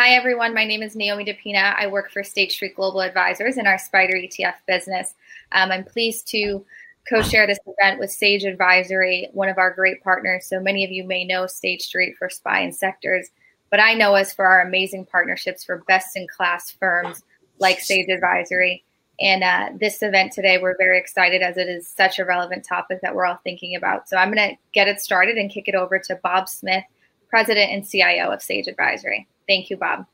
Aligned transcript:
Hi, 0.00 0.10
everyone. 0.10 0.54
My 0.54 0.64
name 0.64 0.84
is 0.84 0.94
Naomi 0.94 1.24
DePina. 1.24 1.74
I 1.76 1.88
work 1.88 2.12
for 2.12 2.22
State 2.22 2.52
Street 2.52 2.76
Global 2.76 3.02
Advisors 3.02 3.56
in 3.56 3.66
our 3.66 3.74
SPDR 3.74 4.28
ETF 4.28 4.54
business. 4.64 5.14
Um, 5.50 5.72
I'm 5.72 5.82
pleased 5.82 6.28
to 6.28 6.64
co 7.08 7.20
share 7.20 7.48
this 7.48 7.58
event 7.66 7.98
with 7.98 8.12
Sage 8.12 8.44
Advisory, 8.44 9.28
one 9.32 9.48
of 9.48 9.58
our 9.58 9.72
great 9.72 10.00
partners. 10.04 10.46
So 10.46 10.60
many 10.60 10.84
of 10.84 10.92
you 10.92 11.02
may 11.02 11.24
know 11.24 11.48
State 11.48 11.82
Street 11.82 12.14
for 12.16 12.30
SPY 12.30 12.60
and 12.60 12.72
sectors, 12.72 13.30
but 13.72 13.80
I 13.80 13.94
know 13.94 14.14
us 14.14 14.32
for 14.32 14.46
our 14.46 14.60
amazing 14.60 15.04
partnerships 15.04 15.64
for 15.64 15.78
best 15.88 16.16
in 16.16 16.28
class 16.28 16.70
firms 16.70 17.24
like 17.58 17.80
Sage 17.80 18.08
Advisory. 18.08 18.84
And 19.18 19.42
uh, 19.42 19.70
this 19.80 20.00
event 20.00 20.30
today, 20.30 20.58
we're 20.58 20.76
very 20.76 21.00
excited 21.00 21.42
as 21.42 21.56
it 21.56 21.68
is 21.68 21.88
such 21.88 22.20
a 22.20 22.24
relevant 22.24 22.64
topic 22.64 23.00
that 23.02 23.16
we're 23.16 23.26
all 23.26 23.40
thinking 23.42 23.74
about. 23.74 24.08
So 24.08 24.16
I'm 24.16 24.32
going 24.32 24.50
to 24.50 24.56
get 24.72 24.86
it 24.86 25.00
started 25.00 25.38
and 25.38 25.50
kick 25.50 25.66
it 25.66 25.74
over 25.74 25.98
to 25.98 26.20
Bob 26.22 26.48
Smith, 26.48 26.84
President 27.28 27.70
and 27.70 27.88
CIO 27.88 28.30
of 28.30 28.42
Sage 28.42 28.66
Advisory. 28.66 29.26
Thank 29.46 29.70
you, 29.70 29.76
Bob. 29.76 30.06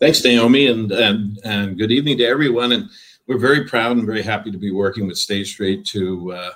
Thanks, 0.00 0.24
Naomi, 0.24 0.66
and, 0.66 0.90
and, 0.92 1.38
and 1.44 1.78
good 1.78 1.92
evening 1.92 2.18
to 2.18 2.24
everyone. 2.24 2.72
And 2.72 2.88
we're 3.26 3.38
very 3.38 3.64
proud 3.64 3.96
and 3.96 4.06
very 4.06 4.22
happy 4.22 4.50
to 4.50 4.58
be 4.58 4.70
working 4.70 5.06
with 5.06 5.16
State 5.16 5.46
Street 5.46 5.84
to 5.86 6.32
uh, 6.32 6.50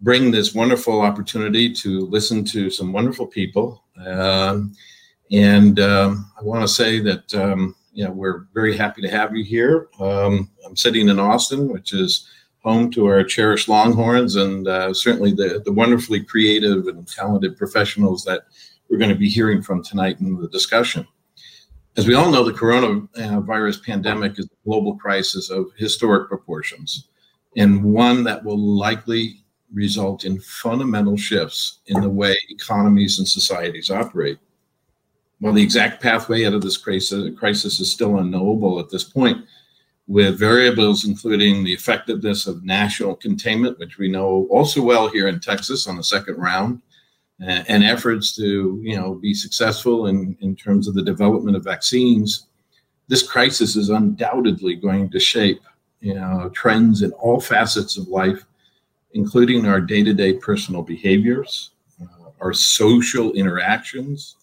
bring 0.00 0.30
this 0.30 0.54
wonderful 0.54 1.00
opportunity 1.00 1.72
to 1.72 2.06
listen 2.06 2.44
to 2.46 2.70
some 2.70 2.92
wonderful 2.92 3.26
people. 3.26 3.84
Um, 4.04 4.72
and 5.30 5.80
um, 5.80 6.30
I 6.38 6.42
want 6.42 6.62
to 6.62 6.68
say 6.68 7.00
that 7.00 7.34
um, 7.34 7.74
know 8.04 8.10
we're 8.10 8.46
very 8.54 8.76
happy 8.76 9.02
to 9.02 9.08
have 9.08 9.34
you 9.34 9.44
here. 9.44 9.88
Um, 9.98 10.50
I'm 10.64 10.76
sitting 10.76 11.08
in 11.08 11.18
Austin, 11.18 11.68
which 11.68 11.92
is 11.92 12.28
home 12.62 12.90
to 12.92 13.06
our 13.06 13.24
cherished 13.24 13.68
Longhorns, 13.68 14.36
and 14.36 14.68
uh, 14.68 14.92
certainly 14.92 15.32
the 15.32 15.62
the 15.64 15.72
wonderfully 15.72 16.22
creative 16.22 16.86
and 16.86 17.08
talented 17.08 17.56
professionals 17.56 18.24
that 18.24 18.42
we're 18.88 18.98
going 18.98 19.10
to 19.10 19.16
be 19.16 19.28
hearing 19.28 19.62
from 19.62 19.82
tonight 19.82 20.20
in 20.20 20.40
the 20.40 20.48
discussion. 20.48 21.06
As 21.96 22.06
we 22.06 22.14
all 22.14 22.30
know, 22.30 22.44
the 22.44 22.52
coronavirus 22.52 23.84
pandemic 23.84 24.38
is 24.38 24.46
a 24.46 24.68
global 24.68 24.96
crisis 24.96 25.50
of 25.50 25.66
historic 25.76 26.28
proportions 26.28 27.08
and 27.56 27.82
one 27.82 28.22
that 28.24 28.44
will 28.44 28.58
likely 28.58 29.42
result 29.72 30.24
in 30.24 30.38
fundamental 30.40 31.16
shifts 31.16 31.80
in 31.86 32.00
the 32.00 32.08
way 32.08 32.36
economies 32.50 33.18
and 33.18 33.26
societies 33.26 33.90
operate. 33.90 34.38
While 35.40 35.54
the 35.54 35.62
exact 35.62 36.02
pathway 36.02 36.44
out 36.44 36.54
of 36.54 36.62
this 36.62 36.76
crisis 36.76 37.80
is 37.80 37.90
still 37.90 38.18
unknowable 38.18 38.78
at 38.78 38.90
this 38.90 39.04
point, 39.04 39.44
with 40.06 40.38
variables 40.38 41.04
including 41.04 41.64
the 41.64 41.72
effectiveness 41.72 42.46
of 42.46 42.64
national 42.64 43.16
containment, 43.16 43.78
which 43.78 43.98
we 43.98 44.08
know 44.08 44.46
also 44.50 44.80
well 44.82 45.08
here 45.08 45.28
in 45.28 45.40
Texas 45.40 45.86
on 45.86 45.96
the 45.96 46.04
second 46.04 46.36
round, 46.36 46.80
and 47.40 47.84
efforts 47.84 48.34
to 48.36 48.80
you 48.82 48.96
know 48.96 49.14
be 49.14 49.34
successful 49.34 50.06
in, 50.06 50.36
in 50.40 50.56
terms 50.56 50.88
of 50.88 50.94
the 50.94 51.02
development 51.02 51.56
of 51.56 51.64
vaccines, 51.64 52.46
this 53.08 53.22
crisis 53.22 53.76
is 53.76 53.90
undoubtedly 53.90 54.74
going 54.74 55.10
to 55.10 55.20
shape 55.20 55.60
you 56.00 56.14
know 56.14 56.50
trends 56.54 57.02
in 57.02 57.12
all 57.12 57.40
facets 57.40 57.96
of 57.96 58.08
life, 58.08 58.44
including 59.12 59.66
our 59.66 59.80
day-to-day 59.80 60.34
personal 60.34 60.82
behaviors, 60.82 61.70
uh, 62.00 62.30
our 62.40 62.52
social 62.52 63.32
interactions, 63.32 64.36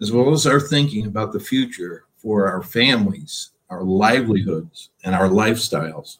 as 0.00 0.12
well 0.12 0.32
as 0.32 0.46
our 0.46 0.60
thinking 0.60 1.06
about 1.06 1.32
the 1.32 1.40
future 1.40 2.04
for 2.16 2.48
our 2.48 2.62
families, 2.62 3.50
our 3.70 3.82
livelihoods, 3.82 4.90
and 5.04 5.14
our 5.14 5.28
lifestyles. 5.28 6.18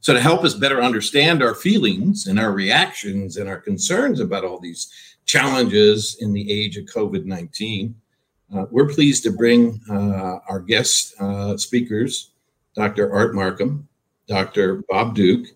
So, 0.00 0.12
to 0.12 0.20
help 0.20 0.44
us 0.44 0.52
better 0.52 0.82
understand 0.82 1.42
our 1.42 1.54
feelings 1.54 2.26
and 2.26 2.38
our 2.38 2.52
reactions 2.52 3.38
and 3.38 3.48
our 3.48 3.58
concerns 3.58 4.20
about 4.20 4.44
all 4.44 4.60
these 4.60 4.90
challenges 5.24 6.18
in 6.20 6.32
the 6.32 6.50
age 6.50 6.76
of 6.76 6.84
COVID 6.84 7.24
19, 7.24 7.94
uh, 8.54 8.66
we're 8.70 8.88
pleased 8.88 9.22
to 9.24 9.32
bring 9.32 9.80
uh, 9.90 10.38
our 10.48 10.60
guest 10.60 11.14
uh, 11.20 11.56
speakers, 11.56 12.30
Dr. 12.74 13.12
Art 13.12 13.34
Markman, 13.34 13.84
Dr. 14.28 14.84
Bob 14.88 15.14
Duke, 15.14 15.46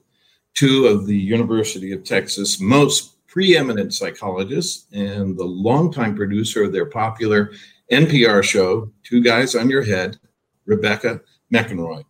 two 0.54 0.86
of 0.86 1.06
the 1.06 1.16
University 1.16 1.92
of 1.92 2.04
Texas 2.04 2.60
most 2.60 3.14
preeminent 3.28 3.94
psychologists 3.94 4.86
and 4.92 5.36
the 5.36 5.44
longtime 5.44 6.16
producer 6.16 6.64
of 6.64 6.72
their 6.72 6.86
popular 6.86 7.52
NPR 7.92 8.42
show, 8.42 8.90
Two 9.04 9.22
Guys 9.22 9.54
on 9.54 9.70
Your 9.70 9.82
Head, 9.82 10.18
Rebecca 10.66 11.20
McInroy. 11.52 12.04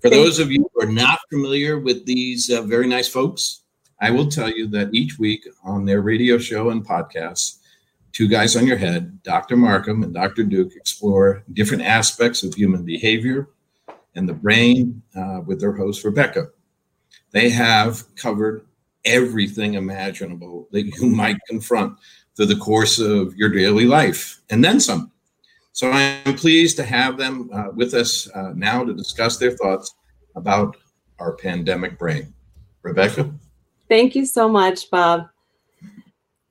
For 0.00 0.10
those 0.10 0.38
of 0.38 0.52
you 0.52 0.70
who 0.72 0.82
are 0.82 0.92
not 0.92 1.18
familiar 1.30 1.80
with 1.80 2.06
these 2.06 2.50
uh, 2.50 2.62
very 2.62 2.86
nice 2.86 3.08
folks, 3.08 3.62
I 4.00 4.10
will 4.10 4.28
tell 4.28 4.50
you 4.50 4.66
that 4.68 4.94
each 4.94 5.18
week 5.18 5.48
on 5.64 5.84
their 5.84 6.02
radio 6.02 6.38
show 6.38 6.70
and 6.70 6.86
podcasts, 6.86 7.58
Two 8.12 8.28
Guys 8.28 8.56
on 8.56 8.66
Your 8.66 8.76
Head, 8.76 9.22
Dr. 9.22 9.56
Markman 9.56 10.04
and 10.04 10.14
Dr. 10.14 10.42
Duke 10.42 10.74
explore 10.74 11.44
different 11.52 11.82
aspects 11.82 12.42
of 12.42 12.54
human 12.54 12.82
behavior 12.82 13.48
and 14.14 14.28
the 14.28 14.34
brain 14.34 15.02
uh, 15.14 15.40
with 15.44 15.60
their 15.60 15.72
host, 15.72 16.04
Rebecca. 16.04 16.48
They 17.32 17.50
have 17.50 18.02
covered 18.16 18.66
everything 19.04 19.74
imaginable 19.74 20.68
that 20.72 20.84
you 20.84 21.06
might 21.14 21.36
confront 21.46 21.98
through 22.36 22.46
the 22.46 22.56
course 22.56 22.98
of 22.98 23.34
your 23.34 23.50
daily 23.50 23.84
life 23.84 24.40
and 24.50 24.64
then 24.64 24.80
some. 24.80 25.10
So 25.72 25.90
I'm 25.90 26.36
pleased 26.36 26.78
to 26.78 26.84
have 26.84 27.18
them 27.18 27.50
uh, 27.52 27.70
with 27.74 27.92
us 27.92 28.30
uh, 28.30 28.52
now 28.54 28.82
to 28.82 28.94
discuss 28.94 29.36
their 29.36 29.50
thoughts 29.50 29.94
about 30.34 30.76
our 31.18 31.36
pandemic 31.36 31.98
brain. 31.98 32.32
Rebecca? 32.82 33.30
Thank 33.88 34.14
you 34.14 34.26
so 34.26 34.48
much, 34.48 34.90
Bob. 34.90 35.28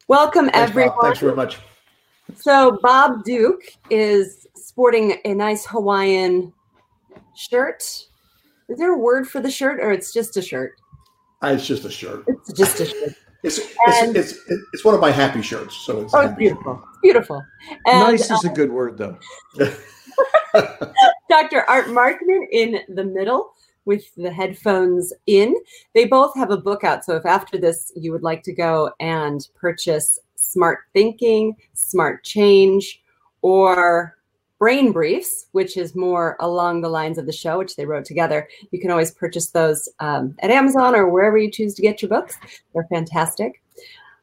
Welcome, 0.07 0.49
Thanks, 0.49 0.69
everyone. 0.69 0.95
Bob. 0.95 1.03
Thanks 1.03 1.19
very 1.19 1.35
much. 1.35 1.57
So, 2.35 2.79
Bob 2.81 3.23
Duke 3.23 3.63
is 3.89 4.47
sporting 4.55 5.17
a 5.25 5.33
nice 5.33 5.65
Hawaiian 5.65 6.53
shirt. 7.35 7.81
Is 8.67 8.77
there 8.77 8.93
a 8.93 8.97
word 8.97 9.27
for 9.27 9.39
the 9.41 9.51
shirt, 9.51 9.79
or 9.79 9.91
it's 9.91 10.11
just 10.13 10.37
a 10.37 10.41
shirt? 10.41 10.73
Uh, 11.43 11.47
it's 11.49 11.67
just 11.67 11.85
a 11.85 11.91
shirt. 11.91 12.23
It's 12.27 12.53
just 12.53 12.79
a 12.79 12.85
shirt. 12.85 13.13
It's 13.43 13.59
And- 14.01 14.17
it's, 14.17 14.31
it's 14.49 14.63
it's 14.73 14.83
one 14.83 14.95
of 14.95 15.01
my 15.01 15.11
happy 15.11 15.43
shirts. 15.43 15.75
So 15.85 16.01
it's, 16.01 16.15
Oh, 16.15 16.17
a 16.17 16.21
it's 16.21 16.29
happy 16.31 16.45
beautiful. 16.45 16.83
Beautiful. 17.03 17.45
And 17.85 17.99
nice 17.99 18.23
is 18.31 18.43
uh, 18.43 18.49
a 18.49 18.55
good 18.55 18.71
word, 18.71 18.97
though. 18.97 19.19
Dr. 21.29 21.61
Art 21.69 21.85
Markman 21.85 22.47
in 22.51 22.79
the 22.95 23.03
middle 23.03 23.53
with 23.85 24.13
the 24.15 24.31
headphones 24.31 25.13
in. 25.27 25.55
They 25.93 26.05
both 26.05 26.35
have 26.35 26.51
a 26.51 26.57
book 26.57 26.83
out. 26.83 27.05
So 27.05 27.15
if 27.15 27.25
after 27.25 27.57
this 27.57 27.91
you 27.95 28.11
would 28.11 28.23
like 28.23 28.43
to 28.43 28.53
go 28.53 28.91
and 28.99 29.47
purchase 29.55 30.19
Smart 30.35 30.79
Thinking, 30.93 31.55
Smart 31.73 32.23
Change, 32.23 33.01
or 33.41 34.17
Brain 34.57 34.91
Briefs, 34.91 35.47
which 35.51 35.77
is 35.77 35.95
more 35.95 36.37
along 36.39 36.81
the 36.81 36.89
lines 36.89 37.17
of 37.17 37.25
the 37.25 37.31
show, 37.31 37.57
which 37.57 37.75
they 37.75 37.85
wrote 37.85 38.05
together, 38.05 38.47
you 38.71 38.79
can 38.79 38.89
always 38.89 39.11
purchase 39.11 39.51
those 39.51 39.89
um, 39.99 40.35
at 40.39 40.49
Amazon 40.49 40.95
or 40.95 41.09
wherever 41.09 41.37
you 41.37 41.51
choose 41.51 41.75
to 41.75 41.81
get 41.81 42.01
your 42.01 42.09
books. 42.09 42.37
They're 42.73 42.87
fantastic. 42.89 43.61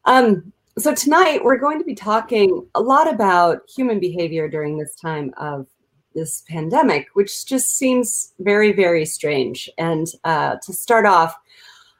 Um, 0.04 0.52
so 0.78 0.94
tonight 0.94 1.44
we're 1.44 1.58
going 1.58 1.78
to 1.78 1.84
be 1.84 1.94
talking 1.94 2.66
a 2.74 2.80
lot 2.80 3.12
about 3.12 3.60
human 3.68 4.00
behavior 4.00 4.48
during 4.48 4.78
this 4.78 4.96
time 4.96 5.34
of 5.36 5.66
this 6.14 6.42
pandemic, 6.48 7.08
which 7.14 7.46
just 7.46 7.76
seems 7.76 8.32
very, 8.38 8.72
very 8.72 9.04
strange. 9.04 9.70
And 9.78 10.06
uh, 10.24 10.56
to 10.62 10.72
start 10.72 11.06
off, 11.06 11.36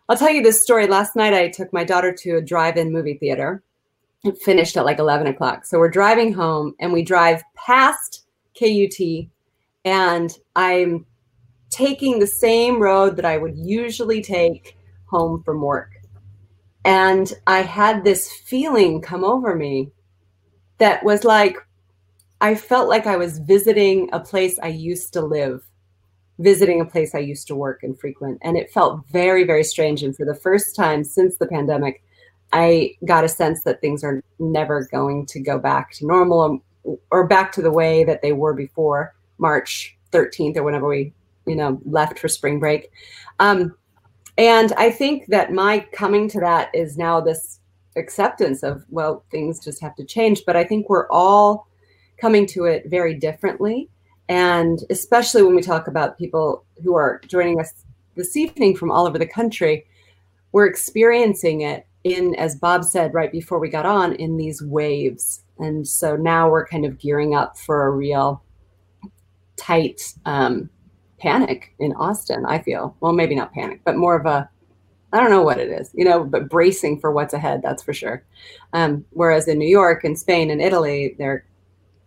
I'll 0.08 0.16
tell 0.16 0.30
you 0.30 0.42
this 0.42 0.62
story. 0.62 0.86
Last 0.86 1.16
night, 1.16 1.32
I 1.32 1.48
took 1.48 1.72
my 1.72 1.84
daughter 1.84 2.12
to 2.12 2.36
a 2.36 2.42
drive 2.42 2.76
in 2.76 2.92
movie 2.92 3.18
theater. 3.18 3.62
It 4.24 4.38
finished 4.38 4.76
at 4.76 4.84
like 4.84 4.98
11 4.98 5.26
o'clock. 5.26 5.64
So 5.64 5.78
we're 5.78 5.90
driving 5.90 6.32
home 6.32 6.74
and 6.80 6.92
we 6.92 7.02
drive 7.02 7.42
past 7.54 8.24
KUT, 8.58 9.26
and 9.84 10.36
I'm 10.54 11.06
taking 11.70 12.18
the 12.18 12.26
same 12.26 12.80
road 12.80 13.16
that 13.16 13.24
I 13.24 13.38
would 13.38 13.56
usually 13.56 14.22
take 14.22 14.76
home 15.06 15.42
from 15.42 15.62
work. 15.62 15.90
And 16.84 17.32
I 17.46 17.62
had 17.62 18.04
this 18.04 18.30
feeling 18.30 19.00
come 19.00 19.24
over 19.24 19.54
me 19.54 19.90
that 20.78 21.04
was 21.04 21.24
like, 21.24 21.56
I 22.42 22.56
felt 22.56 22.88
like 22.88 23.06
I 23.06 23.16
was 23.16 23.38
visiting 23.38 24.10
a 24.12 24.18
place 24.18 24.58
I 24.60 24.66
used 24.66 25.12
to 25.12 25.20
live, 25.20 25.62
visiting 26.40 26.80
a 26.80 26.84
place 26.84 27.14
I 27.14 27.20
used 27.20 27.46
to 27.46 27.54
work 27.54 27.84
and 27.84 27.98
frequent. 27.98 28.40
And 28.42 28.56
it 28.56 28.72
felt 28.72 29.06
very, 29.12 29.44
very 29.44 29.62
strange. 29.62 30.02
And 30.02 30.14
for 30.14 30.26
the 30.26 30.34
first 30.34 30.74
time 30.74 31.04
since 31.04 31.36
the 31.36 31.46
pandemic, 31.46 32.02
I 32.52 32.96
got 33.04 33.22
a 33.22 33.28
sense 33.28 33.62
that 33.62 33.80
things 33.80 34.02
are 34.02 34.24
never 34.40 34.88
going 34.90 35.24
to 35.26 35.38
go 35.38 35.56
back 35.56 35.92
to 35.92 36.06
normal 36.06 36.60
or, 36.82 36.98
or 37.12 37.28
back 37.28 37.52
to 37.52 37.62
the 37.62 37.70
way 37.70 38.02
that 38.02 38.22
they 38.22 38.32
were 38.32 38.54
before 38.54 39.14
March 39.38 39.96
13th 40.10 40.56
or 40.56 40.64
whenever 40.64 40.88
we, 40.88 41.12
you 41.46 41.54
know, 41.54 41.80
left 41.84 42.18
for 42.18 42.26
spring 42.26 42.58
break. 42.58 42.90
Um, 43.38 43.76
and 44.36 44.72
I 44.72 44.90
think 44.90 45.28
that 45.28 45.52
my 45.52 45.86
coming 45.92 46.28
to 46.30 46.40
that 46.40 46.74
is 46.74 46.98
now 46.98 47.20
this 47.20 47.60
acceptance 47.94 48.64
of, 48.64 48.84
well, 48.90 49.24
things 49.30 49.62
just 49.62 49.80
have 49.80 49.94
to 49.94 50.04
change. 50.04 50.42
But 50.44 50.56
I 50.56 50.64
think 50.64 50.88
we're 50.88 51.08
all 51.08 51.68
coming 52.22 52.46
to 52.46 52.66
it 52.66 52.88
very 52.88 53.14
differently. 53.14 53.88
And 54.28 54.78
especially 54.90 55.42
when 55.42 55.56
we 55.56 55.60
talk 55.60 55.88
about 55.88 56.16
people 56.16 56.64
who 56.84 56.94
are 56.94 57.20
joining 57.26 57.60
us 57.60 57.84
this 58.14 58.36
evening 58.36 58.76
from 58.76 58.92
all 58.92 59.08
over 59.08 59.18
the 59.18 59.26
country, 59.26 59.84
we're 60.52 60.66
experiencing 60.66 61.62
it 61.62 61.84
in, 62.04 62.36
as 62.36 62.54
Bob 62.54 62.84
said 62.84 63.12
right 63.12 63.32
before 63.32 63.58
we 63.58 63.68
got 63.68 63.86
on, 63.86 64.14
in 64.14 64.36
these 64.36 64.62
waves. 64.62 65.42
And 65.58 65.86
so 65.86 66.14
now 66.14 66.48
we're 66.48 66.64
kind 66.64 66.84
of 66.84 66.96
gearing 66.96 67.34
up 67.34 67.58
for 67.58 67.86
a 67.86 67.90
real 67.90 68.40
tight 69.56 70.14
um, 70.24 70.70
panic 71.18 71.74
in 71.80 71.92
Austin. 71.94 72.46
I 72.46 72.60
feel 72.60 72.96
well, 73.00 73.12
maybe 73.12 73.34
not 73.34 73.52
panic, 73.52 73.80
but 73.84 73.96
more 73.96 74.14
of 74.14 74.26
a 74.26 74.48
I 75.12 75.20
don't 75.20 75.30
know 75.30 75.42
what 75.42 75.58
it 75.58 75.68
is, 75.68 75.90
you 75.92 76.04
know, 76.04 76.24
but 76.24 76.48
bracing 76.48 77.00
for 77.00 77.10
what's 77.10 77.34
ahead. 77.34 77.60
That's 77.62 77.82
for 77.82 77.92
sure. 77.92 78.24
Um, 78.72 79.04
whereas 79.10 79.46
in 79.46 79.58
New 79.58 79.68
York 79.68 80.04
and 80.04 80.18
Spain 80.18 80.50
and 80.50 80.62
Italy, 80.62 81.16
they're 81.18 81.44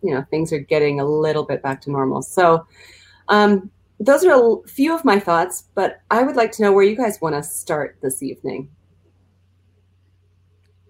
you 0.06 0.14
know 0.14 0.24
things 0.30 0.52
are 0.52 0.58
getting 0.58 1.00
a 1.00 1.04
little 1.04 1.42
bit 1.42 1.62
back 1.62 1.80
to 1.82 1.90
normal. 1.90 2.22
So 2.22 2.66
um, 3.28 3.70
those 3.98 4.24
are 4.24 4.32
a 4.32 4.68
few 4.68 4.94
of 4.94 5.04
my 5.04 5.18
thoughts, 5.18 5.64
but 5.74 6.00
I 6.10 6.22
would 6.22 6.36
like 6.36 6.52
to 6.52 6.62
know 6.62 6.72
where 6.72 6.84
you 6.84 6.96
guys 6.96 7.20
want 7.20 7.34
to 7.34 7.42
start 7.42 7.98
this 8.02 8.22
evening. 8.22 8.70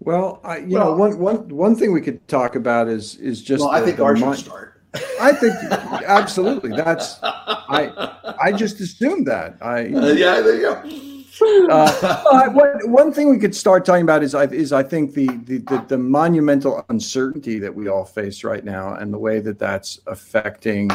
Well, 0.01 0.41
I, 0.45 0.59
you 0.59 0.79
well, 0.79 0.91
know, 0.91 0.97
one 0.97 1.19
one 1.19 1.49
one 1.49 1.75
thing 1.75 1.93
we 1.93 2.01
could 2.01 2.27
talk 2.29 2.55
about 2.55 2.89
is 2.89 3.17
is 3.17 3.43
just. 3.43 3.63
Well, 3.63 3.73
the, 3.73 3.79
I 3.79 3.85
think 3.85 3.99
Art 3.99 4.19
should 4.19 4.37
start. 4.37 4.83
I 5.21 5.33
think 5.33 5.55
absolutely. 6.07 6.71
That's 6.77 7.19
I. 7.23 8.37
I 8.41 8.53
just 8.53 8.81
assumed 8.81 9.27
that. 9.27 9.57
I. 9.61 9.87
Uh, 9.87 10.13
yeah, 10.13 10.41
there 10.41 10.55
you 10.55 10.63
go. 10.63 11.16
Uh, 11.43 12.51
one, 12.53 12.91
one 12.91 13.13
thing 13.13 13.29
we 13.29 13.39
could 13.39 13.55
start 13.55 13.85
talking 13.85 14.03
about 14.03 14.23
is 14.23 14.35
I 14.35 14.45
is 14.45 14.73
I 14.73 14.83
think 14.83 15.15
the, 15.15 15.27
the, 15.27 15.59
the 15.59 15.85
the 15.89 15.99
monumental 15.99 16.85
uncertainty 16.89 17.59
that 17.59 17.75
we 17.75 17.89
all 17.89 18.05
face 18.05 18.45
right 18.45 18.65
now 18.65 18.95
and 18.95 19.13
the 19.13 19.19
way 19.19 19.41
that 19.41 19.59
that's 19.59 20.01
affecting 20.07 20.91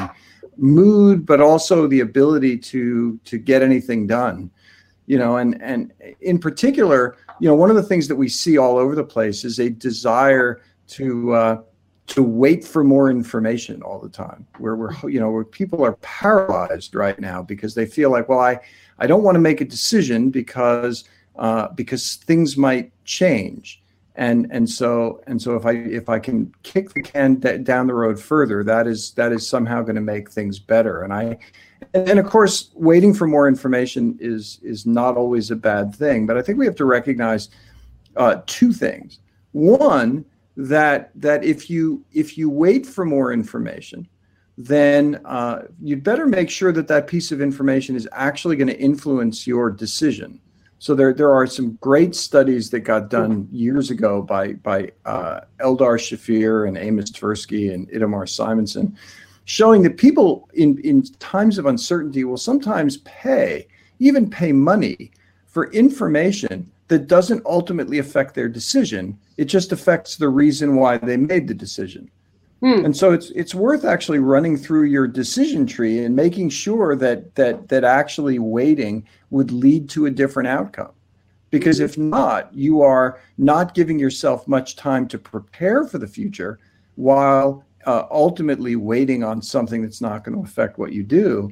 mood, 0.58 1.26
but 1.26 1.42
also 1.42 1.88
the 1.88 2.02
ability 2.02 2.58
to 2.58 3.20
to 3.26 3.38
get 3.38 3.62
anything 3.62 4.08
done. 4.08 4.52
You 5.08 5.18
know, 5.18 5.38
and 5.38 5.62
and 5.62 5.92
in 6.22 6.40
particular, 6.40 7.18
you 7.40 7.48
know, 7.48 7.56
one 7.56 7.70
of 7.70 7.76
the 7.76 7.84
things 7.84 8.08
that 8.08 8.16
we 8.16 8.30
see 8.30 8.58
all 8.58 8.78
over 8.78 8.96
the 8.96 9.04
place 9.04 9.44
is 9.44 9.60
a 9.60 9.70
desire 9.70 10.62
to 10.90 11.34
uh, 11.34 11.62
to 12.12 12.24
wait 12.24 12.66
for 12.66 12.84
more 12.84 13.10
information 13.10 13.82
all 13.82 13.98
the 13.98 14.10
time 14.10 14.46
where 14.58 14.76
we're 14.76 14.94
you 15.10 15.20
know 15.20 15.32
where 15.32 15.46
people 15.46 15.84
are 15.84 15.94
paralyzed 16.02 16.94
right 16.94 17.20
now 17.20 17.42
because 17.42 17.74
they 17.74 17.86
feel 17.86 18.12
like 18.12 18.28
well 18.28 18.40
i 18.40 18.60
i 19.02 19.08
don't 19.08 19.24
want 19.24 19.36
to 19.36 19.40
make 19.40 19.60
a 19.60 19.66
decision 19.66 20.30
because 20.30 21.04
uh, 21.38 21.68
because 21.70 22.16
things 22.16 22.58
might 22.58 22.92
change. 23.06 23.82
And 24.16 24.48
and 24.52 24.70
so 24.70 25.22
and 25.26 25.42
so 25.42 25.56
if 25.56 25.66
i 25.66 25.72
if 25.72 26.10
i 26.10 26.20
can 26.20 26.54
kick 26.64 26.94
the 26.94 27.02
can 27.02 27.36
d- 27.36 27.58
down 27.60 27.88
the 27.88 27.94
road 27.94 28.20
further 28.20 28.62
that 28.66 28.86
is 28.86 29.12
that 29.14 29.32
is 29.32 29.48
somehow 29.48 29.82
going 29.84 29.96
to 29.96 30.02
make 30.02 30.30
things 30.30 30.60
better. 30.60 31.04
And 31.04 31.14
i 31.14 31.38
and 31.94 32.20
of 32.20 32.26
course 32.26 32.72
waiting 32.76 33.14
for 33.14 33.26
more 33.26 33.48
information 33.48 34.18
is 34.20 34.60
is 34.62 34.86
not 34.86 35.16
always 35.16 35.50
a 35.50 35.56
bad 35.56 35.96
thing 35.96 36.28
but 36.28 36.38
i 36.38 36.42
think 36.42 36.60
we 36.60 36.66
have 36.66 36.76
to 36.76 36.86
recognize 36.86 37.50
uh, 38.18 38.42
two 38.46 38.74
things. 38.74 39.20
One 39.54 40.26
that 40.58 41.12
that 41.16 41.44
if 41.44 41.70
you 41.70 42.04
if 42.12 42.38
you 42.38 42.50
wait 42.50 42.86
for 42.86 43.06
more 43.06 43.32
information 43.32 44.08
then 44.58 45.22
uh, 45.26 45.64
you'd 45.82 46.04
better 46.04 46.28
make 46.28 46.50
sure 46.50 46.72
that 46.72 46.88
that 46.88 47.08
piece 47.08 47.32
of 47.32 47.42
information 47.42 47.96
is 47.96 48.08
actually 48.12 48.56
going 48.56 48.68
to 48.68 48.80
influence 48.80 49.48
your 49.48 49.72
decision 49.72 50.40
so 50.82 50.96
there, 50.96 51.14
there 51.14 51.32
are 51.32 51.46
some 51.46 51.74
great 51.74 52.16
studies 52.16 52.72
that 52.72 52.80
got 52.80 53.12
done 53.12 53.48
years 53.52 53.92
ago 53.92 54.24
by 54.24 54.54
by 54.54 54.92
uh, 55.06 55.42
Eldar 55.60 56.00
Shafir 56.00 56.68
and 56.68 56.76
Amos 56.76 57.12
Tversky 57.12 57.72
and 57.72 57.88
Itamar 57.92 58.28
Simonson, 58.28 58.98
showing 59.46 59.84
that 59.84 59.98
people 59.98 60.50
in, 60.56 60.80
in 60.80 61.04
times 61.20 61.60
of 61.60 61.68
uncertainty 61.68 62.24
will 62.24 62.36
sometimes 62.36 62.98
pay, 62.98 63.68
even 64.00 64.28
pay 64.28 64.52
money, 64.52 65.12
for 65.46 65.72
information 65.72 66.68
that 66.88 67.06
doesn't 67.06 67.46
ultimately 67.46 68.00
affect 68.00 68.34
their 68.34 68.50
decision. 68.50 69.16
It 69.38 69.46
just 69.46 69.72
affects 69.72 70.16
the 70.16 70.30
reason 70.30 70.78
why 70.78 70.98
they 70.98 71.16
made 71.16 71.48
the 71.48 71.54
decision. 71.54 72.10
Hmm. 72.62 72.86
And 72.86 72.96
so 72.96 73.12
it's 73.12 73.32
it's 73.32 73.56
worth 73.56 73.86
actually 73.86 74.20
running 74.20 74.56
through 74.56 74.84
your 74.84 75.08
decision 75.08 75.66
tree 75.66 76.06
and 76.06 76.16
making 76.16 76.50
sure 76.50 76.96
that 76.96 77.34
that 77.36 77.68
that 77.70 77.84
actually 77.84 78.38
waiting 78.38 79.08
would 79.32 79.52
lead 79.52 79.90
to 79.90 80.06
a 80.06 80.12
different 80.12 80.48
outcome. 80.48 80.92
Because 81.50 81.80
if 81.80 81.98
not, 81.98 82.54
you 82.54 82.82
are 82.82 83.20
not 83.38 83.74
giving 83.74 84.00
yourself 84.00 84.48
much 84.48 84.76
time 84.76 85.08
to 85.10 85.18
prepare 85.18 85.86
for 85.86 85.98
the 85.98 86.08
future 86.08 86.60
while 86.96 87.66
uh, 87.88 88.04
ultimately 88.12 88.76
waiting 88.76 89.24
on 89.24 89.42
something 89.42 89.82
that's 89.82 90.00
not 90.00 90.24
going 90.24 90.38
to 90.38 90.44
affect 90.44 90.78
what 90.78 90.94
you 90.94 91.02
do. 91.02 91.52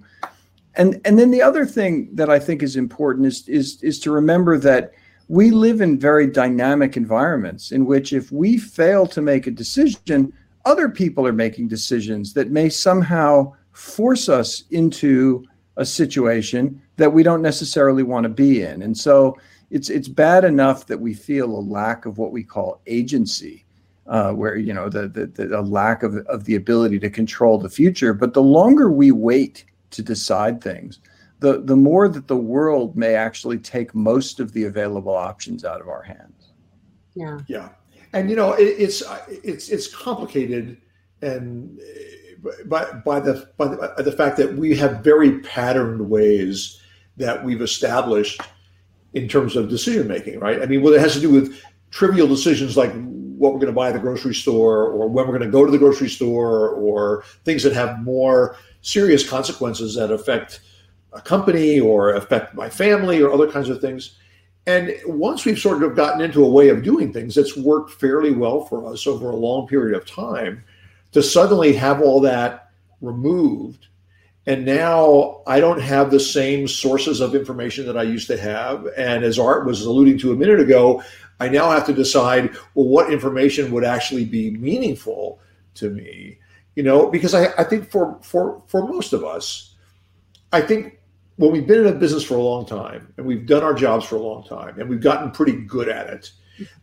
And 0.75 1.01
and 1.05 1.17
then 1.17 1.31
the 1.31 1.41
other 1.41 1.65
thing 1.65 2.09
that 2.13 2.29
I 2.29 2.37
think 2.37 2.61
is 2.61 2.75
important 2.75 3.25
is 3.25 3.47
is 3.49 3.81
is 3.81 3.99
to 4.01 4.11
remember 4.11 4.59
that 4.59 4.93
we 5.27 5.49
live 5.49 5.81
in 5.81 5.99
very 5.99 6.27
dynamic 6.27 6.97
environments 6.97 7.71
in 7.71 7.85
which 7.85 8.13
if 8.13 8.31
we 8.31 8.57
fail 8.57 9.07
to 9.07 9.21
make 9.21 9.47
a 9.47 9.51
decision, 9.51 10.33
other 10.65 10.89
people 10.89 11.25
are 11.25 11.33
making 11.33 11.67
decisions 11.67 12.33
that 12.33 12.51
may 12.51 12.69
somehow 12.69 13.53
force 13.71 14.29
us 14.29 14.63
into 14.71 15.45
a 15.77 15.85
situation 15.85 16.81
that 16.97 17.11
we 17.11 17.23
don't 17.23 17.41
necessarily 17.41 18.03
want 18.03 18.23
to 18.23 18.29
be 18.29 18.61
in. 18.61 18.81
And 18.81 18.97
so 18.97 19.37
it's 19.71 19.89
it's 19.89 20.07
bad 20.07 20.43
enough 20.43 20.87
that 20.87 20.99
we 20.99 21.13
feel 21.13 21.45
a 21.45 21.61
lack 21.61 22.05
of 22.05 22.17
what 22.17 22.31
we 22.31 22.43
call 22.43 22.81
agency, 22.87 23.65
uh, 24.07 24.33
where 24.33 24.57
you 24.57 24.73
know 24.73 24.89
the, 24.89 25.07
the, 25.07 25.27
the 25.27 25.59
a 25.59 25.61
lack 25.61 26.03
of, 26.03 26.17
of 26.27 26.43
the 26.45 26.55
ability 26.55 26.99
to 26.99 27.09
control 27.09 27.57
the 27.57 27.69
future. 27.69 28.13
But 28.13 28.33
the 28.33 28.41
longer 28.41 28.91
we 28.91 29.11
wait 29.11 29.65
to 29.91 30.01
decide 30.01 30.61
things, 30.61 30.99
the 31.39 31.61
the 31.61 31.75
more 31.75 32.09
that 32.09 32.27
the 32.27 32.37
world 32.37 32.95
may 32.95 33.15
actually 33.15 33.59
take 33.59 33.95
most 33.95 34.39
of 34.39 34.51
the 34.53 34.65
available 34.65 35.15
options 35.15 35.63
out 35.63 35.81
of 35.81 35.87
our 35.87 36.03
hands. 36.03 36.51
Yeah. 37.15 37.39
Yeah. 37.47 37.69
And 38.13 38.29
you 38.29 38.35
know, 38.35 38.53
it, 38.53 38.63
it's 38.63 39.01
uh, 39.01 39.23
it's 39.29 39.69
it's 39.69 39.93
complicated 39.93 40.81
and 41.21 41.79
uh, 41.79 42.49
by 42.65 42.85
by 43.05 43.19
the 43.19 43.49
by 43.57 43.67
the, 43.67 43.93
by 43.95 44.01
the 44.01 44.11
fact 44.11 44.37
that 44.37 44.55
we 44.55 44.75
have 44.77 45.03
very 45.03 45.39
patterned 45.39 46.09
ways 46.09 46.81
that 47.17 47.43
we've 47.43 47.61
established 47.61 48.41
in 49.13 49.27
terms 49.27 49.55
of 49.55 49.69
decision 49.69 50.07
making, 50.07 50.39
right? 50.39 50.61
I 50.61 50.65
mean, 50.65 50.81
well, 50.81 50.93
it 50.93 51.01
has 51.01 51.13
to 51.13 51.19
do 51.19 51.29
with 51.29 51.59
trivial 51.91 52.27
decisions 52.27 52.77
like 52.77 52.91
what 53.39 53.53
we're 53.53 53.59
going 53.59 53.67
to 53.67 53.73
buy 53.73 53.87
at 53.87 53.93
the 53.93 53.99
grocery 53.99 54.35
store 54.35 54.83
or 54.83 55.07
when 55.07 55.25
we're 55.25 55.37
going 55.37 55.49
to 55.49 55.51
go 55.51 55.65
to 55.65 55.71
the 55.71 55.77
grocery 55.77 56.09
store 56.09 56.69
or 56.71 57.23
things 57.45 57.63
that 57.63 57.73
have 57.73 58.03
more 58.03 58.55
serious 58.81 59.27
consequences 59.27 59.95
that 59.95 60.11
affect 60.11 60.59
a 61.13 61.21
company 61.21 61.79
or 61.79 62.13
affect 62.13 62.53
my 62.53 62.69
family 62.69 63.21
or 63.21 63.31
other 63.31 63.49
kinds 63.49 63.69
of 63.69 63.81
things. 63.81 64.17
And 64.69 64.95
once 65.07 65.45
we've 65.45 65.57
sort 65.57 65.81
of 65.81 65.95
gotten 65.95 66.21
into 66.21 66.45
a 66.45 66.49
way 66.49 66.69
of 66.69 66.83
doing 66.83 67.11
things 67.11 67.33
that's 67.33 67.57
worked 67.57 67.89
fairly 67.89 68.33
well 68.33 68.65
for 68.65 68.85
us 68.85 69.07
over 69.07 69.31
a 69.31 69.35
long 69.35 69.67
period 69.67 69.97
of 69.97 70.05
time, 70.05 70.63
to 71.11 71.23
suddenly 71.23 71.73
have 71.73 72.03
all 72.03 72.21
that 72.21 72.69
removed. 73.01 73.87
And 74.45 74.67
now 74.67 75.41
I 75.47 75.59
don't 75.59 75.81
have 75.81 76.11
the 76.11 76.19
same 76.19 76.67
sources 76.67 77.19
of 77.19 77.33
information 77.33 77.87
that 77.87 77.97
I 77.97 78.03
used 78.03 78.27
to 78.27 78.37
have. 78.37 78.87
And 78.95 79.23
as 79.23 79.39
Art 79.39 79.65
was 79.65 79.81
alluding 79.81 80.19
to 80.19 80.33
a 80.33 80.35
minute 80.35 80.59
ago, 80.59 81.01
I 81.39 81.49
now 81.49 81.71
have 81.71 81.87
to 81.87 81.93
decide 81.93 82.55
well, 82.75 82.87
what 82.87 83.11
information 83.11 83.71
would 83.71 83.83
actually 83.83 84.25
be 84.25 84.51
meaningful 84.51 85.39
to 85.75 85.89
me. 85.89 86.37
You 86.75 86.83
know, 86.83 87.09
because 87.09 87.33
I, 87.33 87.47
I 87.57 87.63
think 87.63 87.89
for 87.89 88.19
for 88.21 88.61
for 88.67 88.87
most 88.87 89.13
of 89.13 89.23
us, 89.23 89.73
I 90.53 90.61
think 90.61 90.98
when 91.39 91.53
we've 91.53 91.65
been 91.65 91.79
in 91.79 91.87
a 91.87 91.95
business 91.95 92.21
for 92.21 92.35
a 92.35 92.41
long 92.41 92.65
time 92.65 93.13
and 93.15 93.25
we've 93.25 93.45
done 93.45 93.63
our 93.63 93.73
jobs 93.73 94.05
for 94.05 94.17
a 94.17 94.21
long 94.21 94.43
time 94.43 94.77
and 94.77 94.89
we've 94.89 94.99
gotten 94.99 95.31
pretty 95.31 95.53
good 95.53 95.87
at 95.87 96.07
it, 96.07 96.31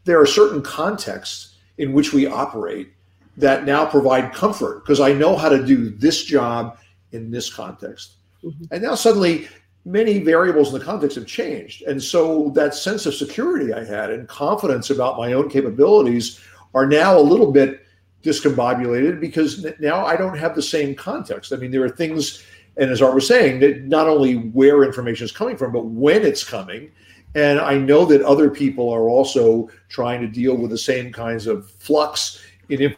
there 0.04 0.18
are 0.18 0.24
certain 0.24 0.62
contexts 0.62 1.56
in 1.76 1.92
which 1.92 2.14
we 2.14 2.26
operate 2.26 2.88
that 3.36 3.66
now 3.66 3.84
provide 3.84 4.32
comfort 4.32 4.82
because 4.82 4.98
I 4.98 5.12
know 5.12 5.36
how 5.36 5.50
to 5.50 5.64
do 5.64 5.90
this 5.90 6.24
job 6.24 6.78
in 7.12 7.30
this 7.30 7.52
context. 7.52 8.14
Mm-hmm. 8.42 8.64
And 8.70 8.82
now 8.82 8.94
suddenly 8.94 9.46
many 9.84 10.20
variables 10.20 10.72
in 10.72 10.78
the 10.78 10.84
context 10.84 11.16
have 11.16 11.26
changed. 11.26 11.82
And 11.82 12.02
so 12.02 12.48
that 12.54 12.74
sense 12.74 13.04
of 13.04 13.14
security 13.14 13.74
I 13.74 13.84
had 13.84 14.10
and 14.10 14.26
confidence 14.26 14.88
about 14.88 15.18
my 15.18 15.34
own 15.34 15.50
capabilities 15.50 16.40
are 16.72 16.86
now 16.86 17.18
a 17.18 17.20
little 17.20 17.52
bit 17.52 17.82
discombobulated 18.22 19.20
because 19.20 19.66
now 19.80 20.06
I 20.06 20.16
don't 20.16 20.38
have 20.38 20.54
the 20.54 20.62
same 20.62 20.94
context. 20.94 21.52
I 21.52 21.56
mean, 21.56 21.70
there 21.70 21.84
are 21.84 21.90
things 21.90 22.42
and 22.76 22.90
as 22.90 23.00
Art 23.00 23.14
was 23.14 23.26
saying, 23.26 23.60
that 23.60 23.84
not 23.84 24.06
only 24.06 24.34
where 24.34 24.84
information 24.84 25.24
is 25.24 25.32
coming 25.32 25.56
from, 25.56 25.72
but 25.72 25.86
when 25.86 26.22
it's 26.24 26.44
coming. 26.44 26.90
And 27.34 27.58
I 27.58 27.76
know 27.76 28.04
that 28.06 28.22
other 28.22 28.50
people 28.50 28.90
are 28.90 29.08
also 29.08 29.68
trying 29.88 30.20
to 30.20 30.26
deal 30.26 30.56
with 30.56 30.70
the 30.70 30.78
same 30.78 31.12
kinds 31.12 31.46
of 31.46 31.70
flux 31.70 32.42
in. 32.68 32.94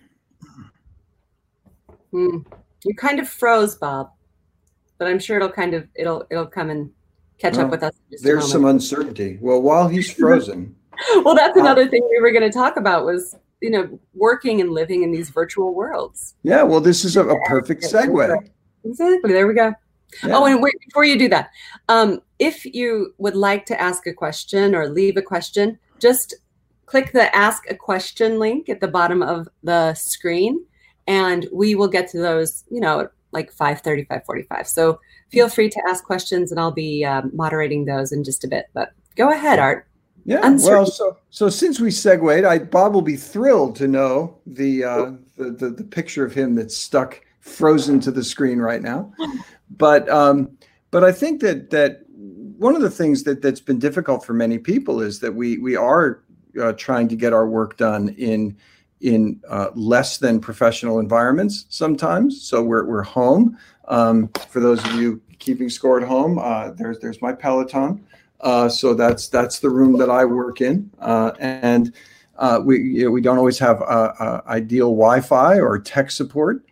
Mm. 2.13 2.45
You 2.85 2.95
kind 2.95 3.21
of 3.21 3.29
froze, 3.29 3.77
Bob, 3.77 4.11
but 4.99 5.09
I'm 5.09 5.19
sure 5.19 5.37
it'll 5.37 5.51
kind 5.51 5.75
of 5.75 5.89
it'll 5.95 6.25
it'll 6.31 6.47
come 6.47 6.71
and 6.71 6.91
catch 7.39 7.57
well, 7.57 7.67
up 7.67 7.71
with 7.71 7.83
us. 7.83 7.95
There's 8.23 8.51
some 8.51 8.65
uncertainty. 8.65 9.39
Well, 9.41 9.61
while 9.61 9.89
he's 9.89 10.13
frozen. 10.13 10.75
well, 11.25 11.35
that's 11.35 11.57
another 11.57 11.89
thing 11.89 12.07
we 12.09 12.21
were 12.21 12.31
going 12.31 12.49
to 12.49 12.57
talk 12.57 12.77
about 12.77 13.05
was 13.05 13.37
you 13.61 13.71
know 13.71 13.99
working 14.15 14.61
and 14.61 14.71
living 14.71 15.03
in 15.03 15.11
these 15.11 15.31
virtual 15.31 15.75
worlds. 15.75 16.35
Yeah, 16.45 16.63
well, 16.63 16.81
this 16.81 17.05
is 17.05 17.17
a, 17.17 17.27
a 17.27 17.37
perfect 17.47 17.83
segue. 17.83 18.49
Exactly. 18.89 19.33
There 19.33 19.47
we 19.47 19.55
go. 19.55 19.75
Yeah. 20.25 20.37
Oh, 20.37 20.47
and 20.47 20.63
wait, 20.63 20.75
before 20.87 21.05
you 21.05 21.19
do 21.19 21.29
that, 21.29 21.51
um, 21.89 22.23
if 22.39 22.65
you 22.65 23.15
would 23.19 23.37
like 23.37 23.67
to 23.67 23.81
ask 23.81 24.07
a 24.07 24.13
question 24.13 24.75
or 24.75 24.89
leave 24.89 25.17
a 25.17 25.23
question, 25.23 25.79
just 25.99 26.35
click 26.87 27.13
the 27.13 27.35
ask 27.37 27.71
a 27.71 27.75
question 27.75 28.39
link 28.39 28.69
at 28.69 28.81
the 28.81 28.89
bottom 28.89 29.23
of 29.23 29.49
the 29.63 29.93
screen 29.95 30.65
and 31.07 31.47
we 31.53 31.75
will 31.75 31.89
get 31.89 32.09
to 32.09 32.19
those, 32.19 32.65
you 32.71 32.81
know, 32.81 33.09
like 33.33 33.55
5.30 33.55 34.07
5.45 34.09 34.67
so 34.67 35.01
feel 35.31 35.49
free 35.49 35.69
to 35.69 35.83
ask 35.89 36.05
questions 36.05 36.51
and 36.51 36.59
i'll 36.59 36.71
be 36.71 37.05
um, 37.05 37.31
moderating 37.35 37.85
those 37.85 38.13
in 38.13 38.25
just 38.25 38.45
a 38.45 38.49
bit 38.49 38.67
but 38.73 38.93
go 39.17 39.31
ahead 39.31 39.59
art 39.59 39.87
yeah 40.25 40.49
well 40.61 40.87
so 40.87 41.19
so 41.31 41.49
since 41.49 41.79
we 41.81 41.91
segued 41.91 42.45
I, 42.45 42.59
bob 42.59 42.95
will 42.95 43.03
be 43.03 43.17
thrilled 43.17 43.77
to 43.77 43.89
know 43.89 44.39
the, 44.47 44.85
uh, 44.85 45.13
the, 45.37 45.51
the 45.51 45.71
the 45.71 45.85
picture 45.85 46.25
of 46.25 46.33
him 46.33 46.55
that's 46.55 46.77
stuck 46.77 47.21
frozen 47.49 47.99
to 48.01 48.11
the 48.11 48.23
screen 48.23 48.59
right 48.59 48.83
now 48.83 49.13
but 49.71 50.09
um 50.09 50.51
but 50.91 51.03
i 51.05 51.13
think 51.13 51.41
that 51.41 51.71
that 51.71 52.03
one 52.59 52.75
of 52.75 52.83
the 52.83 52.91
things 52.91 53.23
that 53.23 53.41
that's 53.41 53.61
been 53.61 53.79
difficult 53.79 54.25
for 54.25 54.35
many 54.35 54.59
people 54.59 55.01
is 55.01 55.21
that 55.21 55.35
we 55.35 55.59
we 55.59 55.77
are 55.77 56.23
uh, 56.61 56.73
trying 56.73 57.09
to 57.09 57.17
get 57.17 57.33
our 57.33 57.47
work 57.47 57.77
done 57.77 58.09
in 58.11 58.57
in 59.01 59.41
uh, 59.49 59.71
less 59.75 60.19
than 60.19 60.41
professional 60.41 60.99
environments 60.99 61.67
sometimes. 61.69 62.43
So 62.43 62.63
we're, 62.63 62.85
we're 62.85 63.05
home. 63.05 63.57
Um, 63.87 64.29
for 64.49 64.61
those 64.61 64.85
of 64.85 64.95
you 64.95 65.23
keeping 65.39 65.71
score 65.71 66.01
at 66.01 66.07
home, 66.07 66.39
uh, 66.39 66.71
there's 66.73 66.99
there's 66.99 67.23
my 67.23 67.33
Peloton. 67.33 68.05
Uh, 68.41 68.69
so 68.69 68.95
that's 68.95 69.29
that's 69.29 69.61
the 69.61 69.71
room 69.71 69.99
that 69.99 70.11
I 70.11 70.25
work 70.25 70.61
in, 70.61 70.91
uh, 71.01 71.33
and 71.41 71.93
uh, 72.37 72.61
we 72.63 72.81
you 72.81 73.05
know, 73.05 73.11
we 73.11 73.21
don't 73.21 73.39
always 73.39 73.59
have 73.59 73.83
ideal 73.83 74.91
Wi-Fi 74.91 75.59
or 75.59 75.79
tech 75.79 76.11
support, 76.11 76.65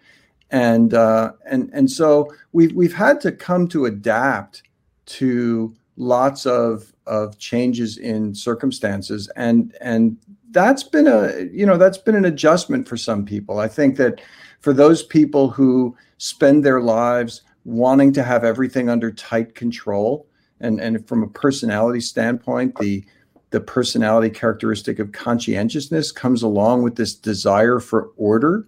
and 0.51 0.95
uh, 0.95 1.33
and 1.45 1.71
and 1.73 1.91
so 1.91 2.33
we've 2.53 2.73
we've 2.73 2.95
had 2.95 3.21
to 3.23 3.33
come 3.33 3.69
to 3.69 3.87
adapt 3.87 4.63
to 5.07 5.75
lots 5.97 6.47
of 6.47 6.93
of 7.07 7.39
changes 7.39 7.99
in 7.99 8.35
circumstances. 8.35 9.31
And 9.37 9.77
and 9.81 10.17
that's 10.51 10.83
been 10.83 11.07
a 11.07 11.49
you 11.53 11.67
know 11.67 11.77
that's 11.77 11.99
been 11.99 12.15
an 12.15 12.25
adjustment 12.25 12.89
for 12.89 12.97
some 12.97 13.25
people. 13.25 13.59
I 13.59 13.69
think 13.69 13.97
that 13.97 14.21
for 14.61 14.73
those 14.73 15.03
people 15.03 15.51
who 15.51 15.97
spend 16.19 16.65
their 16.65 16.81
lives 16.81 17.43
wanting 17.65 18.13
to 18.13 18.23
have 18.23 18.45
everything 18.45 18.89
under 18.89 19.11
tight 19.11 19.55
control 19.55 20.27
and 20.61 20.81
and 20.81 21.07
from 21.07 21.23
a 21.23 21.29
personality 21.29 22.01
standpoint 22.01 22.75
the 22.79 23.05
the 23.51 23.61
personality 23.61 24.31
characteristic 24.31 24.99
of 24.99 25.13
conscientiousness 25.13 26.13
comes 26.13 26.43
along 26.43 26.83
with 26.83 26.97
this 26.97 27.15
desire 27.15 27.81
for 27.81 28.11
order 28.17 28.67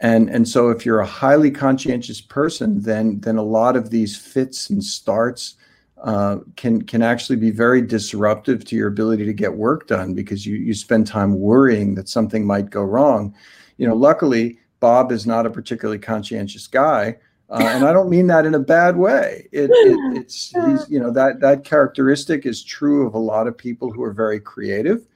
and 0.00 0.28
and 0.28 0.48
so 0.48 0.70
if 0.70 0.84
you're 0.84 1.00
a 1.00 1.06
highly 1.06 1.50
conscientious 1.50 2.20
person 2.20 2.80
then 2.82 3.20
then 3.20 3.36
a 3.36 3.42
lot 3.42 3.76
of 3.76 3.90
these 3.90 4.16
fits 4.16 4.70
and 4.70 4.82
starts 4.82 5.56
uh, 6.02 6.38
can 6.56 6.80
can 6.82 7.02
actually 7.02 7.36
be 7.36 7.50
very 7.50 7.82
disruptive 7.82 8.64
to 8.64 8.76
your 8.76 8.88
ability 8.88 9.24
to 9.26 9.32
get 9.32 9.54
work 9.54 9.86
done 9.86 10.14
because 10.14 10.46
you 10.46 10.56
you 10.56 10.72
spend 10.72 11.06
time 11.06 11.38
worrying 11.38 11.94
that 11.94 12.08
something 12.08 12.46
might 12.46 12.70
go 12.70 12.82
wrong. 12.82 13.34
You 13.76 13.86
know, 13.86 13.94
luckily 13.94 14.58
Bob 14.80 15.12
is 15.12 15.26
not 15.26 15.44
a 15.44 15.50
particularly 15.50 15.98
conscientious 15.98 16.66
guy, 16.66 17.18
uh, 17.50 17.58
and 17.60 17.84
I 17.84 17.92
don't 17.92 18.08
mean 18.08 18.28
that 18.28 18.46
in 18.46 18.54
a 18.54 18.58
bad 18.58 18.96
way. 18.96 19.48
It, 19.52 19.70
it, 19.70 20.16
it's 20.16 20.50
he's 20.50 20.88
you 20.88 21.00
know 21.00 21.10
that 21.10 21.40
that 21.40 21.64
characteristic 21.64 22.46
is 22.46 22.64
true 22.64 23.06
of 23.06 23.14
a 23.14 23.18
lot 23.18 23.46
of 23.46 23.56
people 23.56 23.92
who 23.92 24.02
are 24.02 24.12
very 24.12 24.40
creative, 24.40 25.06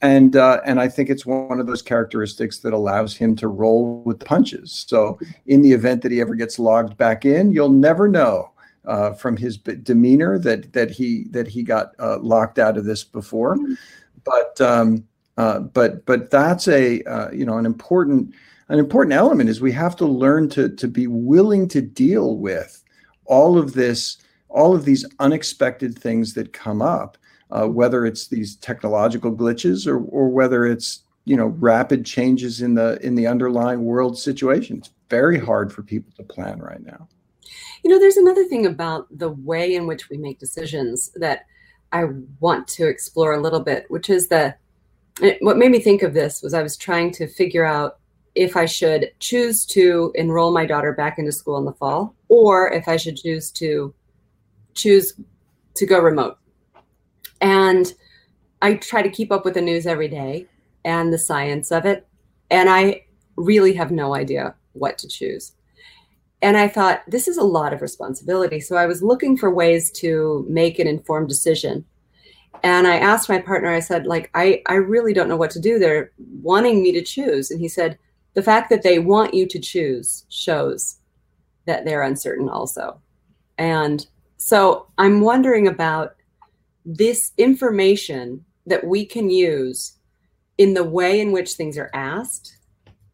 and 0.00 0.36
uh, 0.36 0.60
and 0.64 0.80
I 0.80 0.88
think 0.88 1.10
it's 1.10 1.26
one 1.26 1.60
of 1.60 1.66
those 1.66 1.82
characteristics 1.82 2.58
that 2.60 2.72
allows 2.72 3.16
him 3.16 3.34
to 3.36 3.48
roll 3.48 4.02
with 4.04 4.20
the 4.20 4.24
punches. 4.24 4.84
So 4.86 5.18
in 5.46 5.62
the 5.62 5.72
event 5.72 6.02
that 6.02 6.12
he 6.12 6.20
ever 6.20 6.34
gets 6.34 6.58
logged 6.58 6.96
back 6.96 7.24
in, 7.24 7.52
you'll 7.52 7.70
never 7.70 8.08
know 8.08 8.52
uh, 8.86 9.12
from 9.12 9.36
his 9.36 9.58
demeanor 9.58 10.38
that 10.38 10.72
that 10.72 10.90
he 10.90 11.24
that 11.30 11.48
he 11.48 11.62
got 11.62 11.92
uh, 11.98 12.18
locked 12.18 12.58
out 12.58 12.76
of 12.76 12.84
this 12.84 13.04
before. 13.04 13.56
But 14.24 14.60
um, 14.60 15.04
uh, 15.36 15.60
but 15.60 16.04
but 16.06 16.30
that's 16.30 16.68
a 16.68 17.02
uh, 17.02 17.30
you 17.30 17.44
know 17.44 17.58
an 17.58 17.66
important 17.66 18.34
an 18.68 18.78
important 18.78 19.14
element 19.14 19.50
is 19.50 19.60
we 19.60 19.72
have 19.72 19.96
to 19.96 20.06
learn 20.06 20.48
to 20.50 20.68
to 20.68 20.86
be 20.88 21.06
willing 21.06 21.68
to 21.68 21.80
deal 21.80 22.36
with 22.36 22.84
all 23.24 23.58
of 23.58 23.74
this 23.74 24.18
all 24.48 24.74
of 24.74 24.84
these 24.84 25.04
unexpected 25.18 25.98
things 25.98 26.34
that 26.34 26.52
come 26.52 26.80
up, 26.80 27.18
uh, 27.50 27.66
whether 27.66 28.04
it's 28.04 28.28
these 28.28 28.56
technological 28.56 29.32
glitches 29.32 29.86
or 29.86 29.98
or 29.98 30.28
whether 30.28 30.66
it's 30.66 31.02
you 31.24 31.36
know 31.36 31.46
rapid 31.58 32.04
changes 32.04 32.62
in 32.62 32.74
the 32.74 32.98
in 33.04 33.14
the 33.14 33.26
underlying 33.26 33.84
world 33.84 34.18
situation. 34.18 34.78
It's 34.78 34.90
very 35.08 35.38
hard 35.38 35.72
for 35.72 35.82
people 35.82 36.12
to 36.16 36.22
plan 36.22 36.58
right 36.58 36.84
now. 36.84 37.08
You 37.82 37.90
know, 37.90 37.98
there's 37.98 38.16
another 38.16 38.44
thing 38.44 38.66
about 38.66 39.06
the 39.16 39.30
way 39.30 39.74
in 39.74 39.86
which 39.86 40.10
we 40.10 40.18
make 40.18 40.38
decisions 40.38 41.10
that 41.16 41.46
I 41.92 42.04
want 42.40 42.68
to 42.68 42.86
explore 42.86 43.32
a 43.32 43.40
little 43.40 43.60
bit, 43.60 43.86
which 43.88 44.10
is 44.10 44.28
the 44.28 44.54
what 45.40 45.56
made 45.56 45.70
me 45.70 45.80
think 45.80 46.02
of 46.02 46.14
this 46.14 46.42
was 46.42 46.54
I 46.54 46.62
was 46.62 46.76
trying 46.76 47.10
to 47.12 47.26
figure 47.26 47.64
out 47.64 47.98
if 48.34 48.56
I 48.56 48.66
should 48.66 49.10
choose 49.18 49.66
to 49.66 50.12
enroll 50.14 50.52
my 50.52 50.64
daughter 50.64 50.92
back 50.92 51.18
into 51.18 51.32
school 51.32 51.58
in 51.58 51.64
the 51.64 51.72
fall 51.72 52.14
or 52.28 52.70
if 52.72 52.86
I 52.86 52.96
should 52.96 53.16
choose 53.16 53.50
to 53.52 53.92
choose 54.74 55.14
to 55.74 55.86
go 55.86 55.98
remote. 55.98 56.38
And 57.40 57.92
I 58.62 58.74
try 58.74 59.02
to 59.02 59.10
keep 59.10 59.30
up 59.30 59.44
with 59.44 59.54
the 59.54 59.60
news 59.60 59.86
every 59.86 60.08
day 60.08 60.46
and 60.84 61.12
the 61.12 61.18
science 61.18 61.70
of 61.70 61.86
it. 61.86 62.06
And 62.50 62.68
I 62.68 63.04
really 63.36 63.74
have 63.74 63.90
no 63.90 64.14
idea 64.14 64.54
what 64.72 64.98
to 64.98 65.08
choose 65.08 65.52
and 66.40 66.56
I 66.56 66.68
thought, 66.68 67.02
this 67.08 67.26
is 67.26 67.36
a 67.36 67.42
lot 67.42 67.72
of 67.72 67.82
responsibility. 67.82 68.60
So 68.60 68.76
I 68.76 68.86
was 68.86 69.02
looking 69.02 69.36
for 69.36 69.52
ways 69.52 69.90
to 69.92 70.46
make 70.48 70.78
an 70.78 70.86
informed 70.86 71.28
decision. 71.28 71.84
And 72.62 72.86
I 72.86 72.98
asked 72.98 73.28
my 73.28 73.40
partner, 73.40 73.70
I 73.70 73.80
said, 73.80 74.06
like, 74.06 74.30
I, 74.34 74.62
I 74.66 74.74
really 74.74 75.12
don't 75.12 75.28
know 75.28 75.36
what 75.36 75.50
to 75.52 75.60
do. 75.60 75.78
They're 75.78 76.12
wanting 76.42 76.82
me 76.82 76.92
to 76.92 77.02
choose. 77.02 77.50
And 77.50 77.60
he 77.60 77.68
said, 77.68 77.98
the 78.34 78.42
fact 78.42 78.70
that 78.70 78.82
they 78.82 79.00
want 79.00 79.34
you 79.34 79.46
to 79.46 79.58
choose 79.58 80.24
shows 80.28 80.98
that 81.66 81.84
they're 81.84 82.02
uncertain 82.02 82.48
also. 82.48 83.00
And 83.58 84.06
so 84.36 84.86
I'm 84.96 85.20
wondering 85.20 85.66
about 85.66 86.14
this 86.88 87.32
information 87.36 88.44
that 88.66 88.84
we 88.84 89.04
can 89.04 89.28
use 89.28 89.98
in 90.56 90.74
the 90.74 90.84
way 90.84 91.20
in 91.20 91.32
which 91.32 91.52
things 91.52 91.76
are 91.76 91.90
asked, 91.92 92.56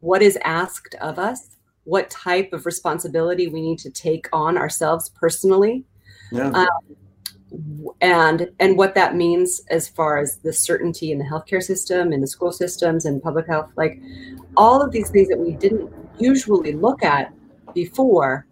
what 0.00 0.22
is 0.22 0.38
asked 0.44 0.94
of 1.00 1.18
us, 1.18 1.56
what 1.82 2.08
type 2.08 2.52
of 2.52 2.66
responsibility 2.66 3.48
we 3.48 3.60
need 3.60 3.78
to 3.78 3.90
take 3.90 4.28
on 4.32 4.56
ourselves 4.56 5.10
personally 5.10 5.84
yeah. 6.32 6.48
um, 6.50 6.68
and 8.00 8.50
and 8.58 8.78
what 8.78 8.94
that 8.94 9.14
means 9.14 9.60
as 9.68 9.86
far 9.86 10.18
as 10.18 10.38
the 10.38 10.52
certainty 10.52 11.12
in 11.12 11.18
the 11.18 11.24
healthcare 11.24 11.62
system 11.62 12.10
in 12.10 12.22
the 12.22 12.26
school 12.26 12.50
systems 12.50 13.04
and 13.04 13.22
public 13.22 13.46
health 13.46 13.70
like 13.76 14.00
all 14.56 14.80
of 14.80 14.92
these 14.92 15.10
things 15.10 15.28
that 15.28 15.38
we 15.38 15.52
didn't 15.52 15.92
usually 16.18 16.72
look 16.72 17.02
at 17.02 17.32
before 17.74 18.46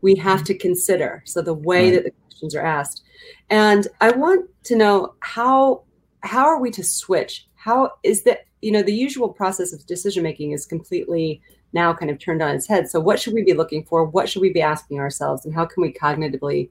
we 0.00 0.14
have 0.14 0.44
to 0.44 0.54
consider. 0.56 1.22
So 1.26 1.42
the 1.42 1.54
way 1.54 1.90
that 1.90 2.04
the 2.04 2.10
questions 2.10 2.54
are 2.54 2.64
asked 2.64 3.02
and 3.50 3.88
i 4.00 4.10
want 4.10 4.48
to 4.64 4.76
know 4.76 5.14
how 5.20 5.82
how 6.22 6.46
are 6.46 6.60
we 6.60 6.70
to 6.70 6.82
switch 6.82 7.46
how 7.54 7.90
is 8.02 8.24
that 8.24 8.40
you 8.60 8.72
know 8.72 8.82
the 8.82 8.94
usual 8.94 9.28
process 9.28 9.72
of 9.72 9.84
decision 9.86 10.22
making 10.22 10.52
is 10.52 10.66
completely 10.66 11.40
now 11.72 11.92
kind 11.92 12.10
of 12.10 12.18
turned 12.18 12.42
on 12.42 12.54
its 12.54 12.66
head. 12.66 12.88
So, 12.88 13.00
what 13.00 13.20
should 13.20 13.34
we 13.34 13.42
be 13.42 13.54
looking 13.54 13.84
for? 13.84 14.04
What 14.04 14.28
should 14.28 14.42
we 14.42 14.52
be 14.52 14.62
asking 14.62 15.00
ourselves? 15.00 15.44
And 15.44 15.54
how 15.54 15.66
can 15.66 15.82
we 15.82 15.92
cognitively 15.92 16.70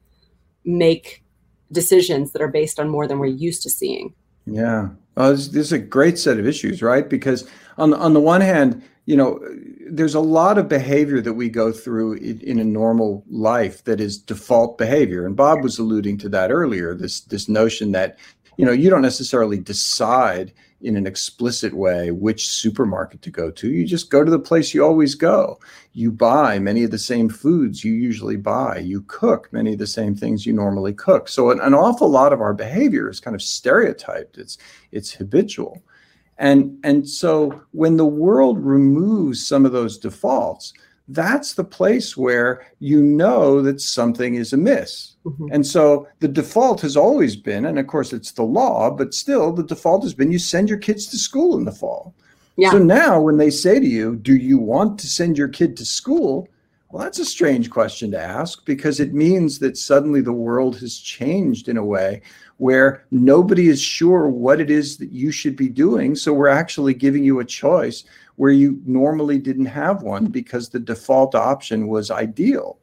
make 0.65 1.23
decisions 1.71 2.31
that 2.31 2.41
are 2.41 2.47
based 2.47 2.79
on 2.79 2.89
more 2.89 3.07
than 3.07 3.19
we're 3.19 3.27
used 3.27 3.63
to 3.63 3.69
seeing? 3.69 4.13
Yeah. 4.45 4.89
This, 5.15 5.47
this 5.49 5.67
is 5.67 5.71
a 5.71 5.79
great 5.79 6.17
set 6.17 6.39
of 6.39 6.47
issues, 6.47 6.81
right? 6.81 7.07
Because 7.07 7.49
on 7.77 7.89
the, 7.89 7.97
on 7.97 8.13
the 8.13 8.19
one 8.19 8.41
hand, 8.41 8.83
you 9.07 9.15
know, 9.15 9.39
there's 9.89 10.15
a 10.15 10.19
lot 10.19 10.57
of 10.57 10.67
behavior 10.67 11.21
that 11.21 11.33
we 11.33 11.47
go 11.47 11.71
through 11.71 12.15
in, 12.15 12.41
in, 12.41 12.59
a 12.59 12.63
normal 12.65 13.23
life 13.29 13.85
that 13.85 14.01
is 14.01 14.17
default 14.17 14.77
behavior, 14.77 15.25
and 15.25 15.33
Bob 15.33 15.63
was 15.63 15.79
alluding 15.79 16.17
to 16.19 16.29
that 16.29 16.51
earlier. 16.51 16.93
This 16.93 17.21
this 17.21 17.47
notion 17.47 17.93
that 17.93 18.17
you 18.57 18.65
know 18.65 18.73
you 18.73 18.89
don't 18.89 19.01
necessarily 19.01 19.59
decide 19.59 20.51
in 20.81 20.97
an 20.97 21.07
explicit 21.07 21.73
way 21.73 22.11
which 22.11 22.49
supermarket 22.49 23.21
to 23.21 23.31
go 23.31 23.49
to. 23.49 23.71
You 23.71 23.87
just 23.87 24.09
go 24.09 24.25
to 24.25 24.29
the 24.29 24.37
place 24.37 24.73
you 24.73 24.83
always 24.83 25.15
go. 25.15 25.57
You 25.93 26.11
buy 26.11 26.59
many 26.59 26.83
of 26.83 26.91
the 26.91 26.99
same 26.99 27.29
foods 27.29 27.85
you 27.85 27.93
usually 27.93 28.35
buy. 28.35 28.79
You 28.79 29.03
cook 29.03 29.47
many 29.53 29.71
of 29.71 29.79
the 29.79 29.87
same 29.87 30.15
things 30.15 30.45
you 30.45 30.51
normally 30.51 30.93
cook. 30.93 31.29
So 31.29 31.49
an, 31.49 31.61
an 31.61 31.73
awful 31.73 32.09
lot 32.09 32.33
of 32.33 32.41
our 32.41 32.53
behavior 32.53 33.09
is 33.09 33.21
kind 33.21 33.35
of 33.35 33.41
stereotyped. 33.41 34.37
It's 34.37 34.57
it's 34.91 35.13
habitual. 35.13 35.81
And 36.39 36.77
and 36.83 37.07
so 37.07 37.61
when 37.71 37.97
the 37.97 38.05
world 38.05 38.63
removes 38.63 39.45
some 39.45 39.65
of 39.65 39.71
those 39.71 39.97
defaults, 39.97 40.73
that's 41.07 41.53
the 41.53 41.63
place 41.63 42.17
where 42.17 42.67
you 42.79 43.01
know 43.01 43.61
that 43.61 43.81
something 43.81 44.35
is 44.35 44.53
amiss. 44.53 45.15
Mm-hmm. 45.25 45.47
And 45.51 45.65
so 45.65 46.07
the 46.19 46.27
default 46.27 46.81
has 46.81 46.97
always 46.97 47.35
been, 47.35 47.65
and 47.65 47.79
of 47.79 47.87
course 47.87 48.13
it's 48.13 48.31
the 48.31 48.43
law, 48.43 48.91
but 48.91 49.13
still 49.13 49.53
the 49.53 49.63
default 49.63 50.03
has 50.03 50.13
been 50.13 50.31
you 50.31 50.39
send 50.39 50.69
your 50.69 50.77
kids 50.77 51.07
to 51.07 51.17
school 51.17 51.57
in 51.57 51.65
the 51.65 51.71
fall. 51.71 52.13
Yeah. 52.57 52.71
So 52.71 52.79
now 52.79 53.21
when 53.21 53.37
they 53.37 53.49
say 53.49 53.79
to 53.79 53.85
you, 53.85 54.15
Do 54.17 54.35
you 54.35 54.57
want 54.57 54.99
to 54.99 55.07
send 55.07 55.37
your 55.37 55.47
kid 55.47 55.77
to 55.77 55.85
school? 55.85 56.49
Well, 56.89 57.03
that's 57.03 57.19
a 57.19 57.25
strange 57.25 57.69
question 57.69 58.11
to 58.11 58.21
ask 58.21 58.65
because 58.65 59.01
it 59.01 59.13
means 59.13 59.59
that 59.59 59.77
suddenly 59.77 60.21
the 60.21 60.31
world 60.31 60.79
has 60.79 60.97
changed 60.97 61.67
in 61.67 61.75
a 61.75 61.83
way 61.83 62.21
where 62.57 63.05
nobody 63.11 63.67
is 63.67 63.81
sure 63.81 64.27
what 64.27 64.61
it 64.61 64.71
is 64.71 64.97
that 64.97 65.11
you 65.11 65.31
should 65.31 65.57
be 65.57 65.67
doing. 65.67 66.15
So 66.15 66.31
we're 66.33 66.47
actually 66.47 66.93
giving 66.93 67.25
you 67.25 67.39
a 67.39 67.45
choice 67.45 68.05
where 68.37 68.51
you 68.51 68.81
normally 68.85 69.37
didn't 69.37 69.65
have 69.65 70.01
one 70.01 70.27
because 70.27 70.69
the 70.69 70.79
default 70.79 71.35
option 71.35 71.87
was 71.87 72.09
ideal. 72.09 72.79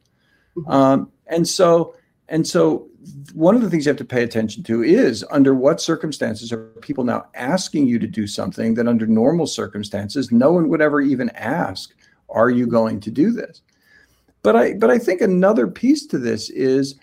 Mm-hmm. 0.55 0.71
Um, 0.71 1.11
and 1.25 1.47
so, 1.47 1.95
and 2.29 2.45
so 2.45 2.87
one 3.33 3.55
of 3.55 3.61
the 3.61 3.69
things 3.69 3.85
you 3.85 3.89
have 3.89 3.97
to 3.97 4.05
pay 4.05 4.23
attention 4.23 4.63
to 4.63 4.83
is 4.83 5.25
under 5.31 5.55
what 5.55 5.81
circumstances 5.81 6.51
are 6.51 6.67
people 6.81 7.03
now 7.03 7.25
asking 7.33 7.87
you 7.87 7.99
to 7.99 8.07
do 8.07 8.27
something 8.27 8.75
that 8.75 8.87
under 8.87 9.05
normal 9.07 9.47
circumstances 9.47 10.31
no 10.31 10.51
one 10.51 10.69
would 10.69 10.81
ever 10.81 11.01
even 11.01 11.29
ask 11.31 11.93
are 12.29 12.49
you 12.49 12.65
going 12.65 12.99
to 12.99 13.11
do 13.11 13.31
this 13.31 13.61
but 14.45 14.55
I 14.55 14.73
but 14.73 14.91
I 14.91 14.99
think 14.99 15.21
another 15.21 15.65
piece 15.65 16.05
to 16.05 16.19
this 16.19 16.51
is 16.51 16.99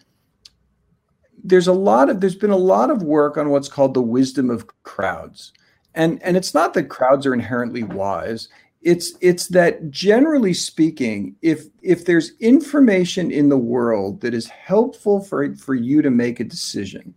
there's 1.43 1.67
a 1.67 1.73
lot 1.73 2.09
of 2.09 2.21
there's 2.21 2.37
been 2.37 2.51
a 2.51 2.57
lot 2.57 2.89
of 2.89 3.03
work 3.03 3.37
on 3.37 3.51
what's 3.51 3.69
called 3.69 3.95
the 3.95 4.01
wisdom 4.01 4.49
of 4.49 4.65
crowds. 4.85 5.53
And 5.97 6.23
and 6.23 6.37
it's 6.37 6.55
not 6.55 6.73
that 6.75 6.85
crowds 6.85 7.27
are 7.27 7.35
inherently 7.35 7.83
wise. 7.83 8.49
It's 8.83 9.15
it's 9.21 9.49
that 9.49 9.91
generally 9.91 10.55
speaking, 10.55 11.35
if 11.43 11.65
if 11.83 12.05
there's 12.05 12.31
information 12.39 13.33
in 13.33 13.49
the 13.49 13.59
world 13.59 14.21
that 14.21 14.35
is 14.35 14.47
helpful 14.49 15.21
for 15.21 15.53
for 15.57 15.75
you 15.75 16.01
to 16.01 16.11
make 16.11 16.39
a 16.39 16.45
decision, 16.45 17.13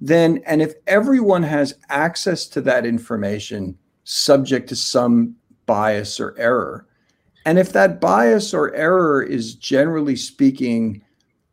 then 0.00 0.42
and 0.46 0.60
if 0.60 0.74
everyone 0.88 1.44
has 1.44 1.74
access 1.90 2.46
to 2.48 2.60
that 2.62 2.84
information 2.84 3.78
subject 4.02 4.68
to 4.70 4.74
some 4.74 5.36
bias 5.66 6.18
or 6.18 6.36
error, 6.36 6.88
and 7.44 7.58
if 7.58 7.72
that 7.72 8.00
bias 8.00 8.52
or 8.52 8.74
error 8.74 9.22
is 9.22 9.54
generally 9.54 10.16
speaking 10.16 11.02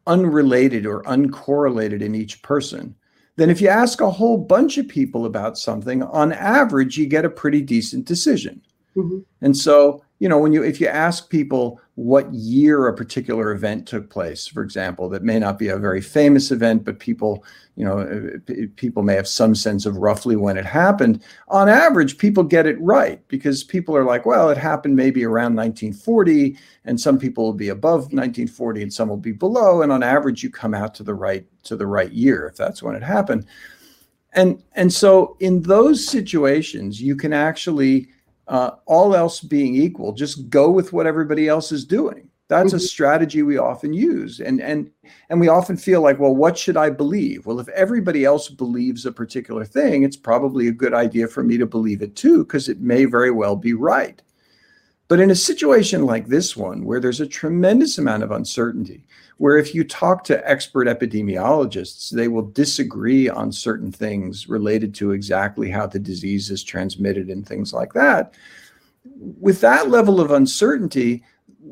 unrelated 0.06 0.86
or 0.86 1.03
uncorrelated 1.03 2.01
in 2.01 2.15
each 2.15 2.41
person, 2.41 2.96
then 3.36 3.50
if 3.50 3.62
you 3.62 3.67
ask 3.67 4.01
a 4.01 4.10
whole 4.10 4.38
bunch 4.38 4.77
of 4.77 4.88
people 4.88 5.25
about 5.25 5.58
something, 5.58 6.01
on 6.03 6.34
average, 6.34 6.98
you 6.98 7.06
get 7.06 7.25
a 7.25 7.29
pretty 7.29 7.62
decent 7.62 8.06
decision. 8.06 8.62
Mm-hmm. 8.96 9.20
And 9.41 9.56
so 9.56 10.03
you 10.19 10.27
know 10.27 10.38
when 10.38 10.53
you 10.53 10.63
if 10.63 10.81
you 10.81 10.88
ask 10.88 11.29
people 11.29 11.79
what 11.95 12.31
year 12.33 12.88
a 12.88 12.95
particular 12.95 13.51
event 13.51 13.88
took 13.88 14.09
place 14.09 14.47
for 14.47 14.62
example 14.63 15.09
that 15.09 15.24
may 15.24 15.39
not 15.39 15.57
be 15.57 15.67
a 15.67 15.77
very 15.77 16.01
famous 16.01 16.51
event 16.51 16.83
but 16.83 17.00
people 17.00 17.43
you 17.75 17.86
know 17.86 18.00
uh, 18.00 18.53
people 18.75 19.03
may 19.03 19.13
have 19.13 19.27
some 19.27 19.53
sense 19.53 19.86
of 19.86 19.97
roughly 19.97 20.36
when 20.36 20.57
it 20.57 20.65
happened 20.65 21.21
on 21.47 21.69
average 21.69 22.17
people 22.17 22.43
get 22.43 22.65
it 22.65 22.79
right 22.79 23.25
because 23.27 23.63
people 23.63 23.95
are 23.95 24.05
like 24.05 24.25
well 24.25 24.50
it 24.50 24.57
happened 24.57 24.95
maybe 24.95 25.24
around 25.24 25.55
1940 25.55 26.57
and 26.86 27.00
some 27.00 27.19
people 27.19 27.43
will 27.43 27.53
be 27.53 27.69
above 27.69 28.01
1940 28.13 28.83
and 28.83 28.93
some 28.93 29.09
will 29.09 29.17
be 29.17 29.31
below 29.31 29.81
and 29.81 29.91
on 29.91 30.01
average 30.01 30.43
you 30.43 30.50
come 30.50 30.74
out 30.74 30.95
to 30.95 31.03
the 31.03 31.13
right 31.13 31.45
to 31.63 31.75
the 31.75 31.86
right 31.86 32.12
year 32.12 32.47
if 32.47 32.55
that's 32.55 32.81
when 32.81 32.95
it 32.95 33.03
happened. 33.03 33.45
And 34.33 34.63
and 34.74 34.91
so 34.91 35.38
in 35.39 35.62
those 35.62 36.07
situations 36.07 37.01
you 37.01 37.15
can 37.15 37.33
actually 37.33 38.09
uh, 38.47 38.71
all 38.85 39.15
else 39.15 39.39
being 39.41 39.75
equal, 39.75 40.13
just 40.13 40.49
go 40.49 40.69
with 40.69 40.93
what 40.93 41.07
everybody 41.07 41.47
else 41.47 41.71
is 41.71 41.85
doing. 41.85 42.29
That's 42.49 42.69
mm-hmm. 42.69 42.77
a 42.77 42.79
strategy 42.79 43.43
we 43.43 43.57
often 43.57 43.91
use, 43.91 44.39
and 44.39 44.61
and 44.61 44.89
and 45.29 45.41
we 45.41 45.49
often 45.49 45.75
feel 45.75 46.01
like, 46.01 46.17
well, 46.17 46.33
what 46.33 46.57
should 46.57 46.77
I 46.77 46.89
believe? 46.89 47.45
Well, 47.45 47.59
if 47.59 47.67
everybody 47.69 48.23
else 48.23 48.47
believes 48.47 49.05
a 49.05 49.11
particular 49.11 49.65
thing, 49.65 50.03
it's 50.03 50.15
probably 50.15 50.69
a 50.69 50.71
good 50.71 50.93
idea 50.93 51.27
for 51.27 51.43
me 51.43 51.57
to 51.57 51.65
believe 51.65 52.01
it 52.01 52.15
too, 52.15 52.45
because 52.45 52.69
it 52.69 52.79
may 52.79 53.03
very 53.03 53.31
well 53.31 53.57
be 53.57 53.73
right. 53.73 54.21
But 55.07 55.21
in 55.21 55.31
a 55.31 55.35
situation 55.35 56.05
like 56.05 56.27
this 56.27 56.57
one, 56.57 56.83
where 56.83 56.99
there's 56.99 57.21
a 57.21 57.27
tremendous 57.27 57.97
amount 57.97 58.23
of 58.23 58.31
uncertainty, 58.31 59.05
where 59.37 59.57
if 59.57 59.73
you 59.73 59.83
talk 59.83 60.23
to 60.25 60.49
expert 60.49 60.87
epidemiologists, 60.87 62.09
they 62.09 62.27
will 62.27 62.49
disagree 62.49 63.29
on 63.29 63.51
certain 63.51 63.91
things 63.91 64.49
related 64.49 64.93
to 64.95 65.11
exactly 65.11 65.69
how 65.69 65.87
the 65.87 65.99
disease 65.99 66.51
is 66.51 66.63
transmitted 66.63 67.29
and 67.29 67.47
things 67.47 67.71
like 67.71 67.93
that. 67.93 68.33
With 69.05 69.61
that 69.61 69.89
level 69.89 70.19
of 70.19 70.31
uncertainty, 70.31 71.23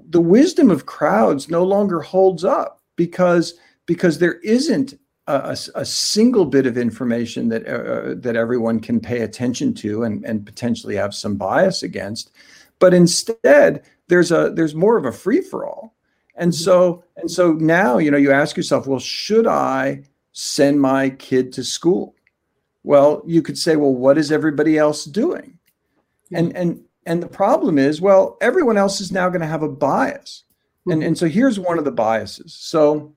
the 0.09 0.21
wisdom 0.21 0.71
of 0.71 0.85
crowds 0.85 1.49
no 1.49 1.63
longer 1.63 2.01
holds 2.01 2.43
up 2.43 2.81
because 2.95 3.55
because 3.85 4.17
there 4.17 4.39
isn't 4.39 4.95
a, 5.27 5.57
a, 5.75 5.85
single 5.85 6.45
bit 6.45 6.65
of 6.65 6.77
information 6.77 7.49
that 7.49 7.67
uh, 7.67 8.15
that 8.17 8.35
everyone 8.35 8.79
can 8.79 8.99
pay 8.99 9.21
attention 9.21 9.73
to 9.73 10.03
and, 10.03 10.23
and 10.23 10.45
potentially 10.45 10.95
have 10.95 11.13
some 11.15 11.35
bias 11.35 11.83
against, 11.83 12.31
but 12.79 12.93
instead 12.93 13.83
there's 14.07 14.31
a 14.31 14.51
there's 14.53 14.75
more 14.75 14.97
of 14.97 15.05
a 15.05 15.11
free 15.11 15.41
for 15.41 15.65
all 15.65 15.95
and 16.35 16.51
mm-hmm. 16.51 16.63
so 16.63 17.03
and 17.15 17.31
so 17.31 17.53
now, 17.53 17.97
you 17.97 18.11
know, 18.11 18.17
you 18.17 18.31
ask 18.31 18.57
yourself, 18.57 18.87
well, 18.87 18.99
should 18.99 19.47
I 19.47 20.03
send 20.33 20.81
my 20.81 21.09
kid 21.11 21.53
to 21.53 21.63
school? 21.63 22.15
Well, 22.83 23.23
you 23.25 23.41
could 23.41 23.57
say, 23.57 23.77
well, 23.77 23.93
what 23.93 24.17
is 24.17 24.31
everybody 24.31 24.77
else 24.77 25.05
doing? 25.05 25.57
And 26.31 26.55
and 26.55 26.81
and 27.05 27.23
the 27.23 27.27
problem 27.27 27.77
is, 27.77 28.01
well, 28.01 28.37
everyone 28.41 28.77
else 28.77 28.99
is 28.99 29.11
now 29.11 29.29
going 29.29 29.41
to 29.41 29.47
have 29.47 29.63
a 29.63 29.69
bias. 29.69 30.43
And 30.87 31.03
and 31.03 31.17
so 31.17 31.27
here's 31.27 31.59
one 31.59 31.79
of 31.79 31.85
the 31.85 31.91
biases. 31.91 32.53
So 32.53 33.15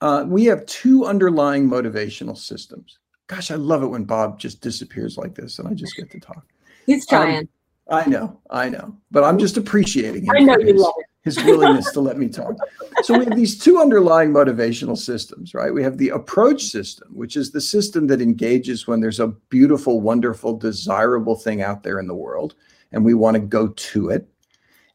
uh, 0.00 0.24
we 0.26 0.46
have 0.46 0.66
two 0.66 1.04
underlying 1.04 1.68
motivational 1.68 2.36
systems. 2.36 2.98
Gosh, 3.28 3.50
I 3.50 3.54
love 3.54 3.82
it 3.82 3.86
when 3.86 4.04
Bob 4.04 4.40
just 4.40 4.60
disappears 4.60 5.16
like 5.16 5.34
this 5.34 5.58
and 5.58 5.68
I 5.68 5.74
just 5.74 5.96
get 5.96 6.10
to 6.10 6.20
talk. 6.20 6.44
He's 6.86 7.06
trying. 7.06 7.38
Um, 7.38 7.48
I 7.90 8.08
know, 8.08 8.40
I 8.50 8.68
know, 8.68 8.96
but 9.10 9.24
I'm 9.24 9.38
just 9.38 9.56
appreciating 9.56 10.24
him. 10.24 10.30
I 10.34 10.40
know 10.40 10.58
you 10.58 10.74
love 10.74 10.94
it 10.98 11.06
his 11.22 11.42
willingness 11.44 11.90
to 11.92 12.00
let 12.00 12.18
me 12.18 12.28
talk. 12.28 12.56
So 13.02 13.16
we 13.16 13.24
have 13.24 13.36
these 13.36 13.58
two 13.58 13.80
underlying 13.80 14.32
motivational 14.32 14.98
systems, 14.98 15.54
right? 15.54 15.72
We 15.72 15.82
have 15.82 15.98
the 15.98 16.10
approach 16.10 16.64
system, 16.64 17.08
which 17.14 17.36
is 17.36 17.50
the 17.52 17.60
system 17.60 18.08
that 18.08 18.20
engages 18.20 18.86
when 18.86 19.00
there's 19.00 19.20
a 19.20 19.28
beautiful, 19.48 20.00
wonderful, 20.00 20.56
desirable 20.56 21.36
thing 21.36 21.62
out 21.62 21.84
there 21.84 22.00
in 22.00 22.08
the 22.08 22.14
world, 22.14 22.54
and 22.90 23.04
we 23.04 23.14
want 23.14 23.36
to 23.36 23.40
go 23.40 23.68
to 23.68 24.10
it. 24.10 24.28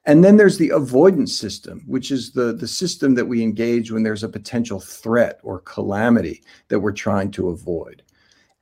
And 0.05 0.23
then 0.23 0.37
there's 0.37 0.57
the 0.57 0.69
avoidance 0.69 1.37
system, 1.37 1.83
which 1.85 2.11
is 2.11 2.31
the, 2.31 2.53
the 2.53 2.67
system 2.67 3.15
that 3.15 3.25
we 3.25 3.43
engage 3.43 3.91
when 3.91 4.03
there's 4.03 4.23
a 4.23 4.29
potential 4.29 4.79
threat 4.79 5.39
or 5.43 5.59
calamity 5.61 6.43
that 6.69 6.79
we're 6.79 6.93
trying 6.93 7.31
to 7.31 7.49
avoid 7.49 8.03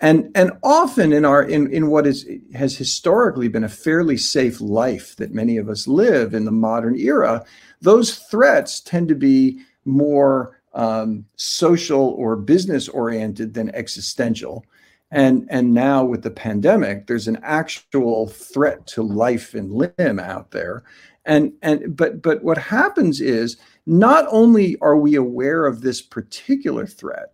and 0.01 0.29
and 0.35 0.51
often 0.63 1.13
in 1.13 1.25
our 1.25 1.43
in 1.43 1.71
in 1.71 1.87
what 1.87 2.05
is 2.05 2.27
has 2.53 2.75
historically 2.75 3.47
been 3.47 3.63
a 3.63 3.69
fairly 3.69 4.17
safe 4.17 4.59
life 4.59 5.15
that 5.15 5.33
many 5.33 5.57
of 5.57 5.69
us 5.69 5.87
live 5.87 6.33
in 6.33 6.45
the 6.45 6.51
modern 6.51 6.97
era 6.97 7.45
those 7.81 8.15
threats 8.15 8.79
tend 8.81 9.07
to 9.07 9.15
be 9.15 9.59
more 9.85 10.59
um, 10.75 11.25
social 11.37 12.09
or 12.09 12.35
business 12.35 12.87
oriented 12.89 13.53
than 13.53 13.73
existential. 13.73 14.65
And 15.11 15.47
and 15.49 15.73
now 15.73 16.03
with 16.03 16.23
the 16.23 16.31
pandemic 16.31 17.07
there's 17.07 17.27
an 17.27 17.39
actual 17.41 18.27
threat 18.27 18.85
to 18.87 19.01
life 19.01 19.53
and 19.53 19.71
limb 19.71 20.19
out 20.19 20.51
there. 20.51 20.83
And 21.25 21.53
and 21.61 21.95
but 21.95 22.21
but 22.21 22.43
what 22.43 22.57
happens 22.57 23.21
is 23.21 23.57
not 23.85 24.25
only 24.29 24.77
are 24.81 24.97
we 24.97 25.15
aware 25.15 25.65
of 25.65 25.81
this 25.81 26.01
particular 26.01 26.85
threat 26.85 27.33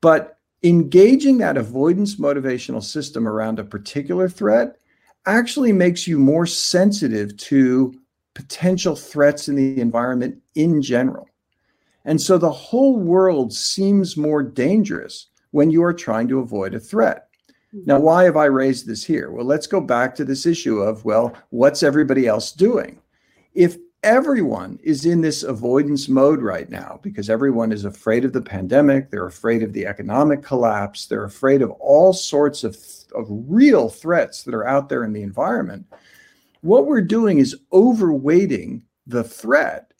but 0.00 0.38
engaging 0.62 1.38
that 1.38 1.56
avoidance 1.56 2.16
motivational 2.16 2.82
system 2.82 3.26
around 3.26 3.58
a 3.58 3.64
particular 3.64 4.28
threat 4.28 4.76
actually 5.26 5.72
makes 5.72 6.06
you 6.06 6.18
more 6.18 6.46
sensitive 6.46 7.36
to 7.36 7.94
potential 8.34 8.96
threats 8.96 9.48
in 9.48 9.56
the 9.56 9.80
environment 9.80 10.40
in 10.54 10.80
general. 10.82 11.28
And 12.04 12.20
so 12.20 12.38
the 12.38 12.50
whole 12.50 12.98
world 12.98 13.52
seems 13.52 14.16
more 14.16 14.42
dangerous 14.42 15.28
when 15.50 15.70
you 15.70 15.82
are 15.84 15.94
trying 15.94 16.28
to 16.28 16.40
avoid 16.40 16.74
a 16.74 16.80
threat. 16.80 17.28
Hmm. 17.72 17.80
Now, 17.86 18.00
why 18.00 18.24
have 18.24 18.36
I 18.36 18.46
raised 18.46 18.86
this 18.86 19.04
here? 19.04 19.30
Well, 19.30 19.46
let's 19.46 19.66
go 19.66 19.80
back 19.80 20.14
to 20.16 20.24
this 20.24 20.46
issue 20.46 20.78
of, 20.78 21.04
well, 21.04 21.34
what's 21.50 21.82
everybody 21.82 22.26
else 22.26 22.52
doing? 22.52 23.00
If 23.54 23.76
everyone 24.02 24.78
is 24.82 25.06
in 25.06 25.20
this 25.20 25.42
avoidance 25.42 26.08
mode 26.08 26.42
right 26.42 26.68
now 26.68 26.98
because 27.02 27.30
everyone 27.30 27.70
is 27.72 27.84
afraid 27.84 28.24
of 28.24 28.32
the 28.32 28.42
pandemic. 28.42 29.10
They're 29.10 29.26
afraid 29.26 29.62
of 29.62 29.72
the 29.72 29.86
economic 29.86 30.42
collapse. 30.42 31.06
They're 31.06 31.24
afraid 31.24 31.62
of 31.62 31.70
all 31.72 32.12
sorts 32.12 32.64
of, 32.64 32.76
of 33.14 33.26
real 33.28 33.88
threats 33.88 34.42
that 34.42 34.54
are 34.54 34.66
out 34.66 34.88
there 34.88 35.04
in 35.04 35.12
the 35.12 35.22
environment. 35.22 35.86
What 36.62 36.86
we're 36.86 37.00
doing 37.00 37.38
is 37.38 37.60
overweighting 37.72 38.82
the 39.06 39.24
threat 39.24 39.91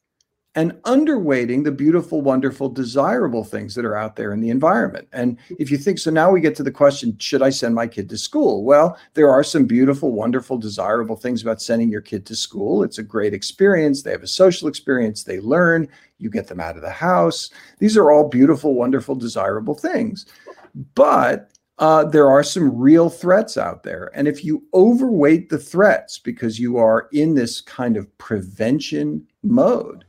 and 0.55 0.73
underweighting 0.83 1.65
the 1.65 1.73
beautiful, 1.73 2.21
wonderful, 2.21 2.69
desirable 2.69 3.43
things 3.43 3.75
that 3.75 3.87
are 3.87 3.97
out 3.97 4.17
there 4.17 4.33
in 4.33 4.41
the 4.41 4.51
environment. 4.51 5.09
And 5.13 5.39
if 5.59 5.71
you 5.71 5.79
think 5.79 5.99
so, 5.99 6.11
now 6.11 6.31
we 6.31 6.43
get 6.43 6.55
to 6.57 6.63
the 6.63 6.71
question 6.71 7.17
should 7.19 7.43
I 7.43 7.51
send 7.51 7.75
my 7.75 7.87
kid 7.87 8.09
to 8.11 8.19
school? 8.19 8.65
Well, 8.65 8.99
there 9.15 9.31
are 9.31 9.43
some 9.43 9.65
beautiful, 9.65 10.13
wonderful, 10.13 10.59
desirable 10.59 11.17
things 11.17 11.43
about 11.43 11.63
sending 11.63 11.91
your 11.91 12.03
kid 12.03 12.27
to 12.27 12.37
school. 12.37 12.83
It's 12.83 12.99
a 12.99 13.03
great 13.03 13.33
experience. 13.33 14.03
They 14.03 14.11
have 14.11 14.23
a 14.23 14.27
social 14.27 14.69
experience, 14.69 15.25
they 15.25 15.41
learn, 15.41 15.89
you 16.19 16.31
get 16.31 16.47
them 16.49 16.61
out 16.61 16.77
of 16.77 16.83
the 16.83 16.91
house. 16.91 17.51
These 17.79 17.97
are 17.97 18.11
all 18.11 18.29
beautiful, 18.29 18.75
wonderful, 18.75 19.15
desirable 19.15 19.75
things. 19.75 20.27
But 20.95 21.51
uh, 21.79 22.05
there 22.05 22.29
are 22.31 22.45
some 22.45 22.77
real 22.79 23.11
threats 23.11 23.57
out 23.57 23.83
there. 23.83 24.11
And 24.15 24.29
if 24.29 24.45
you 24.45 24.63
overweight 24.75 25.49
the 25.49 25.59
threats 25.59 26.19
because 26.19 26.61
you 26.61 26.77
are 26.77 27.09
in 27.13 27.35
this 27.35 27.61
kind 27.61 27.97
of 27.97 28.17
prevention 28.19 29.27
mode, 29.43 30.05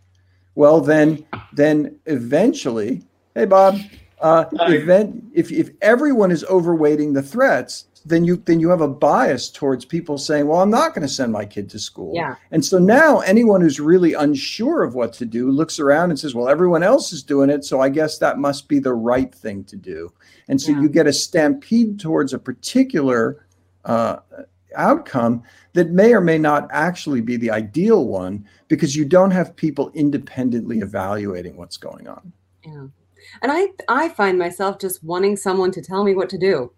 well 0.56 0.80
then 0.82 1.26
then 1.54 1.96
eventually 2.06 3.02
hey 3.36 3.46
bob 3.46 3.76
uh, 4.22 4.46
event 4.70 5.22
if, 5.34 5.52
if 5.52 5.70
everyone 5.82 6.32
is 6.32 6.44
overweighting 6.46 7.14
the 7.14 7.22
threats 7.22 7.86
then 8.06 8.24
you 8.26 8.38
then 8.46 8.60
you 8.60 8.70
have 8.70 8.82
a 8.82 8.88
bias 8.88 9.50
towards 9.50 9.84
people 9.86 10.18
saying 10.18 10.48
well 10.48 10.62
i'm 10.62 10.70
not 10.70 10.94
going 10.94 11.02
to 11.06 11.14
send 11.14 11.32
my 11.32 11.46
kid 11.46 11.70
to 11.70 11.80
school 11.80 12.12
Yeah. 12.16 12.36
and 12.52 12.64
so 12.64 12.78
now 12.78 13.20
anyone 13.20 13.62
who's 13.62 13.80
really 13.80 14.14
unsure 14.14 14.84
of 14.84 14.94
what 14.96 15.12
to 15.14 15.26
do 15.26 15.50
looks 15.52 15.80
around 15.80 16.10
and 16.10 16.20
says 16.20 16.34
well 16.36 16.48
everyone 16.50 16.84
else 16.84 17.12
is 17.14 17.24
doing 17.24 17.50
it 17.50 17.64
so 17.66 17.82
i 17.82 17.90
guess 17.90 18.18
that 18.20 18.38
must 18.40 18.68
be 18.68 18.80
the 18.80 18.94
right 18.94 19.34
thing 19.34 19.64
to 19.66 19.76
do 19.76 20.12
and 20.48 20.62
so 20.62 20.72
Yeah. 20.72 20.82
you 20.82 20.90
get 20.90 21.08
a 21.08 21.14
stampede 21.14 22.00
towards 22.00 22.34
a 22.34 22.40
particular 22.40 23.46
uh, 23.86 24.18
outcome 24.76 25.44
that 25.74 25.90
may 25.92 26.14
or 26.14 26.22
may 26.22 26.38
not 26.38 26.68
actually 26.72 27.22
be 27.22 27.38
the 27.38 27.52
ideal 27.52 28.06
one 28.08 28.46
because 28.68 28.96
you 28.96 29.06
don't 29.06 29.32
have 29.32 29.56
people 29.56 29.92
independently 29.94 30.80
evaluating 30.80 31.56
what's 31.58 31.78
going 31.78 32.08
on. 32.08 32.32
Yeah. 32.66 32.88
And 33.42 33.52
I 33.52 33.70
I 33.88 34.10
find 34.10 34.38
myself 34.38 34.80
just 34.80 35.04
wanting 35.04 35.36
someone 35.36 35.72
to 35.72 35.82
tell 35.82 36.04
me 36.04 36.14
what 36.16 36.30
to 36.30 36.38
do. 36.38 36.72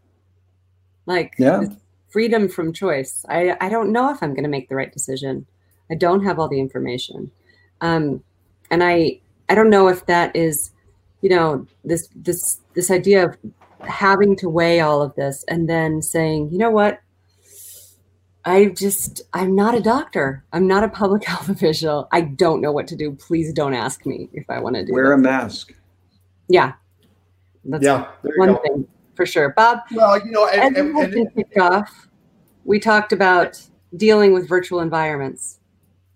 Like 1.05 1.34
Yeah. 1.38 1.65
freedom 2.10 2.47
from 2.47 2.73
choice. 2.73 3.25
I 3.29 3.58
I 3.62 3.69
don't 3.69 3.91
know 3.91 4.12
if 4.12 4.21
I'm 4.21 4.34
going 4.34 4.43
to 4.43 4.49
make 4.49 4.69
the 4.69 4.75
right 4.75 4.91
decision. 4.91 5.45
I 5.91 5.95
don't 5.95 6.23
have 6.23 6.39
all 6.39 6.47
the 6.47 6.60
information. 6.60 7.31
Um 7.81 8.23
and 8.71 8.84
I 8.84 9.19
I 9.49 9.55
don't 9.55 9.69
know 9.69 9.88
if 9.88 10.05
that 10.08 10.36
is 10.36 10.71
you 11.21 11.29
know 11.29 11.65
this 11.84 12.10
this 12.15 12.60
this 12.73 12.91
idea 12.91 13.25
of 13.25 13.38
having 13.81 14.36
to 14.38 14.49
weigh 14.49 14.79
all 14.79 15.01
of 15.01 15.13
this 15.15 15.43
and 15.47 15.69
then 15.69 16.01
saying, 16.01 16.49
"You 16.51 16.58
know 16.58 16.71
what? 16.71 16.99
I 18.47 18.65
just 18.67 19.23
I'm 19.34 19.55
not 19.55 19.75
a 19.75 19.79
doctor. 19.81 20.43
I'm 20.53 20.67
not 20.67 20.84
a 20.84 20.88
public 20.89 21.23
health 21.31 21.49
official. 21.49 22.08
I 22.12 22.21
don't 22.21 22.62
know 22.62 22.71
what 22.71 22.88
to 22.88 22.95
do. 22.95 23.12
Please 23.13 23.51
don't 23.53 23.73
ask 23.73 24.05
me 24.05 24.29
if 24.34 24.49
I 24.49 24.60
want 24.60 24.75
to 24.75 24.86
do 24.86 24.93
Wear 24.93 25.13
a 25.13 25.17
mask. 25.17 25.73
Yeah. 26.47 26.73
That's 27.63 27.84
Yeah, 27.84 28.08
there 28.21 28.34
you 28.36 28.39
one 28.39 28.53
go. 28.53 28.62
thing 28.62 28.88
for 29.15 29.25
sure. 29.25 29.49
Bob, 29.58 29.79
Well, 29.91 30.23
you 30.23 30.31
know, 30.31 30.45
as 30.45 30.60
and, 30.77 30.93
we 30.93 31.03
and, 31.03 31.13
and 31.13 31.36
kicked 31.36 31.58
off, 31.58 32.08
we 32.65 32.79
talked 32.79 33.12
about 33.13 33.60
dealing 33.97 34.34
with 34.34 34.47
virtual 34.47 34.81
environments. 34.81 35.60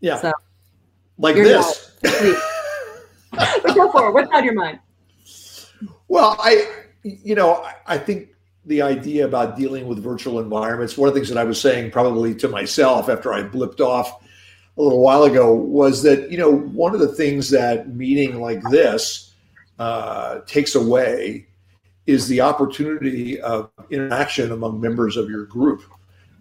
yeah, 0.02 0.18
So 0.18 0.32
like 1.18 1.36
this. 1.36 1.92
Please. 2.04 2.38
But 3.32 3.76
go 3.76 3.92
for 3.92 4.10
it. 4.10 4.13
What's 4.13 4.32
on 4.32 4.44
your 4.44 4.54
mind? 4.54 4.80
Well, 6.08 6.36
I, 6.39 6.68
you 7.04 7.34
know, 7.36 7.56
I- 7.63 7.76
I 7.88 7.98
think 7.98 8.30
the 8.65 8.82
idea 8.82 9.26
about 9.26 9.58
dealing 9.58 9.88
with 9.88 10.04
virtual 10.04 10.39
environments, 10.39 10.98
one 10.98 11.08
of 11.08 11.13
the 11.13 11.19
things 11.19 11.30
that 11.30 11.38
I 11.38 11.43
was 11.43 11.60
saying 11.60 11.91
probably 11.91 12.36
to 12.36 12.48
myself 12.48 13.10
after 13.10 13.34
I 13.34 13.43
blipped 13.43 13.80
off 13.80 14.22
a 14.78 14.82
little 14.82 15.02
while 15.02 15.24
ago 15.24 15.54
was 15.54 16.04
that, 16.04 16.32
you 16.32 16.38
know, 16.38 16.52
one 16.52 16.93
of 16.93 17.00
the 17.00 17.08
things 17.08 17.50
that 17.50 17.89
meeting 17.89 18.39
like 18.39 18.62
this 18.69 19.34
uh, 19.78 20.39
takes 20.45 20.76
away 20.76 21.48
is 22.06 22.28
the 22.28 22.41
opportunity 22.41 23.39
of 23.41 23.69
interaction 23.89 24.52
among 24.52 24.82
members 24.82 25.15
of 25.15 25.30
your 25.30 25.45
group. 25.45 25.84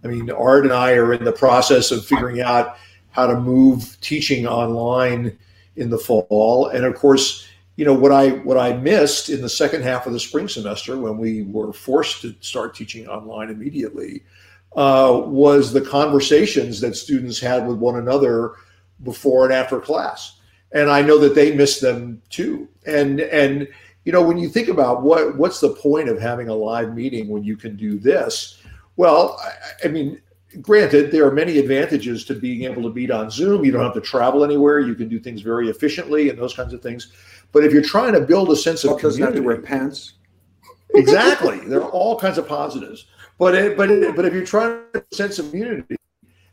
I 0.04 0.08
mean, 0.08 0.30
Art 0.30 0.64
and 0.64 0.72
I 0.72 0.92
are 0.92 1.12
in 1.12 1.24
the 1.24 1.32
process 1.32 1.90
of 1.90 2.04
figuring 2.04 2.40
out 2.40 2.76
how 3.10 3.26
to 3.26 3.38
move 3.38 3.98
teaching 4.00 4.46
online 4.46 5.36
in 5.76 5.90
the 5.90 5.98
fall. 5.98 6.68
And 6.68 6.84
of 6.84 6.94
course, 6.94 7.46
you 7.78 7.84
know 7.84 7.94
what 7.94 8.10
I 8.10 8.30
what 8.30 8.58
I 8.58 8.72
missed 8.72 9.30
in 9.30 9.40
the 9.40 9.48
second 9.48 9.82
half 9.82 10.04
of 10.08 10.12
the 10.12 10.18
spring 10.18 10.48
semester 10.48 10.98
when 10.98 11.16
we 11.16 11.44
were 11.44 11.72
forced 11.72 12.22
to 12.22 12.34
start 12.40 12.74
teaching 12.74 13.06
online 13.06 13.50
immediately 13.50 14.24
uh, 14.74 15.22
was 15.24 15.72
the 15.72 15.80
conversations 15.80 16.80
that 16.80 16.96
students 16.96 17.38
had 17.38 17.68
with 17.68 17.78
one 17.78 18.00
another 18.00 18.54
before 19.04 19.44
and 19.44 19.54
after 19.54 19.78
class, 19.78 20.40
and 20.72 20.90
I 20.90 21.02
know 21.02 21.18
that 21.18 21.36
they 21.36 21.54
missed 21.54 21.80
them 21.80 22.20
too. 22.30 22.68
And 22.84 23.20
and 23.20 23.68
you 24.04 24.10
know 24.10 24.24
when 24.24 24.38
you 24.38 24.48
think 24.48 24.66
about 24.66 25.02
what 25.02 25.38
what's 25.38 25.60
the 25.60 25.70
point 25.70 26.08
of 26.08 26.20
having 26.20 26.48
a 26.48 26.54
live 26.54 26.96
meeting 26.96 27.28
when 27.28 27.44
you 27.44 27.56
can 27.56 27.76
do 27.76 27.96
this? 27.96 28.60
Well, 28.96 29.38
I, 29.40 29.86
I 29.86 29.88
mean, 29.88 30.20
granted, 30.60 31.12
there 31.12 31.26
are 31.26 31.32
many 31.32 31.58
advantages 31.58 32.24
to 32.24 32.34
being 32.34 32.64
able 32.64 32.82
to 32.82 32.92
meet 32.92 33.12
on 33.12 33.30
Zoom. 33.30 33.64
You 33.64 33.70
don't 33.70 33.84
have 33.84 33.94
to 33.94 34.00
travel 34.00 34.44
anywhere. 34.44 34.80
You 34.80 34.96
can 34.96 35.08
do 35.08 35.20
things 35.20 35.42
very 35.42 35.68
efficiently 35.68 36.28
and 36.28 36.36
those 36.36 36.54
kinds 36.54 36.72
of 36.72 36.82
things. 36.82 37.12
But 37.52 37.64
if 37.64 37.72
you're 37.72 37.82
trying 37.82 38.12
to 38.12 38.20
build 38.20 38.50
a 38.50 38.56
sense 38.56 38.84
of 38.84 39.00
doesn't 39.00 39.22
have 39.22 39.34
to 39.34 39.40
wear 39.40 39.60
pants. 39.60 40.14
exactly, 40.94 41.60
there 41.60 41.80
are 41.82 41.90
all 41.90 42.18
kinds 42.18 42.38
of 42.38 42.46
positives. 42.46 43.06
But 43.38 43.54
it, 43.54 43.76
but 43.76 43.90
it, 43.90 44.16
but 44.16 44.24
if 44.24 44.34
you're 44.34 44.44
trying 44.44 44.82
to 44.92 45.04
a 45.10 45.14
sense 45.14 45.38
of 45.38 45.50
community, 45.50 45.96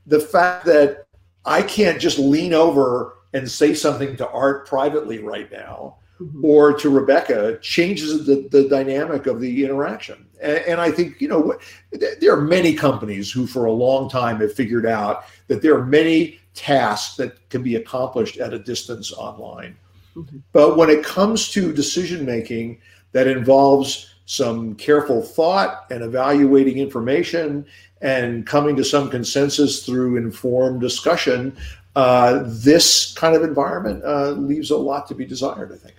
the 0.05 0.19
fact 0.19 0.65
that 0.65 1.08
I 1.45 1.62
can't 1.62 1.99
just 1.99 2.19
lean 2.19 2.53
over 2.53 3.17
and 3.34 3.49
say 3.49 3.73
something 3.73 4.15
to 4.17 4.29
Art 4.29 4.67
privately 4.67 5.19
right 5.19 5.51
now, 5.51 5.97
mm-hmm. 6.19 6.45
or 6.45 6.73
to 6.73 6.89
Rebecca 6.89 7.58
changes 7.62 8.25
the, 8.25 8.47
the 8.51 8.69
dynamic 8.69 9.25
of 9.25 9.41
the 9.41 9.63
interaction. 9.63 10.27
And, 10.41 10.58
and 10.60 10.81
I 10.81 10.91
think, 10.91 11.19
you 11.19 11.27
know, 11.27 11.58
there 11.91 12.34
are 12.34 12.41
many 12.41 12.73
companies 12.73 13.31
who 13.31 13.47
for 13.47 13.65
a 13.65 13.71
long 13.71 14.10
time 14.10 14.39
have 14.39 14.53
figured 14.53 14.86
out 14.86 15.25
that 15.47 15.62
there 15.62 15.75
are 15.75 15.86
many 15.86 16.39
tasks 16.53 17.17
that 17.17 17.49
can 17.49 17.62
be 17.62 17.75
accomplished 17.75 18.38
at 18.38 18.53
a 18.53 18.60
distance 18.60 19.12
online. 19.12 19.75
Mhm. 20.15 20.41
But 20.54 20.78
when 20.78 20.89
it 20.89 21.04
comes 21.04 21.49
to 21.51 21.73
decision 21.73 22.25
making 22.25 22.80
that 23.12 23.28
involves 23.28 24.13
some 24.25 24.75
careful 24.75 25.21
thought 25.21 25.86
and 25.91 26.04
evaluating 26.04 26.78
information 26.78 27.65
and 28.01 28.45
coming 28.45 28.75
to 28.75 28.84
some 28.84 29.10
consensus 29.10 29.86
through 29.86 30.17
informed 30.17 30.82
discussion, 30.82 31.56
uh, 31.95 32.43
this 32.45 33.13
kind 33.13 33.36
of 33.36 33.43
environment 33.43 34.04
uh, 34.04 34.32
leaves 34.32 34.71
a 34.71 34.78
lot 34.78 35.08
to 35.08 35.15
be 35.15 35.25
desired, 35.25 35.71
I 35.71 35.78
think. 35.78 35.95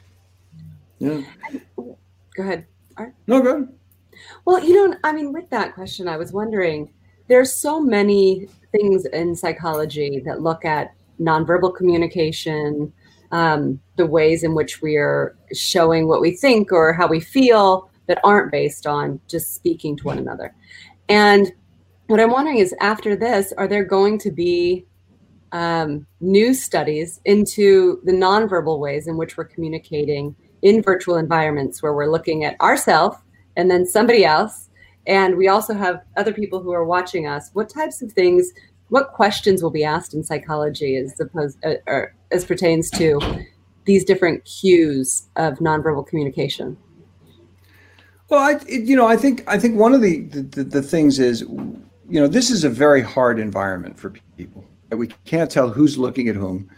Yeah. 0.99 1.23
Go 1.77 1.97
ahead. 2.39 2.67
No 3.27 3.43
go 3.43 3.57
ahead. 3.57 3.69
Well, 4.45 4.65
you 4.65 4.75
know, 4.75 4.97
I 5.05 5.13
mean, 5.13 5.33
with 5.33 5.49
that 5.51 5.75
question, 5.75 6.09
I 6.09 6.17
was 6.17 6.33
wondering 6.33 6.91
there's 7.29 7.55
so 7.55 7.81
many 7.81 8.49
things 8.73 9.07
in 9.07 9.35
psychology 9.35 10.23
that 10.25 10.43
look 10.43 10.65
at 10.65 10.95
nonverbal 11.21 11.75
communication, 11.75 12.93
um, 13.33 13.81
the 13.97 14.07
ways 14.07 14.43
in 14.43 14.55
which 14.55 14.83
we 14.83 14.97
are 14.97 15.37
showing 15.53 16.09
what 16.09 16.21
we 16.21 16.31
think 16.31 16.73
or 16.73 16.93
how 16.93 17.07
we 17.07 17.21
feel 17.21 17.91
that 18.07 18.21
aren't 18.23 18.53
based 18.53 18.87
on 18.87 19.21
just 19.29 19.55
speaking 19.55 19.97
to 19.97 20.05
one 20.05 20.19
another. 20.19 20.55
And 21.09 21.53
what 22.07 22.21
I'm 22.21 22.31
wondering 22.31 22.59
is 22.59 22.75
after 22.81 23.17
this, 23.17 23.53
are 23.59 23.67
there 23.67 23.85
going 23.85 24.19
to 24.21 24.31
be 24.31 24.87
um, 25.53 26.07
new 26.21 26.55
studies 26.55 27.21
into 27.25 28.01
the 28.05 28.13
nonverbal 28.13 28.79
ways 28.79 29.07
in 29.07 29.17
which 29.17 29.37
we're 29.37 29.45
communicating 29.45 30.35
in 30.63 30.83
virtual 30.83 31.17
environments 31.17 31.83
where 31.83 31.95
we're 31.95 32.11
looking 32.11 32.45
at 32.45 32.61
ourselves 32.61 33.17
and 33.57 33.71
then 33.71 33.87
somebody 33.87 34.25
else 34.25 34.69
and 35.07 35.37
we 35.37 35.47
also 35.47 35.73
have 35.73 36.03
other 36.17 36.33
people 36.33 36.61
who 36.61 36.73
are 36.73 36.85
watching 36.85 37.27
us 37.27 37.51
what 37.53 37.69
types 37.69 38.03
of 38.03 38.13
things 38.13 38.53
what 38.89 39.13
questions 39.13 39.63
will 39.63 39.71
be 39.71 39.85
asked 39.85 40.15
in 40.15 40.25
psychology 40.25 40.97
as 40.97 41.19
opposed 41.21 41.65
uh, 41.65 41.75
or 41.87 42.15
as 42.33 42.45
pertains 42.45 42.91
to 42.91 43.21
these 43.85 44.05
different 44.05 44.45
cues 44.45 45.29
of 45.37 45.55
nonverbal 45.59 46.07
communication 46.07 46.77
Well, 48.29 48.41
I, 48.41 48.61
it, 48.69 48.83
you 48.83 48.97
know, 48.97 49.07
I 49.07 49.17
think 49.17 49.45
I 49.47 49.59
think 49.59 49.79
one 49.79 49.95
of 49.95 50.01
the, 50.01 50.23
the 50.23 50.65
the 50.65 50.83
things 50.83 51.19
is, 51.19 51.43
you 51.43 52.21
know, 52.21 52.27
this 52.27 52.51
is 52.51 52.65
a 52.65 52.71
very 52.71 53.03
hard 53.03 53.39
environment 53.39 53.99
for 53.99 54.11
people. 54.37 54.65
We 54.91 55.09
can't 55.25 55.51
tell 55.51 55.69
who's 55.69 55.99
looking 55.99 56.29
at 56.29 56.37
whom. 56.37 56.69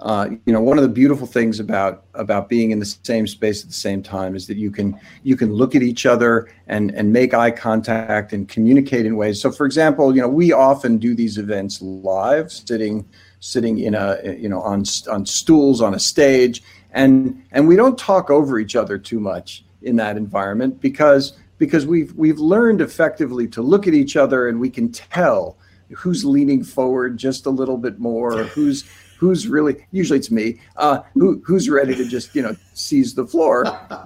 Uh, 0.00 0.28
you 0.44 0.52
know, 0.52 0.60
one 0.60 0.76
of 0.76 0.82
the 0.82 0.88
beautiful 0.88 1.26
things 1.26 1.60
about 1.60 2.04
about 2.14 2.48
being 2.48 2.72
in 2.72 2.78
the 2.78 2.84
same 2.84 3.26
space 3.26 3.62
at 3.62 3.68
the 3.68 3.74
same 3.74 4.02
time 4.02 4.34
is 4.34 4.46
that 4.46 4.56
you 4.56 4.70
can 4.70 4.98
you 5.22 5.36
can 5.36 5.52
look 5.52 5.74
at 5.74 5.82
each 5.82 6.04
other 6.04 6.50
and 6.66 6.90
and 6.94 7.12
make 7.12 7.32
eye 7.32 7.50
contact 7.50 8.32
and 8.32 8.48
communicate 8.48 9.06
in 9.06 9.16
ways. 9.16 9.40
So, 9.40 9.50
for 9.50 9.64
example, 9.64 10.14
you 10.14 10.20
know, 10.20 10.28
we 10.28 10.52
often 10.52 10.98
do 10.98 11.14
these 11.14 11.38
events 11.38 11.80
live, 11.80 12.52
sitting 12.52 13.08
sitting 13.44 13.78
in 13.78 13.94
a 13.94 14.36
you 14.38 14.48
know 14.48 14.62
on 14.62 14.84
on 15.10 15.26
stools 15.26 15.82
on 15.82 15.94
a 15.94 16.00
stage, 16.00 16.62
and 16.92 17.44
and 17.52 17.68
we 17.68 17.76
don't 17.76 17.98
talk 17.98 18.30
over 18.30 18.58
each 18.58 18.74
other 18.74 18.96
too 18.96 19.20
much 19.20 19.64
in 19.82 19.96
that 19.96 20.16
environment 20.16 20.80
because 20.80 21.34
because 21.58 21.86
we've 21.86 22.14
we've 22.14 22.38
learned 22.38 22.80
effectively 22.80 23.46
to 23.46 23.60
look 23.60 23.86
at 23.86 23.92
each 23.92 24.16
other 24.16 24.48
and 24.48 24.58
we 24.58 24.70
can 24.70 24.90
tell 24.90 25.58
who's 25.94 26.24
leaning 26.24 26.64
forward 26.64 27.18
just 27.18 27.44
a 27.44 27.50
little 27.50 27.76
bit 27.76 27.98
more, 27.98 28.44
who's 28.44 28.84
who's 29.18 29.46
really 29.46 29.76
usually 29.92 30.18
it's 30.18 30.30
me 30.30 30.58
uh, 30.76 31.00
who 31.12 31.42
who's 31.44 31.68
ready 31.68 31.94
to 31.94 32.06
just 32.06 32.34
you 32.34 32.40
know 32.40 32.56
seize 32.72 33.14
the 33.14 33.26
floor. 33.26 33.64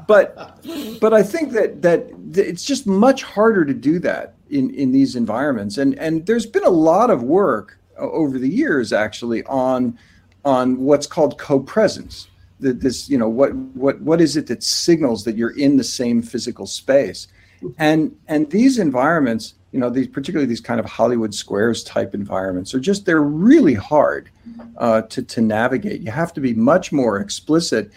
But 0.08 0.58
but 1.00 1.14
I 1.14 1.22
think 1.22 1.52
that 1.52 1.80
that 1.82 2.10
it's 2.34 2.64
just 2.64 2.88
much 2.88 3.22
harder 3.22 3.64
to 3.64 3.74
do 3.74 4.00
that 4.00 4.34
in 4.50 4.74
in 4.74 4.90
these 4.90 5.14
environments, 5.14 5.78
and 5.78 5.96
and 5.96 6.26
there's 6.26 6.46
been 6.46 6.64
a 6.64 6.70
lot 6.70 7.10
of 7.10 7.22
work 7.22 7.77
over 7.98 8.38
the 8.38 8.48
years 8.48 8.92
actually 8.92 9.42
on 9.44 9.98
on 10.44 10.78
what's 10.78 11.06
called 11.06 11.38
co-presence 11.38 12.28
that 12.60 12.80
this 12.80 13.08
you 13.08 13.18
know 13.18 13.28
what 13.28 13.54
what 13.54 14.00
what 14.00 14.20
is 14.20 14.36
it 14.36 14.46
that 14.46 14.62
signals 14.62 15.24
that 15.24 15.36
you're 15.36 15.56
in 15.58 15.76
the 15.76 15.84
same 15.84 16.22
physical 16.22 16.66
space 16.66 17.28
and 17.78 18.16
and 18.28 18.50
these 18.50 18.78
environments 18.78 19.54
you 19.72 19.80
know, 19.80 19.90
these 19.90 20.08
particularly 20.08 20.46
these 20.46 20.60
kind 20.60 20.80
of 20.80 20.86
Hollywood 20.86 21.34
squares 21.34 21.84
type 21.84 22.14
environments 22.14 22.74
are 22.74 22.80
just 22.80 23.04
they're 23.04 23.22
really 23.22 23.74
hard 23.74 24.30
uh, 24.78 25.02
to 25.02 25.22
to 25.22 25.40
navigate. 25.40 26.00
You 26.00 26.10
have 26.10 26.32
to 26.34 26.40
be 26.40 26.54
much 26.54 26.90
more 26.90 27.18
explicit. 27.18 27.92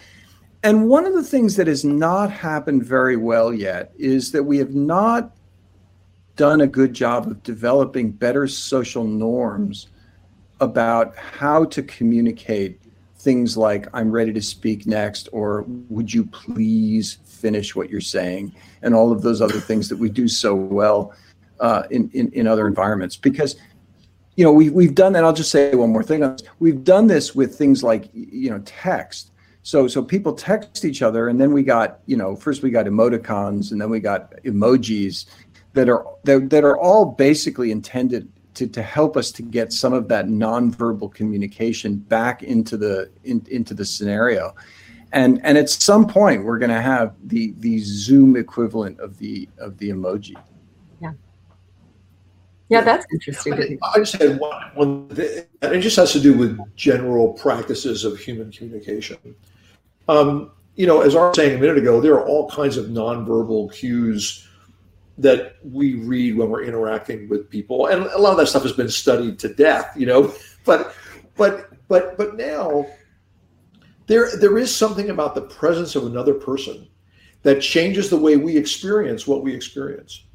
And 0.64 0.88
one 0.88 1.06
of 1.06 1.14
the 1.14 1.24
things 1.24 1.56
that 1.56 1.68
has 1.68 1.84
not 1.84 2.30
happened 2.30 2.86
very 2.86 3.16
well 3.16 3.54
yet 3.54 3.94
is 3.98 4.32
that 4.32 4.44
we 4.44 4.58
have 4.58 4.76
not 4.76 5.36
done 6.36 6.62
a 6.62 6.68
good 6.68 6.94
job 6.94 7.28
of 7.28 7.42
developing 7.42 8.12
better 8.12 8.48
social 8.48 9.06
norms 9.06 9.88
about 10.62 11.16
how 11.18 11.66
to 11.66 11.84
communicate 11.84 12.80
things 13.18 13.58
like 13.58 13.88
i'm 13.94 14.12
ready 14.12 14.34
to 14.34 14.42
speak 14.42 14.88
next 14.88 15.30
or 15.32 15.64
would 15.90 16.12
you 16.12 16.26
please 16.26 17.20
finish 17.26 17.76
what 17.76 17.90
you're 17.90 18.02
saying? 18.02 18.54
and 18.82 18.96
all 18.96 19.12
of 19.12 19.22
those 19.22 19.42
other 19.42 19.60
things 19.60 19.90
that 19.90 19.98
we 19.98 20.10
do 20.10 20.28
so 20.28 20.56
well 20.56 21.14
uh, 21.60 21.84
in, 21.92 22.10
in, 22.14 22.32
in 22.34 22.48
other 22.48 22.68
environments. 22.68 23.16
Because 23.16 23.56
you 24.36 24.44
know 24.44 24.52
we, 24.52 24.70
we've 24.70 24.96
done 24.96 25.14
that. 25.14 25.24
I'll 25.24 25.34
just 25.34 25.52
say 25.52 25.76
one 25.76 25.92
more 25.92 26.04
thing 26.04 26.38
we've 26.60 26.84
done 26.84 27.08
this 27.08 27.36
with 27.36 27.58
things 27.58 27.84
like 27.84 28.10
you 28.14 28.50
know 28.50 28.60
text. 28.66 29.32
So 29.64 29.88
so 29.88 30.02
people 30.02 30.34
text 30.34 30.86
each 30.86 31.02
other 31.02 31.28
and 31.28 31.40
then 31.40 31.52
we 31.52 31.64
got 31.64 32.00
you 32.06 32.18
know 32.18 32.36
first 32.36 32.64
we 32.64 32.72
got 32.72 32.86
emoticons 32.86 33.72
and 33.72 33.80
then 33.80 33.90
we 33.90 34.00
got 34.00 34.32
emojis 34.44 35.26
that 35.74 35.90
are 35.90 36.06
that, 36.24 36.50
that 36.50 36.64
are 36.64 36.78
all 36.78 37.06
basically 37.06 37.72
intended 37.72 38.28
to, 38.56 38.68
to 38.68 38.82
help 38.82 39.18
us 39.18 39.32
to 39.34 39.42
get 39.42 39.72
some 39.72 39.94
of 39.94 40.08
that 40.10 40.28
nonverbal 40.28 41.14
communication 41.14 41.96
back 41.96 42.44
into 42.44 42.78
the 42.78 43.10
in, 43.24 43.46
into 43.50 43.74
the 43.74 43.86
scenario. 43.86 44.56
And 45.14 45.40
and 45.44 45.58
at 45.58 45.70
some 45.70 46.08
point 46.08 46.44
we're 46.46 46.60
going 46.60 46.72
to 46.72 46.82
have 46.82 47.16
the 47.24 47.54
the 47.60 47.80
zoom 47.80 48.36
equivalent 48.36 49.00
of 49.00 49.18
the 49.18 49.50
of 49.58 49.78
the 49.78 49.90
emoji. 49.90 50.36
Yeah. 51.02 51.12
Yeah 52.70 52.82
that's 52.82 53.06
interesting. 53.12 53.80
I, 53.82 53.88
I 53.94 54.00
just 54.00 54.14
had 54.14 54.40
one, 54.40 54.72
one 54.76 55.08
and 55.62 55.74
it 55.74 55.82
just 55.82 55.98
has 55.98 56.14
to 56.14 56.20
do 56.20 56.38
with 56.38 56.60
general 56.76 57.34
practices 57.34 58.06
of 58.06 58.18
human 58.20 58.52
communication. 58.52 59.18
Um, 60.08 60.52
you 60.76 60.88
know 60.88 61.02
as 61.02 61.16
i 61.16 61.20
was 61.20 61.36
saying 61.36 61.58
a 61.58 61.60
minute 61.60 61.78
ago 61.78 62.00
there 62.00 62.14
are 62.14 62.26
all 62.26 62.50
kinds 62.50 62.78
of 62.78 62.88
nonverbal 62.88 63.74
cues 63.74 64.48
that 65.18 65.58
we 65.64 65.96
read 65.96 66.38
when 66.38 66.50
we're 66.50 66.64
interacting 66.64 67.30
with 67.30 67.50
people. 67.50 67.88
And 67.88 68.04
a 68.04 68.18
lot 68.18 68.32
of 68.32 68.38
that 68.38 68.48
stuff 68.48 68.64
has 68.64 68.74
been 68.74 68.90
studied 68.90 69.40
to 69.40 69.54
death 69.54 69.92
you 69.96 70.06
know 70.06 70.34
but 70.66 70.94
but 71.36 71.72
but 71.88 72.18
but 72.18 72.36
now 72.36 72.86
there 74.08 74.36
there 74.38 74.58
is 74.58 74.76
something 74.76 75.10
about 75.10 75.36
the 75.36 75.42
presence 75.42 75.96
of 75.96 76.06
another 76.06 76.34
person 76.34 76.88
that 77.44 77.62
changes 77.62 78.10
the 78.10 78.18
way 78.18 78.38
we 78.38 78.56
experience 78.56 79.26
what 79.26 79.44
we 79.44 79.54
experience. 79.54 80.26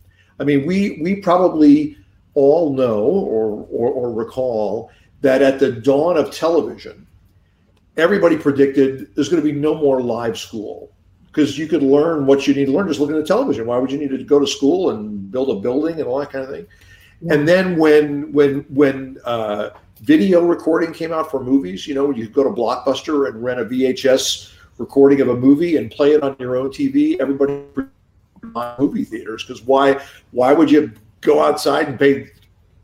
I 0.40 0.44
mean 0.44 0.66
we 0.66 0.98
we 1.02 1.16
probably 1.16 1.96
all 2.34 2.72
know 2.72 3.04
or 3.04 3.66
or, 3.70 3.90
or 3.90 4.12
recall 4.12 4.90
that 5.20 5.42
at 5.42 5.58
the 5.58 5.72
dawn 5.72 6.16
of 6.16 6.30
television 6.30 7.06
everybody 7.96 8.36
predicted 8.36 9.14
there's 9.14 9.28
going 9.28 9.42
to 9.42 9.52
be 9.52 9.58
no 9.58 9.74
more 9.74 10.02
live 10.02 10.38
school 10.38 10.92
because 11.36 11.58
you 11.58 11.66
could 11.68 11.82
learn 11.82 12.24
what 12.24 12.46
you 12.46 12.54
need 12.54 12.64
to 12.64 12.72
learn 12.72 12.88
just 12.88 12.98
looking 12.98 13.18
at 13.18 13.26
television. 13.26 13.66
Why 13.66 13.76
would 13.76 13.92
you 13.92 13.98
need 13.98 14.08
to 14.08 14.24
go 14.24 14.40
to 14.40 14.46
school 14.46 14.88
and 14.88 15.30
build 15.30 15.50
a 15.50 15.60
building 15.60 16.00
and 16.00 16.04
all 16.04 16.18
that 16.18 16.30
kind 16.30 16.42
of 16.42 16.50
thing? 16.50 16.66
Yeah. 17.20 17.34
And 17.34 17.46
then 17.46 17.76
when 17.76 18.32
when 18.32 18.60
when 18.70 19.18
uh, 19.26 19.70
video 20.00 20.46
recording 20.46 20.94
came 20.94 21.12
out 21.12 21.30
for 21.30 21.44
movies, 21.44 21.86
you 21.86 21.94
know, 21.94 22.10
you 22.10 22.26
go 22.26 22.42
to 22.42 22.48
Blockbuster 22.48 23.28
and 23.28 23.44
rent 23.44 23.60
a 23.60 23.66
VHS 23.66 24.54
recording 24.78 25.20
of 25.20 25.28
a 25.28 25.36
movie 25.36 25.76
and 25.76 25.90
play 25.90 26.12
it 26.12 26.22
on 26.22 26.36
your 26.38 26.56
own 26.56 26.70
TV. 26.70 27.20
Everybody 27.20 27.62
movie 28.78 29.04
theaters 29.04 29.44
because 29.44 29.62
why 29.62 30.00
why 30.30 30.54
would 30.54 30.70
you 30.70 30.90
go 31.20 31.44
outside 31.44 31.88
and 31.88 31.98
pay 31.98 32.30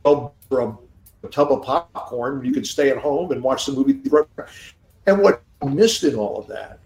for 0.04 0.30
a, 0.50 0.76
a 1.22 1.28
tub 1.30 1.52
of 1.52 1.62
popcorn? 1.62 2.44
You 2.44 2.52
could 2.52 2.66
stay 2.66 2.90
at 2.90 2.98
home 2.98 3.32
and 3.32 3.42
watch 3.42 3.64
the 3.64 3.72
movie. 3.72 3.98
And 5.06 5.22
what 5.22 5.42
missed 5.64 6.04
in 6.04 6.16
all 6.16 6.38
of 6.38 6.46
that 6.48 6.80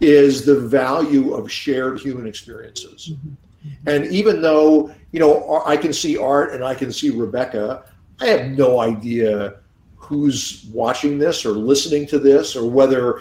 is 0.00 0.44
the 0.44 0.58
value 0.58 1.34
of 1.34 1.50
shared 1.50 2.00
human 2.00 2.26
experiences. 2.26 3.12
Mm-hmm. 3.12 3.88
And 3.88 4.06
even 4.06 4.40
though, 4.40 4.94
you 5.12 5.20
know, 5.20 5.62
I 5.66 5.76
can 5.76 5.92
see 5.92 6.16
Art 6.16 6.52
and 6.52 6.64
I 6.64 6.74
can 6.74 6.92
see 6.92 7.10
Rebecca, 7.10 7.84
I 8.20 8.26
have 8.26 8.50
no 8.50 8.80
idea 8.80 9.56
who's 9.96 10.64
watching 10.72 11.18
this 11.18 11.44
or 11.44 11.50
listening 11.50 12.06
to 12.08 12.18
this 12.18 12.56
or 12.56 12.68
whether 12.68 13.20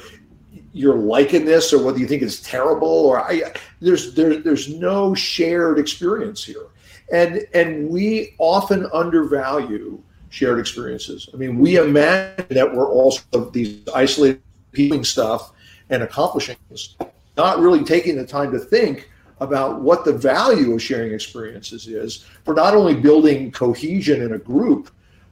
you're 0.74 0.96
liking 0.96 1.44
this 1.44 1.74
or 1.74 1.84
whether 1.84 1.98
you 1.98 2.08
think 2.08 2.22
it's 2.22 2.40
terrible 2.40 2.88
or 2.88 3.20
I 3.20 3.54
there's 3.82 4.14
there, 4.14 4.38
there's 4.38 4.70
no 4.70 5.14
shared 5.14 5.80
experience 5.80 6.44
here. 6.44 6.68
And 7.12 7.46
and 7.54 7.90
we 7.90 8.36
often 8.38 8.88
undervalue 8.94 10.02
shared 10.30 10.60
experiences. 10.60 11.30
I 11.34 11.38
mean, 11.38 11.58
we 11.58 11.78
imagine 11.78 12.48
that 12.50 12.74
we're 12.74 12.90
all 12.90 13.18
of 13.34 13.54
these 13.54 13.80
isolated 13.94 14.42
healing 14.74 15.04
stuff 15.04 15.52
and 15.90 16.04
accomplishing 16.04 16.58
this, 16.70 16.96
not 17.36 17.60
really 17.60 17.84
taking 17.84 18.16
the 18.16 18.26
time 18.26 18.52
to 18.52 18.60
think 18.60 19.10
about 19.40 19.82
what 19.82 20.04
the 20.04 20.14
value 20.14 20.74
of 20.74 20.82
sharing 20.82 21.14
experiences 21.14 21.88
is 21.88 22.26
for 22.44 22.54
not 22.54 22.76
only 22.76 22.96
building 22.96 23.52
cohesion 23.52 24.22
in 24.22 24.34
a 24.34 24.38
group, 24.38 24.90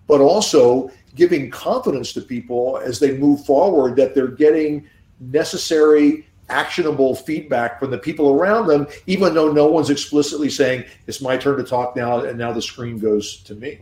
but 0.08 0.22
also 0.22 0.92
giving 1.16 1.50
confidence 1.50 2.14
to 2.14 2.22
people 2.22 2.78
as 2.84 3.00
they 3.00 3.18
move 3.18 3.44
forward 3.46 3.96
that 3.96 4.14
they're 4.14 4.28
getting 4.28 4.88
necessary 5.20 6.28
actionable 6.50 7.16
feedback 7.16 7.80
from 7.80 7.90
the 7.90 7.98
people 7.98 8.34
around 8.34 8.68
them, 8.68 8.86
even 9.08 9.34
though 9.34 9.52
no 9.52 9.66
one's 9.66 9.90
explicitly 9.90 10.50
saying, 10.50 10.86
it's 11.08 11.22
my 11.22 11.36
turn 11.36 11.58
to 11.58 11.64
talk 11.64 11.96
now, 11.96 12.20
and 12.20 12.38
now 12.38 12.52
the 12.52 12.62
screen 12.62 13.00
goes 13.00 13.38
to 13.38 13.56
me. 13.56 13.80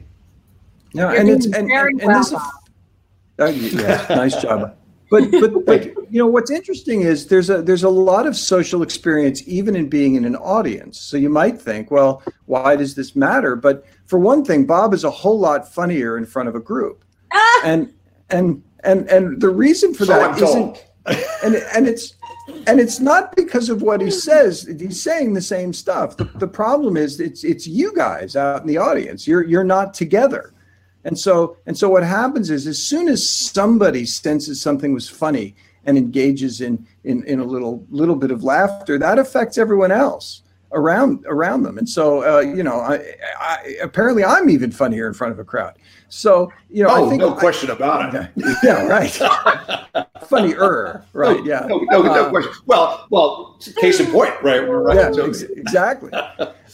No, 0.94 1.10
and 1.10 1.28
it's 1.28 1.48
and, 1.48 1.70
and, 1.70 2.02
and 2.02 2.16
this 2.16 2.28
is, 2.28 2.40
uh, 3.40 3.46
yeah, 3.46 4.06
nice 4.10 4.42
job. 4.42 4.78
But 5.10 5.32
but 5.32 5.66
but 5.66 5.92
you 6.14 6.20
know 6.20 6.28
what's 6.28 6.52
interesting 6.52 7.02
is 7.02 7.26
there's 7.26 7.50
a 7.50 7.64
there's 7.64 7.82
a 7.82 7.90
lot 7.90 8.28
of 8.28 8.36
social 8.36 8.84
experience 8.84 9.42
even 9.48 9.76
in 9.76 9.90
being 9.90 10.14
in 10.14 10.26
an 10.26 10.36
audience. 10.36 11.00
So 11.00 11.18
you 11.18 11.28
might 11.28 11.60
think 11.60 11.90
well 11.90 12.22
why 12.46 12.76
does 12.76 12.94
this 12.94 13.16
matter? 13.16 13.56
But 13.56 13.84
for 14.06 14.20
one 14.20 14.46
thing 14.46 14.68
bob 14.68 14.94
is 14.94 15.04
a 15.04 15.10
whole 15.10 15.40
lot 15.40 15.68
funnier 15.74 16.16
in 16.16 16.28
front 16.28 16.50
of 16.50 16.54
a 16.54 16.60
group. 16.60 17.04
Ah! 17.34 17.62
and 17.64 17.92
and 18.30 18.64
and 18.84 19.10
and 19.10 19.42
the 19.42 19.50
reason 19.50 19.96
for 19.96 20.06
so 20.06 20.14
that 20.14 20.40
isn't 20.40 20.86
and 21.44 21.56
and 21.56 21.88
it's 21.88 22.14
and 22.68 22.80
it's 22.80 23.00
not 23.00 23.36
because 23.36 23.70
of 23.70 23.82
what 23.82 24.00
he 24.00 24.12
says. 24.12 24.70
He's 24.80 25.02
saying 25.02 25.34
the 25.34 25.42
same 25.42 25.74
stuff. 25.74 26.18
The, 26.18 26.26
the 26.36 26.48
problem 26.48 26.96
is 26.96 27.20
it's 27.20 27.44
it's 27.44 27.66
you 27.66 27.92
guys 27.96 28.36
out 28.36 28.62
in 28.62 28.68
the 28.68 28.78
audience. 28.78 29.28
You're 29.28 29.46
you're 29.46 29.64
not 29.64 29.96
together. 29.96 30.54
And 31.06 31.20
so, 31.20 31.58
and 31.66 31.78
so 31.78 31.90
what 31.90 32.04
happens 32.04 32.50
is 32.50 32.66
as 32.66 32.82
soon 32.82 33.10
as 33.10 33.30
somebody 33.30 34.06
senses 34.06 34.62
something 34.62 34.94
was 34.94 35.10
funny 35.10 35.54
and 35.86 35.98
engages 35.98 36.62
in, 36.62 36.86
in, 37.04 37.24
in 37.26 37.40
a 37.40 37.44
little, 37.44 37.86
little 37.90 38.16
bit 38.16 38.32
of 38.32 38.44
laughter, 38.44 38.98
that 38.98 39.20
affects 39.20 39.58
everyone 39.58 39.92
else 39.92 40.42
around 40.74 41.24
around 41.28 41.64
them. 41.64 41.78
And 41.78 41.88
so, 41.88 42.24
uh, 42.24 42.40
you 42.40 42.64
know, 42.64 42.80
I, 42.80 42.96
I, 43.40 43.76
apparently 43.82 44.24
I'm 44.24 44.50
even 44.50 44.72
funnier 44.72 45.08
in 45.08 45.14
front 45.14 45.32
of 45.32 45.40
a 45.40 45.44
crowd. 45.44 45.78
So, 46.14 46.54
you 46.70 46.84
know, 46.84 46.90
oh, 46.92 47.08
I 47.08 47.10
think 47.10 47.22
no 47.22 47.34
question 47.34 47.72
about 47.72 48.14
it. 48.14 48.30
Yeah, 48.64 48.86
right. 48.86 49.10
Funny, 49.10 50.06
Funnier, 50.54 51.04
right? 51.14 51.44
Yeah. 51.44 51.66
No, 51.68 51.80
no, 51.80 52.02
no 52.04 52.12
uh, 52.12 52.30
question. 52.30 52.54
Well, 52.68 53.08
well, 53.10 53.60
case 53.82 54.00
in 54.00 54.12
point, 54.12 54.32
right? 54.44 54.60
right. 54.60 54.96
Yeah, 54.96 55.24
ex- 55.24 55.42
exactly. 55.42 56.12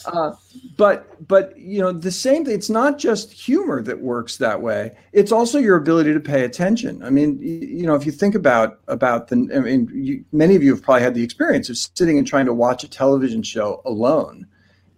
Uh, 0.05 0.33
but 0.77 1.27
but 1.27 1.57
you 1.57 1.81
know 1.81 1.91
the 1.91 2.09
same 2.09 2.45
thing 2.45 2.55
it's 2.55 2.69
not 2.69 2.97
just 2.97 3.33
humor 3.33 3.81
that 3.83 3.99
works 3.99 4.37
that 4.37 4.61
way 4.61 4.95
it's 5.11 5.33
also 5.33 5.59
your 5.59 5.75
ability 5.75 6.13
to 6.13 6.21
pay 6.21 6.45
attention 6.45 7.03
i 7.03 7.09
mean 7.09 7.37
you 7.41 7.85
know 7.85 7.95
if 7.95 8.05
you 8.05 8.11
think 8.13 8.33
about 8.33 8.79
about 8.87 9.27
the 9.27 9.35
i 9.53 9.59
mean 9.59 9.89
you, 9.93 10.23
many 10.31 10.55
of 10.55 10.63
you 10.63 10.73
have 10.73 10.81
probably 10.81 11.03
had 11.03 11.13
the 11.13 11.21
experience 11.21 11.69
of 11.69 11.77
sitting 11.77 12.17
and 12.17 12.25
trying 12.25 12.45
to 12.45 12.53
watch 12.53 12.81
a 12.85 12.87
television 12.87 13.43
show 13.43 13.81
alone 13.83 14.47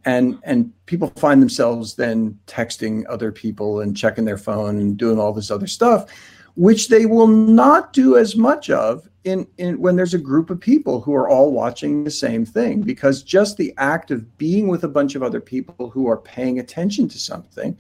and 0.06 0.40
and 0.44 0.72
people 0.86 1.10
find 1.16 1.42
themselves 1.42 1.96
then 1.96 2.38
texting 2.48 3.04
other 3.10 3.32
people 3.32 3.82
and 3.82 3.96
checking 3.96 4.26
their 4.26 4.38
phone 4.38 4.78
and 4.78 4.98
doing 4.98 5.20
all 5.20 5.34
this 5.34 5.52
other 5.52 5.68
stuff 5.68 6.10
which 6.56 6.90
they 6.90 7.06
will 7.06 7.28
not 7.28 7.94
do 7.94 8.18
as 8.18 8.36
much 8.36 8.70
of 8.70 9.08
in, 9.24 9.48
in 9.58 9.80
when 9.80 9.96
there's 9.96 10.14
a 10.14 10.20
group 10.20 10.50
of 10.50 10.60
people 10.60 11.00
who 11.02 11.14
are 11.14 11.30
all 11.30 11.52
watching 11.52 12.04
the 12.04 12.12
same 12.12 12.46
thing 12.46 12.82
because 12.82 13.24
just 13.24 13.58
the 13.58 13.74
act 13.78 14.12
of 14.12 14.38
being 14.38 14.68
with 14.68 14.84
a 14.84 14.88
bunch 14.88 15.16
of 15.16 15.24
other 15.24 15.40
people 15.40 15.90
who 15.90 16.08
are 16.08 16.18
paying 16.18 16.60
attention 16.60 17.08
to 17.08 17.20
something 17.20 17.78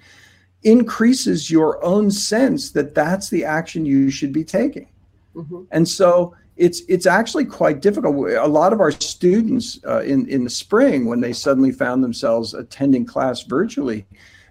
increases 0.63 1.49
your 1.49 1.83
own 1.83 2.11
sense 2.11 2.71
that 2.71 2.93
that's 2.93 3.29
the 3.29 3.43
action 3.43 3.85
you 3.85 4.11
should 4.11 4.31
be 4.31 4.43
taking 4.43 4.87
mm-hmm. 5.35 5.63
and 5.71 5.87
so 5.87 6.35
it's 6.61 6.83
it's 6.87 7.07
actually 7.07 7.45
quite 7.45 7.81
difficult. 7.81 8.29
A 8.29 8.47
lot 8.47 8.71
of 8.71 8.79
our 8.79 8.91
students 8.91 9.79
uh, 9.87 10.01
in 10.01 10.29
in 10.29 10.43
the 10.43 10.49
spring 10.49 11.05
when 11.05 11.19
they 11.19 11.33
suddenly 11.33 11.71
found 11.71 12.03
themselves 12.03 12.53
attending 12.53 13.03
class 13.03 13.41
virtually 13.41 14.05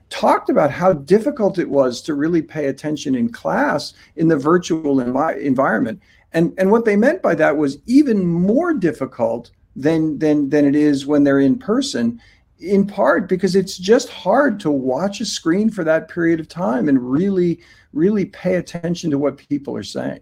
talked 0.09 0.51
about 0.51 0.73
how 0.73 0.93
difficult 0.93 1.57
it 1.57 1.71
was 1.71 2.03
to 2.03 2.15
really 2.15 2.43
pay 2.43 2.67
attention 2.67 3.15
in 3.15 3.31
class 3.31 3.95
in 4.17 4.27
the 4.27 4.37
virtual 4.37 4.97
envi- 4.97 5.41
environment. 5.41 6.03
And 6.33 6.53
and 6.59 6.73
what 6.73 6.85
they 6.85 6.97
meant 6.97 7.23
by 7.23 7.37
that 7.37 7.57
was 7.57 7.79
even 7.87 8.27
more 8.27 8.75
difficult 8.75 9.53
than 9.77 10.19
than 10.19 10.51
than 10.51 10.65
it 10.65 10.75
is 10.75 11.07
when 11.07 11.23
they're 11.23 11.39
in 11.39 11.61
person 11.61 12.21
in 12.59 12.89
part 12.89 13.29
because 13.29 13.55
it's 13.55 13.79
just 13.79 14.09
hard 14.09 14.59
to 14.61 14.71
watch 14.71 15.21
a 15.21 15.25
screen 15.25 15.71
for 15.71 15.85
that 15.85 16.09
period 16.09 16.41
of 16.41 16.49
time 16.49 16.89
and 16.89 16.99
really 17.01 17.61
really 17.93 18.25
pay 18.25 18.57
attention 18.57 19.13
to 19.13 19.19
what 19.19 19.37
people 19.37 19.77
are 19.77 19.85
saying. 19.85 20.21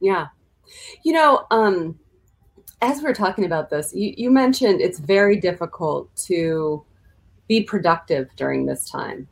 Yeah 0.00 0.26
you 1.02 1.12
know 1.12 1.46
um 1.50 1.98
as 2.80 3.02
we're 3.02 3.14
talking 3.14 3.44
about 3.44 3.70
this 3.70 3.92
you, 3.94 4.14
you 4.16 4.30
mentioned 4.30 4.80
it's 4.80 4.98
very 4.98 5.36
difficult 5.36 6.14
to 6.16 6.84
be 7.48 7.62
productive 7.62 8.28
during 8.36 8.66
this 8.66 8.88
time 8.88 9.26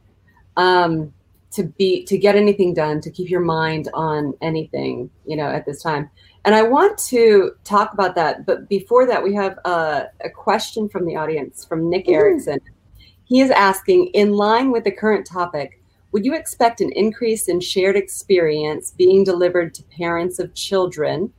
um 0.57 1.13
to 1.51 1.65
be 1.65 2.05
to 2.05 2.19
get 2.19 2.37
anything 2.37 2.75
done 2.75 3.01
to 3.01 3.11
keep 3.11 3.31
your 3.31 3.41
mind 3.41 3.89
on 3.95 4.35
anything 4.43 5.11
you 5.27 5.37
know 5.37 5.47
at 5.47 5.65
this 5.65 5.83
time 5.83 6.11
and 6.47 6.55
I 6.55 6.63
want 6.63 6.97
to 7.09 7.57
talk 7.65 7.93
about 7.93 8.15
that. 8.15 8.47
But 8.47 8.69
before 8.69 9.05
that, 9.07 9.21
we 9.23 9.35
have 9.35 9.59
a, 9.65 10.07
a 10.25 10.31
question 10.31 10.89
from 10.89 11.05
the 11.05 11.17
audience 11.17 11.65
from 11.65 11.91
Nick 11.91 12.09
Erickson. 12.09 12.61
He 13.25 13.41
is 13.41 13.51
asking, 13.51 14.07
in 14.15 14.33
line 14.33 14.71
with 14.71 14.85
the 14.85 14.93
current 14.93 15.27
topic, 15.27 15.83
would 16.17 16.25
you 16.25 16.35
expect 16.35 16.81
an 16.81 16.91
increase 16.93 17.47
in 17.47 17.61
shared 17.61 17.95
experience 17.95 18.91
being 18.91 19.23
delivered 19.23 19.75
to 19.75 19.83
parents 19.83 20.39
of 20.39 20.55
children 20.55 21.31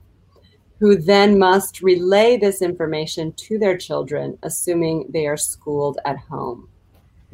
who 0.79 0.95
then 0.95 1.39
must 1.39 1.81
relay 1.81 2.37
this 2.37 2.61
information 2.61 3.33
to 3.33 3.57
their 3.57 3.75
children, 3.75 4.37
assuming 4.43 5.07
they 5.09 5.25
are 5.25 5.35
schooled 5.35 5.97
at 6.05 6.15
home? 6.15 6.69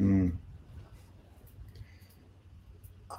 Mm. 0.00 0.32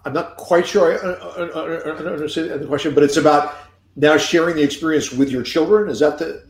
I'm 0.04 0.14
not 0.14 0.38
quite 0.38 0.66
sure 0.66 0.92
I, 0.92 1.44
I, 1.44 1.46
I, 1.46 1.76
I 1.76 2.12
understand 2.12 2.62
the 2.62 2.66
question, 2.66 2.96
but 2.96 3.04
it's 3.04 3.18
about 3.18 3.54
now 3.96 4.18
sharing 4.18 4.56
the 4.56 4.64
experience 4.64 5.12
with 5.12 5.30
your 5.30 5.44
children 5.44 5.88
is 5.88 6.00
that 6.00 6.18
the 6.18 6.50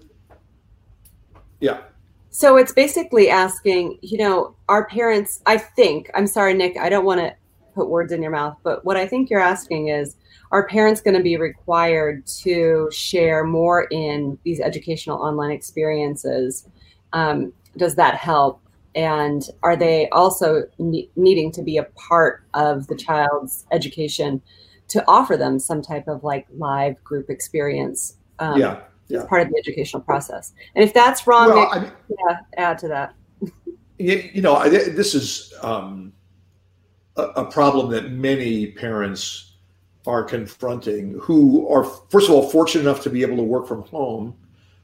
yeah 1.59 1.81
so 2.29 2.55
it's 2.55 2.71
basically 2.71 3.29
asking 3.29 3.99
you 4.01 4.17
know 4.17 4.55
our 4.67 4.88
parents 4.88 5.41
i 5.45 5.57
think 5.57 6.09
i'm 6.15 6.25
sorry 6.25 6.53
nick 6.53 6.75
i 6.77 6.89
don't 6.89 7.05
want 7.05 7.19
to 7.19 7.33
put 7.75 7.89
words 7.89 8.11
in 8.11 8.21
your 8.21 8.31
mouth 8.31 8.57
but 8.63 8.83
what 8.85 8.97
i 8.97 9.05
think 9.05 9.29
you're 9.29 9.39
asking 9.39 9.89
is 9.89 10.15
are 10.51 10.67
parents 10.67 11.01
going 11.01 11.15
to 11.15 11.23
be 11.23 11.38
required 11.38 12.25
to 12.25 12.89
share 12.91 13.43
more 13.43 13.83
in 13.91 14.38
these 14.43 14.59
educational 14.59 15.17
online 15.19 15.51
experiences 15.51 16.67
um, 17.13 17.53
does 17.77 17.95
that 17.95 18.15
help 18.15 18.61
and 18.95 19.49
are 19.61 19.75
they 19.75 20.07
also 20.09 20.63
ne- 20.79 21.09
needing 21.15 21.51
to 21.51 21.61
be 21.61 21.77
a 21.77 21.83
part 21.83 22.43
of 22.53 22.88
the 22.88 22.95
child's 22.95 23.65
education 23.71 24.41
to 24.88 25.03
offer 25.07 25.38
them 25.38 25.59
some 25.59 25.81
type 25.81 26.07
of 26.07 26.23
like 26.23 26.47
live 26.57 27.01
group 27.03 27.29
experience. 27.29 28.17
Um, 28.39 28.59
yeah, 28.59 28.81
yeah. 29.07 29.25
Part 29.25 29.41
of 29.41 29.49
the 29.49 29.57
educational 29.57 30.01
process. 30.01 30.53
And 30.75 30.83
if 30.83 30.93
that's 30.93 31.25
wrong, 31.27 31.49
well, 31.49 31.69
I 31.71 31.79
mean, 31.79 31.91
yeah, 32.09 32.38
add 32.57 32.77
to 32.79 32.88
that. 32.89 33.15
you, 33.97 34.29
you 34.33 34.41
know, 34.41 34.55
I, 34.55 34.69
this 34.69 35.15
is 35.15 35.53
um, 35.61 36.13
a, 37.17 37.21
a 37.21 37.45
problem 37.45 37.91
that 37.91 38.12
many 38.12 38.71
parents 38.71 39.54
are 40.08 40.23
confronting 40.23 41.17
who 41.19 41.67
are, 41.67 41.84
first 41.84 42.30
of 42.30 42.36
all, 42.36 42.49
fortunate 42.49 42.82
enough 42.82 43.01
to 43.04 43.10
be 43.10 43.21
able 43.21 43.38
to 43.38 43.43
work 43.43 43.67
from 43.67 43.82
home, 43.84 44.36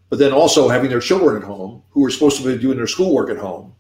but 0.10 0.20
then 0.20 0.32
also 0.32 0.68
having 0.68 0.90
their 0.90 1.00
children 1.00 1.42
at 1.42 1.48
home 1.48 1.84
who 1.90 2.04
are 2.06 2.10
supposed 2.10 2.42
to 2.42 2.44
be 2.44 2.62
doing 2.62 2.78
their 2.78 2.88
schoolwork 2.88 3.30
at 3.30 3.38
home. 3.38 3.74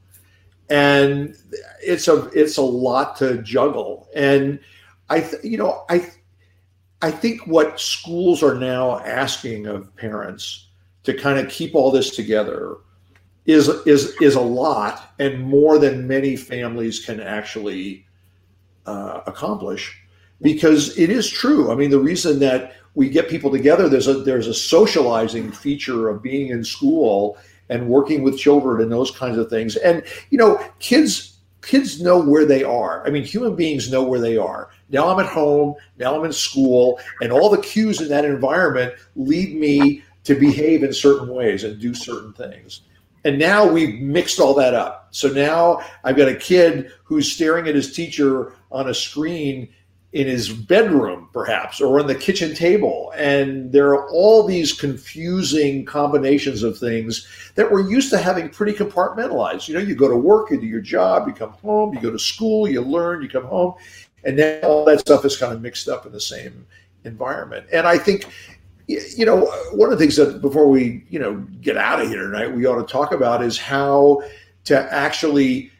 And 0.69 1.35
it's 1.81 2.07
a 2.07 2.29
it's 2.29 2.57
a 2.57 2.61
lot 2.61 3.17
to 3.17 3.41
juggle. 3.41 4.07
And 4.15 4.59
I, 5.09 5.19
th- 5.19 5.43
you 5.43 5.57
know, 5.57 5.83
I, 5.89 6.09
I 7.01 7.11
think 7.11 7.45
what 7.45 7.79
schools 7.79 8.41
are 8.41 8.55
now 8.55 8.99
asking 8.99 9.65
of 9.65 9.93
parents 9.97 10.69
to 11.03 11.13
kind 11.13 11.39
of 11.39 11.51
keep 11.51 11.75
all 11.75 11.91
this 11.91 12.15
together 12.15 12.77
is 13.45 13.67
is 13.85 14.15
is 14.21 14.35
a 14.35 14.41
lot 14.41 15.13
and 15.17 15.41
more 15.41 15.79
than 15.79 16.07
many 16.07 16.35
families 16.35 17.03
can 17.03 17.19
actually 17.19 18.05
uh, 18.85 19.21
accomplish 19.27 20.01
because 20.41 20.97
it 20.97 21.09
is 21.09 21.29
true. 21.29 21.71
I 21.71 21.75
mean, 21.75 21.89
the 21.89 21.99
reason 21.99 22.39
that 22.39 22.75
we 22.95 23.09
get 23.09 23.29
people 23.29 23.51
together 23.51 23.87
there's 23.87 24.07
a 24.07 24.15
there's 24.15 24.47
a 24.47 24.53
socializing 24.53 25.51
feature 25.51 26.09
of 26.09 26.21
being 26.21 26.49
in 26.49 26.63
school 26.63 27.37
and 27.69 27.87
working 27.87 28.21
with 28.21 28.37
children 28.37 28.81
and 28.81 28.91
those 28.91 29.11
kinds 29.11 29.37
of 29.37 29.49
things. 29.49 29.75
And 29.77 30.03
you 30.29 30.37
know, 30.37 30.63
kids 30.79 31.37
kids 31.61 32.01
know 32.01 32.19
where 32.19 32.45
they 32.45 32.63
are. 32.63 33.05
I 33.05 33.11
mean, 33.11 33.23
human 33.23 33.55
beings 33.55 33.91
know 33.91 34.03
where 34.03 34.19
they 34.19 34.37
are. 34.37 34.69
Now 34.89 35.07
I'm 35.09 35.19
at 35.19 35.31
home, 35.31 35.75
now 35.97 36.17
I'm 36.17 36.25
in 36.25 36.33
school, 36.33 36.99
and 37.21 37.31
all 37.31 37.49
the 37.49 37.61
cues 37.61 38.01
in 38.01 38.09
that 38.09 38.25
environment 38.25 38.93
lead 39.15 39.55
me 39.55 40.03
to 40.23 40.35
behave 40.35 40.83
in 40.83 40.93
certain 40.93 41.29
ways 41.29 41.63
and 41.63 41.79
do 41.79 41.93
certain 41.93 42.33
things. 42.33 42.81
And 43.23 43.37
now 43.37 43.69
we've 43.69 43.99
mixed 44.01 44.39
all 44.39 44.53
that 44.55 44.73
up. 44.73 45.09
So 45.11 45.27
now 45.27 45.81
I've 46.03 46.17
got 46.17 46.27
a 46.27 46.35
kid 46.35 46.91
who's 47.03 47.31
staring 47.31 47.67
at 47.67 47.75
his 47.75 47.93
teacher 47.93 48.53
on 48.71 48.89
a 48.89 48.93
screen 48.93 49.69
in 50.13 50.27
his 50.27 50.49
bedroom, 50.49 51.29
perhaps, 51.31 51.79
or 51.79 51.99
on 51.99 52.07
the 52.07 52.15
kitchen 52.15 52.53
table. 52.53 53.13
And 53.15 53.71
there 53.71 53.89
are 53.89 54.09
all 54.09 54.43
these 54.43 54.73
confusing 54.73 55.85
combinations 55.85 56.63
of 56.63 56.77
things 56.77 57.27
that 57.55 57.71
we're 57.71 57.89
used 57.89 58.09
to 58.09 58.17
having 58.17 58.49
pretty 58.49 58.73
compartmentalized. 58.73 59.67
You 59.67 59.75
know, 59.75 59.79
you 59.79 59.95
go 59.95 60.09
to 60.09 60.17
work, 60.17 60.51
you 60.51 60.59
do 60.59 60.67
your 60.67 60.81
job, 60.81 61.27
you 61.27 61.33
come 61.33 61.51
home, 61.51 61.93
you 61.93 62.01
go 62.01 62.11
to 62.11 62.19
school, 62.19 62.67
you 62.67 62.81
learn, 62.81 63.21
you 63.21 63.29
come 63.29 63.45
home. 63.45 63.75
And 64.25 64.37
now 64.37 64.59
all 64.63 64.85
that 64.85 64.99
stuff 64.99 65.23
is 65.23 65.37
kind 65.37 65.53
of 65.53 65.61
mixed 65.61 65.87
up 65.87 66.05
in 66.05 66.11
the 66.11 66.19
same 66.19 66.65
environment. 67.05 67.67
And 67.71 67.87
I 67.87 67.97
think, 67.97 68.25
you 68.87 69.25
know, 69.25 69.45
one 69.73 69.91
of 69.91 69.97
the 69.97 70.03
things 70.03 70.15
that 70.17 70.41
before 70.41 70.67
we, 70.67 71.03
you 71.09 71.19
know, 71.19 71.35
get 71.61 71.77
out 71.77 72.01
of 72.01 72.09
here 72.09 72.23
tonight, 72.23 72.55
we 72.55 72.65
ought 72.65 72.85
to 72.85 72.91
talk 72.91 73.11
about 73.11 73.43
is 73.43 73.57
how 73.57 74.21
to 74.65 74.93
actually 74.93 75.71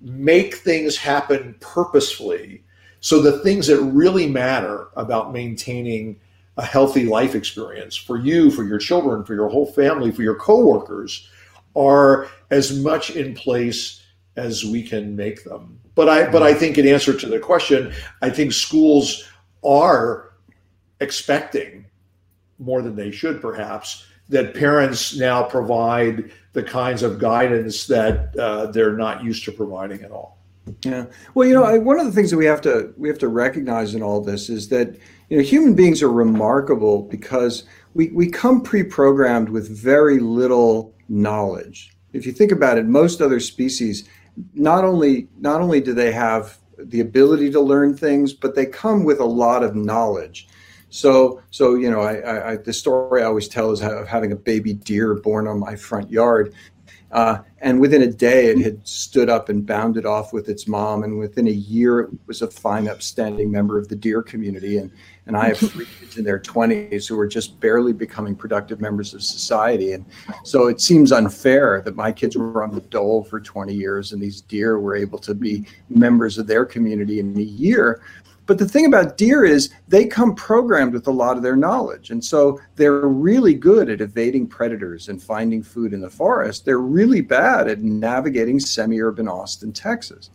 make 0.00 0.54
things 0.56 0.96
happen 0.96 1.54
purposefully 1.60 2.62
so 3.00 3.22
the 3.22 3.38
things 3.38 3.68
that 3.68 3.80
really 3.80 4.26
matter 4.26 4.88
about 4.96 5.32
maintaining 5.32 6.18
a 6.56 6.64
healthy 6.64 7.04
life 7.04 7.34
experience 7.34 7.94
for 7.94 8.16
you, 8.16 8.50
for 8.50 8.64
your 8.64 8.78
children, 8.78 9.24
for 9.24 9.34
your 9.34 9.48
whole 9.48 9.70
family, 9.72 10.10
for 10.10 10.22
your 10.22 10.34
coworkers 10.34 11.28
are 11.76 12.28
as 12.50 12.76
much 12.80 13.10
in 13.10 13.34
place 13.34 14.02
as 14.36 14.64
we 14.64 14.82
can 14.82 15.14
make 15.14 15.44
them. 15.44 15.78
But 15.94 16.08
I 16.08 16.28
but 16.30 16.42
I 16.42 16.52
think 16.52 16.78
in 16.78 16.88
answer 16.88 17.16
to 17.16 17.26
the 17.26 17.38
question, 17.38 17.92
I 18.22 18.30
think 18.30 18.52
schools 18.52 19.28
are 19.64 20.32
expecting 21.00 21.86
more 22.58 22.82
than 22.82 22.96
they 22.96 23.10
should 23.10 23.40
perhaps 23.40 24.06
that 24.28 24.54
parents 24.54 25.16
now 25.16 25.42
provide 25.42 26.30
the 26.52 26.62
kinds 26.62 27.02
of 27.02 27.18
guidance 27.18 27.86
that 27.86 28.36
uh, 28.38 28.66
they're 28.66 28.96
not 28.96 29.22
used 29.22 29.44
to 29.44 29.52
providing 29.52 30.02
at 30.02 30.10
all. 30.10 30.38
Yeah. 30.82 31.06
Well, 31.34 31.46
you 31.46 31.54
know, 31.54 31.62
I, 31.62 31.78
one 31.78 32.00
of 32.00 32.06
the 32.06 32.12
things 32.12 32.30
that 32.30 32.36
we 32.36 32.46
have 32.46 32.60
to 32.62 32.92
we 32.96 33.08
have 33.08 33.18
to 33.18 33.28
recognize 33.28 33.94
in 33.94 34.02
all 34.02 34.20
this 34.20 34.48
is 34.48 34.68
that 34.70 34.96
you 35.28 35.36
know 35.36 35.42
human 35.42 35.74
beings 35.74 36.02
are 36.02 36.10
remarkable 36.10 37.02
because 37.02 37.64
we 37.94 38.08
we 38.08 38.28
come 38.28 38.62
pre-programmed 38.62 39.48
with 39.48 39.68
very 39.68 40.18
little 40.18 40.92
knowledge. 41.08 41.96
If 42.12 42.26
you 42.26 42.32
think 42.32 42.50
about 42.50 42.78
it, 42.78 42.86
most 42.86 43.20
other 43.20 43.38
species 43.38 44.08
not 44.54 44.84
only 44.84 45.28
not 45.38 45.60
only 45.60 45.80
do 45.80 45.94
they 45.94 46.10
have 46.10 46.58
the 46.78 47.00
ability 47.00 47.50
to 47.52 47.60
learn 47.60 47.96
things, 47.96 48.32
but 48.32 48.54
they 48.54 48.66
come 48.66 49.04
with 49.04 49.20
a 49.20 49.24
lot 49.24 49.62
of 49.62 49.76
knowledge. 49.76 50.48
So, 50.88 51.42
so 51.50 51.74
you 51.74 51.90
know, 51.90 52.00
I, 52.00 52.52
I, 52.52 52.56
the 52.56 52.72
story 52.72 53.22
I 53.22 53.26
always 53.26 53.48
tell 53.48 53.70
is 53.72 53.82
of 53.82 54.06
having 54.06 54.32
a 54.32 54.36
baby 54.36 54.72
deer 54.72 55.14
born 55.14 55.46
on 55.46 55.58
my 55.58 55.76
front 55.76 56.10
yard, 56.10 56.54
uh, 57.12 57.38
and 57.60 57.80
within 57.80 58.02
a 58.02 58.06
day, 58.06 58.46
it 58.46 58.58
had 58.58 58.86
stood 58.86 59.30
up 59.30 59.48
and 59.48 59.64
bounded 59.64 60.04
off 60.04 60.32
with 60.32 60.48
its 60.48 60.66
mom. 60.66 61.04
And 61.04 61.18
within 61.18 61.46
a 61.46 61.52
year, 61.52 62.00
it 62.00 62.10
was 62.26 62.42
a 62.42 62.50
fine, 62.50 62.88
upstanding 62.88 63.50
member 63.50 63.78
of 63.78 63.88
the 63.88 63.96
deer 63.96 64.22
community. 64.22 64.78
And, 64.78 64.90
and 65.26 65.36
I 65.36 65.48
have 65.48 65.58
three 65.58 65.86
kids 65.98 66.18
in 66.18 66.24
their 66.24 66.40
20s 66.40 67.08
who 67.08 67.18
are 67.18 67.26
just 67.26 67.58
barely 67.60 67.92
becoming 67.92 68.34
productive 68.34 68.80
members 68.80 69.14
of 69.14 69.22
society. 69.22 69.92
And 69.92 70.04
so 70.44 70.66
it 70.66 70.80
seems 70.80 71.12
unfair 71.12 71.80
that 71.84 71.96
my 71.96 72.10
kids 72.12 72.36
were 72.36 72.62
on 72.62 72.74
the 72.74 72.80
dole 72.82 73.24
for 73.24 73.40
20 73.40 73.72
years 73.72 74.12
and 74.12 74.20
these 74.20 74.40
deer 74.40 74.78
were 74.78 74.96
able 74.96 75.18
to 75.20 75.34
be 75.34 75.64
members 75.88 76.38
of 76.38 76.46
their 76.46 76.64
community 76.64 77.20
in 77.20 77.36
a 77.38 77.42
year. 77.42 78.02
But 78.46 78.58
the 78.58 78.68
thing 78.68 78.86
about 78.86 79.16
deer 79.16 79.44
is 79.44 79.70
they 79.88 80.06
come 80.06 80.34
programmed 80.34 80.92
with 80.92 81.08
a 81.08 81.12
lot 81.12 81.36
of 81.36 81.42
their 81.42 81.56
knowledge. 81.56 82.10
And 82.10 82.24
so 82.24 82.60
they're 82.76 83.08
really 83.08 83.54
good 83.54 83.90
at 83.90 84.00
evading 84.00 84.46
predators 84.46 85.08
and 85.08 85.22
finding 85.22 85.62
food 85.62 85.92
in 85.92 86.00
the 86.00 86.10
forest. 86.10 86.64
They're 86.64 86.78
really 86.78 87.20
bad 87.20 87.68
at 87.68 87.82
navigating 87.82 88.60
semi 88.60 89.00
urban 89.00 89.28
Austin, 89.28 89.72
Texas. 89.72 90.30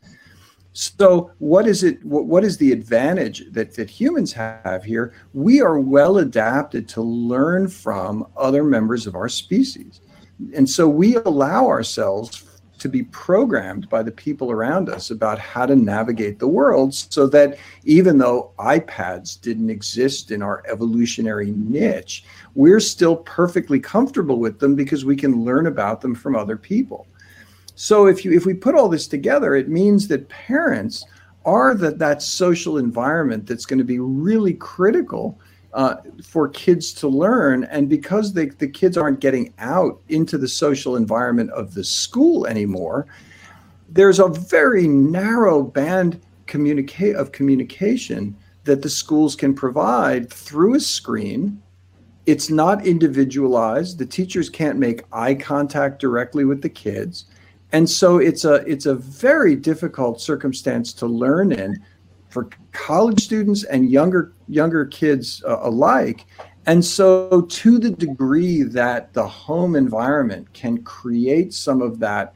So 0.73 1.31
what 1.39 1.67
is 1.67 1.83
it 1.83 2.03
what 2.05 2.45
is 2.45 2.57
the 2.57 2.71
advantage 2.71 3.43
that, 3.51 3.75
that 3.75 3.89
humans 3.89 4.31
have 4.33 4.83
here? 4.85 5.13
We 5.33 5.61
are 5.61 5.79
well 5.79 6.19
adapted 6.19 6.87
to 6.89 7.01
learn 7.01 7.67
from 7.67 8.25
other 8.37 8.63
members 8.63 9.05
of 9.05 9.15
our 9.15 9.27
species. 9.27 9.99
And 10.55 10.69
so 10.69 10.87
we 10.87 11.15
allow 11.15 11.67
ourselves 11.67 12.45
to 12.81 12.89
be 12.89 13.03
programmed 13.03 13.87
by 13.89 14.01
the 14.01 14.11
people 14.11 14.49
around 14.49 14.89
us 14.89 15.11
about 15.11 15.37
how 15.37 15.67
to 15.67 15.75
navigate 15.75 16.39
the 16.39 16.47
world 16.47 16.95
so 16.95 17.27
that 17.27 17.57
even 17.83 18.17
though 18.17 18.51
iPads 18.57 19.39
didn't 19.39 19.69
exist 19.69 20.31
in 20.31 20.41
our 20.41 20.63
evolutionary 20.67 21.51
niche, 21.51 22.23
we're 22.55 22.79
still 22.79 23.17
perfectly 23.17 23.79
comfortable 23.79 24.39
with 24.39 24.59
them 24.59 24.75
because 24.75 25.05
we 25.05 25.15
can 25.15 25.45
learn 25.45 25.67
about 25.67 26.01
them 26.01 26.15
from 26.15 26.35
other 26.35 26.57
people. 26.57 27.05
So 27.75 28.07
if 28.07 28.25
you 28.25 28.31
if 28.31 28.47
we 28.47 28.55
put 28.55 28.73
all 28.73 28.89
this 28.89 29.07
together, 29.07 29.55
it 29.55 29.69
means 29.69 30.07
that 30.07 30.27
parents 30.29 31.05
are 31.45 31.75
that 31.75 31.99
that 31.99 32.23
social 32.23 32.79
environment 32.79 33.45
that's 33.45 33.65
going 33.65 33.79
to 33.79 33.85
be 33.85 33.99
really 33.99 34.55
critical 34.55 35.39
uh, 35.73 35.95
for 36.23 36.49
kids 36.49 36.93
to 36.93 37.07
learn. 37.07 37.63
And 37.65 37.89
because 37.89 38.33
they, 38.33 38.47
the 38.47 38.67
kids 38.67 38.97
aren't 38.97 39.19
getting 39.19 39.53
out 39.59 40.01
into 40.09 40.37
the 40.37 40.47
social 40.47 40.95
environment 40.95 41.51
of 41.51 41.73
the 41.73 41.83
school 41.83 42.45
anymore, 42.45 43.07
there's 43.89 44.19
a 44.19 44.27
very 44.27 44.87
narrow 44.87 45.63
band 45.63 46.21
communicate 46.47 47.15
of 47.15 47.31
communication 47.31 48.35
that 48.63 48.81
the 48.81 48.89
schools 48.89 49.35
can 49.35 49.53
provide 49.53 50.31
through 50.31 50.75
a 50.75 50.79
screen. 50.79 51.61
It's 52.25 52.49
not 52.49 52.85
individualized. 52.85 53.97
The 53.97 54.05
teachers 54.05 54.49
can't 54.49 54.77
make 54.77 55.03
eye 55.11 55.35
contact 55.35 55.99
directly 55.99 56.45
with 56.45 56.61
the 56.61 56.69
kids. 56.69 57.25
And 57.71 57.89
so 57.89 58.17
it's 58.17 58.43
a 58.45 58.55
it's 58.69 58.85
a 58.85 58.95
very 58.95 59.55
difficult 59.55 60.21
circumstance 60.21 60.93
to 60.93 61.05
learn 61.07 61.51
in 61.51 61.81
for 62.29 62.49
college 62.71 63.23
students 63.23 63.63
and 63.63 63.89
younger 63.89 64.33
younger 64.47 64.85
kids 64.85 65.43
uh, 65.47 65.59
alike. 65.61 66.25
And 66.65 66.83
so 66.85 67.41
to 67.41 67.79
the 67.79 67.89
degree 67.89 68.61
that 68.61 69.13
the 69.13 69.27
home 69.27 69.75
environment 69.75 70.51
can 70.53 70.83
create 70.83 71.53
some 71.53 71.81
of 71.81 71.99
that 71.99 72.35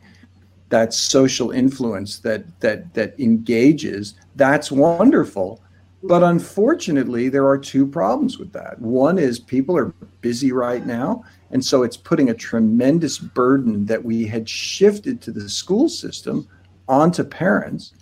that 0.70 0.94
social 0.94 1.52
influence 1.52 2.20
that 2.20 2.60
that 2.60 2.94
that 2.94 3.20
engages 3.20 4.16
that's 4.36 4.72
wonderful. 4.72 5.62
But 6.04 6.24
unfortunately 6.24 7.30
there 7.30 7.48
are 7.48 7.58
two 7.58 7.88
problems 7.88 8.38
with 8.38 8.52
that. 8.54 8.80
One 8.80 9.18
is 9.18 9.40
people 9.40 9.78
are 9.78 9.94
busy 10.22 10.52
right 10.52 10.86
now 10.86 11.24
and 11.52 11.64
so 11.64 11.84
it's 11.84 11.98
putting 11.98 12.30
a 12.30 12.34
tremendous 12.34 13.18
burden 13.18 13.86
that 13.86 14.04
we 14.04 14.26
had 14.26 14.50
shifted 14.50 15.22
to 15.22 15.32
the 15.32 15.50
school 15.50 15.88
system 15.88 16.48
onto 16.88 17.24
parents 17.24 17.94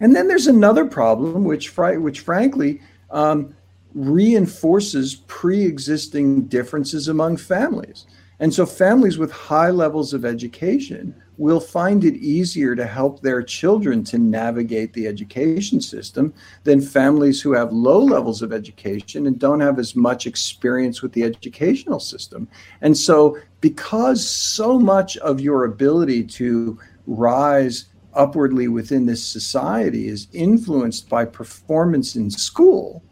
and 0.00 0.14
then 0.14 0.28
there's 0.28 0.46
another 0.46 0.84
problem 0.84 1.44
which 1.44 1.68
fr- 1.68 1.98
which 1.98 2.20
frankly 2.20 2.80
um, 3.10 3.54
reinforces 3.94 5.16
pre-existing 5.26 6.46
differences 6.46 7.08
among 7.08 7.36
families 7.36 8.06
and 8.40 8.52
so 8.52 8.66
families 8.66 9.18
with 9.18 9.30
high 9.30 9.70
levels 9.70 10.12
of 10.12 10.24
education 10.24 11.14
will 11.36 11.60
find 11.60 12.04
it 12.04 12.14
easier 12.14 12.76
to 12.76 12.86
help 12.86 13.20
their 13.20 13.42
children 13.42 14.04
to 14.04 14.18
navigate 14.18 14.92
the 14.92 15.06
education 15.06 15.80
system 15.80 16.32
than 16.62 16.80
families 16.80 17.40
who 17.40 17.52
have 17.52 17.72
low 17.72 17.98
levels 17.98 18.42
of 18.42 18.52
education 18.52 19.26
and 19.26 19.38
don't 19.38 19.60
have 19.60 19.78
as 19.78 19.96
much 19.96 20.26
experience 20.26 21.02
with 21.02 21.12
the 21.12 21.24
educational 21.24 21.98
system. 21.98 22.48
And 22.82 22.96
so, 22.96 23.38
because 23.60 24.28
so 24.28 24.78
much 24.78 25.16
of 25.18 25.40
your 25.40 25.64
ability 25.64 26.24
to 26.24 26.78
rise 27.06 27.86
upwardly 28.14 28.68
within 28.68 29.06
this 29.06 29.26
society 29.26 30.08
is 30.08 30.28
influenced 30.32 31.08
by 31.08 31.24
performance 31.24 32.16
in 32.16 32.30
school, 32.30 33.02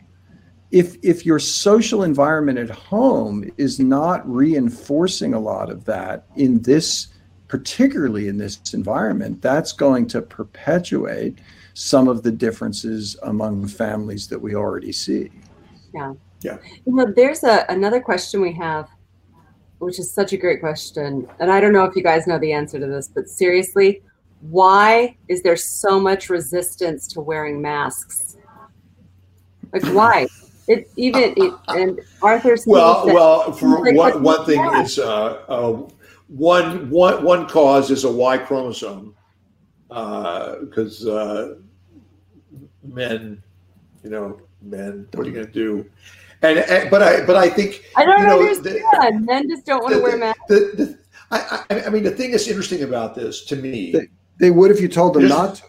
if 0.70 0.96
if 1.02 1.26
your 1.26 1.38
social 1.38 2.02
environment 2.02 2.58
at 2.58 2.70
home 2.70 3.44
is 3.58 3.78
not 3.78 4.28
reinforcing 4.30 5.34
a 5.34 5.40
lot 5.40 5.70
of 5.70 5.84
that 5.84 6.26
in 6.36 6.60
this 6.62 7.08
particularly 7.52 8.28
in 8.28 8.38
this 8.38 8.72
environment, 8.72 9.42
that's 9.42 9.72
going 9.72 10.06
to 10.06 10.22
perpetuate 10.22 11.38
some 11.74 12.08
of 12.08 12.22
the 12.22 12.32
differences 12.32 13.14
among 13.24 13.68
families 13.68 14.26
that 14.26 14.40
we 14.40 14.54
already 14.54 14.90
see. 14.90 15.30
Yeah. 15.94 16.14
Yeah. 16.40 16.56
You 16.86 16.94
know, 16.94 17.12
there's 17.14 17.44
a, 17.44 17.66
another 17.68 18.00
question 18.00 18.40
we 18.40 18.54
have, 18.54 18.88
which 19.80 19.98
is 19.98 20.10
such 20.10 20.32
a 20.32 20.38
great 20.38 20.60
question. 20.60 21.28
And 21.40 21.52
I 21.52 21.60
don't 21.60 21.74
know 21.74 21.84
if 21.84 21.94
you 21.94 22.02
guys 22.02 22.26
know 22.26 22.38
the 22.38 22.52
answer 22.52 22.78
to 22.80 22.86
this, 22.86 23.08
but 23.08 23.28
seriously, 23.28 24.02
why 24.42 25.16
is 25.28 25.42
there 25.42 25.56
so 25.56 26.00
much 26.00 26.28
resistance 26.28 27.06
to 27.08 27.20
wearing 27.20 27.62
masks? 27.62 28.36
Like, 29.72 29.84
why? 29.86 30.26
It 30.68 30.90
even 30.96 31.34
it, 31.36 31.52
and 31.68 32.00
Arthur. 32.22 32.56
Well, 32.66 33.06
well, 33.06 33.52
for 33.52 33.84
like, 33.84 33.94
one, 33.94 34.22
one 34.22 34.44
thing, 34.44 34.60
it's 34.74 34.98
uh, 34.98 35.42
uh, 35.48 35.88
one 36.28 36.90
one 36.90 37.24
one 37.24 37.48
cause 37.48 37.90
is 37.90 38.04
a 38.04 38.12
Y 38.12 38.38
chromosome 38.38 39.14
because 39.88 41.06
uh, 41.06 41.12
uh, 41.12 41.54
men, 42.82 43.42
you 44.04 44.10
know, 44.10 44.40
men. 44.60 45.08
What 45.12 45.26
are 45.26 45.30
you 45.30 45.34
going 45.34 45.46
to 45.46 45.52
do? 45.52 45.90
And, 46.42 46.58
and, 46.58 46.90
but 46.90 47.02
I 47.02 47.24
but 47.24 47.36
I 47.36 47.48
think 47.48 47.84
I 47.96 48.04
don't 48.04 48.20
you 48.20 48.26
know, 48.26 48.40
understand. 48.40 48.84
The, 48.92 49.20
men 49.20 49.48
just 49.48 49.66
don't 49.66 49.82
want 49.82 49.94
to 49.94 50.00
wear 50.00 50.16
masks. 50.16 50.40
The, 50.48 50.54
the, 50.74 50.98
I, 51.30 51.64
I, 51.70 51.86
I, 51.86 51.90
mean, 51.90 52.02
the 52.02 52.10
thing 52.10 52.30
that's 52.30 52.46
interesting 52.46 52.82
about 52.82 53.14
this 53.14 53.44
to 53.46 53.56
me, 53.56 54.08
they, 54.38 54.50
would 54.50 54.70
if 54.70 54.80
you 54.80 54.88
told 54.88 55.14
them 55.14 55.28
not 55.28 55.56
to. 55.56 55.62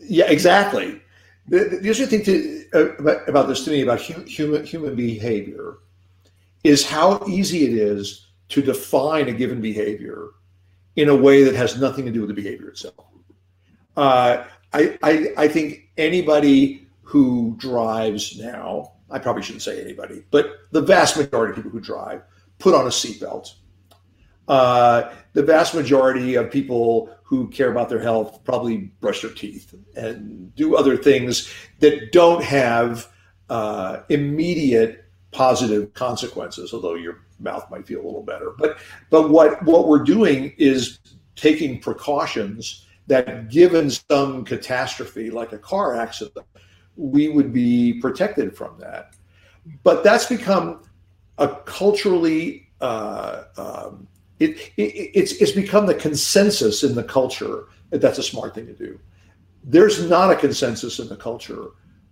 Yeah, 0.00 0.26
exactly. 0.26 1.00
The, 1.48 1.58
the 1.64 1.76
interesting 1.78 2.22
thing 2.22 2.24
to, 2.24 2.64
uh, 2.74 2.96
about, 2.96 3.28
about, 3.28 3.48
this 3.48 3.64
to 3.64 3.70
me 3.70 3.82
about 3.82 4.00
hu- 4.02 4.22
human 4.24 4.64
human 4.64 4.94
behavior 4.94 5.78
is 6.64 6.86
how 6.86 7.24
easy 7.26 7.64
it 7.64 7.74
is 7.74 8.28
to 8.50 8.62
define 8.62 9.28
a 9.28 9.32
given 9.32 9.60
behavior 9.60 10.28
in 10.96 11.08
a 11.08 11.16
way 11.16 11.44
that 11.44 11.54
has 11.54 11.80
nothing 11.80 12.04
to 12.04 12.10
do 12.10 12.20
with 12.20 12.28
the 12.28 12.34
behavior 12.34 12.68
itself. 12.68 13.06
Uh, 13.96 14.44
I, 14.72 14.98
I, 15.02 15.28
I 15.36 15.48
think 15.48 15.90
anybody 15.96 16.86
who 17.02 17.54
drives 17.58 18.38
now, 18.38 18.92
I 19.10 19.18
probably 19.18 19.42
shouldn't 19.42 19.62
say 19.62 19.80
anybody, 19.82 20.24
but 20.30 20.58
the 20.72 20.82
vast 20.82 21.16
majority 21.16 21.52
of 21.52 21.56
people 21.56 21.70
who 21.70 21.80
drive 21.80 22.22
put 22.58 22.74
on 22.74 22.86
a 22.86 22.90
seatbelt. 22.90 23.54
Uh, 24.46 25.12
the 25.34 25.42
vast 25.42 25.74
majority 25.74 26.34
of 26.34 26.50
people 26.50 27.14
who 27.28 27.46
care 27.48 27.70
about 27.70 27.90
their 27.90 28.00
health 28.00 28.42
probably 28.42 28.90
brush 29.00 29.20
their 29.20 29.30
teeth 29.30 29.74
and 29.96 30.54
do 30.54 30.76
other 30.76 30.96
things 30.96 31.52
that 31.80 32.10
don't 32.10 32.42
have 32.42 33.06
uh, 33.50 34.00
immediate 34.08 35.04
positive 35.30 35.92
consequences, 35.92 36.72
although 36.72 36.94
your 36.94 37.26
mouth 37.38 37.70
might 37.70 37.86
feel 37.86 38.00
a 38.00 38.06
little 38.06 38.22
better. 38.22 38.52
But 38.56 38.78
but 39.10 39.28
what 39.28 39.62
what 39.64 39.88
we're 39.88 40.04
doing 40.04 40.54
is 40.56 41.00
taking 41.36 41.80
precautions 41.80 42.86
that 43.08 43.50
given 43.50 43.90
some 43.90 44.42
catastrophe 44.42 45.30
like 45.30 45.52
a 45.52 45.58
car 45.58 45.96
accident, 45.96 46.46
we 46.96 47.28
would 47.28 47.52
be 47.52 48.00
protected 48.00 48.56
from 48.56 48.78
that. 48.78 49.14
But 49.82 50.02
that's 50.02 50.24
become 50.24 50.82
a 51.36 51.48
culturally 51.66 52.70
uh, 52.80 53.44
um, 53.58 54.08
it, 54.40 54.72
it, 54.76 55.10
it's 55.14 55.32
it's 55.32 55.52
become 55.52 55.86
the 55.86 55.94
consensus 55.94 56.82
in 56.82 56.94
the 56.94 57.04
culture 57.04 57.64
that 57.90 58.00
that's 58.00 58.18
a 58.18 58.22
smart 58.22 58.54
thing 58.54 58.66
to 58.66 58.74
do. 58.74 58.98
There's 59.64 60.08
not 60.08 60.30
a 60.30 60.36
consensus 60.36 60.98
in 60.98 61.08
the 61.08 61.16
culture 61.16 61.66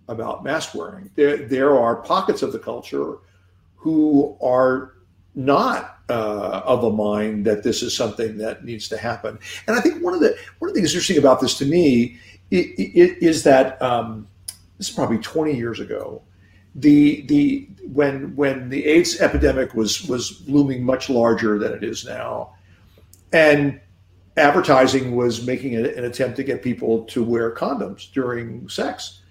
about 0.07 0.43
mask 0.43 0.73
wearing. 0.73 1.09
There, 1.15 1.37
there 1.37 1.77
are 1.77 1.97
pockets 1.97 2.41
of 2.41 2.51
the 2.51 2.59
culture 2.59 3.17
who 3.75 4.37
are 4.41 4.93
not 5.35 5.99
uh, 6.09 6.61
of 6.65 6.83
a 6.83 6.91
mind 6.91 7.45
that 7.45 7.63
this 7.63 7.81
is 7.81 7.95
something 7.95 8.37
that 8.37 8.65
needs 8.65 8.87
to 8.89 8.97
happen. 8.97 9.37
And 9.67 9.77
I 9.77 9.81
think 9.81 10.03
one 10.03 10.13
of 10.13 10.19
the 10.19 10.35
one 10.59 10.69
of 10.69 10.75
the 10.75 10.81
things 10.81 10.93
interesting 10.93 11.17
about 11.17 11.39
this 11.39 11.57
to 11.59 11.65
me 11.65 12.17
is, 12.49 13.43
that 13.43 13.81
um, 13.81 14.27
this 14.77 14.89
is 14.89 14.95
probably 14.95 15.17
20 15.19 15.55
years 15.55 15.79
ago. 15.79 16.21
The 16.77 17.21
the 17.23 17.67
when 17.91 18.35
when 18.35 18.69
the 18.69 18.85
AIDS 18.85 19.19
epidemic 19.19 19.73
was 19.73 20.07
was 20.07 20.47
looming 20.47 20.83
much 20.83 21.09
larger 21.09 21.59
than 21.59 21.73
it 21.73 21.83
is 21.83 22.05
now, 22.05 22.53
and 23.33 23.79
advertising 24.37 25.15
was 25.15 25.45
making 25.45 25.75
an 25.75 26.05
attempt 26.05 26.37
to 26.37 26.43
get 26.43 26.61
people 26.61 27.03
to 27.05 27.23
wear 27.23 27.53
condoms 27.55 28.11
during 28.13 28.69
sex 28.69 29.21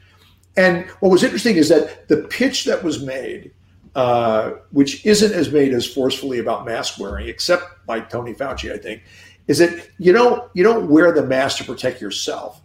and 0.57 0.87
what 1.01 1.13
was 1.13 1.23
interesting 1.23 1.57
is 1.57 1.69
that 1.69 2.09
the 2.09 2.17
pitch 2.17 2.65
that 2.65 2.83
was 2.83 3.03
made, 3.03 3.53
uh, 3.95 4.53
which 4.71 5.05
isn't 5.05 5.33
as 5.33 5.53
made 5.53 5.73
as 5.73 5.87
forcefully 5.87 6.39
about 6.39 6.65
mask 6.65 6.99
wearing, 6.99 7.29
except 7.29 7.87
by 7.87 8.01
Tony 8.01 8.33
Fauci, 8.33 8.73
I 8.73 8.79
think, 8.79 9.03
is 9.49 9.59
that 9.59 9.89
you 9.99 10.13
don't 10.13 10.51
you 10.55 10.65
don't 10.65 10.89
wear 10.89 11.13
the 11.13 11.25
mask 11.25 11.59
to 11.59 11.65
protect 11.65 12.01
yourself. 12.01 12.63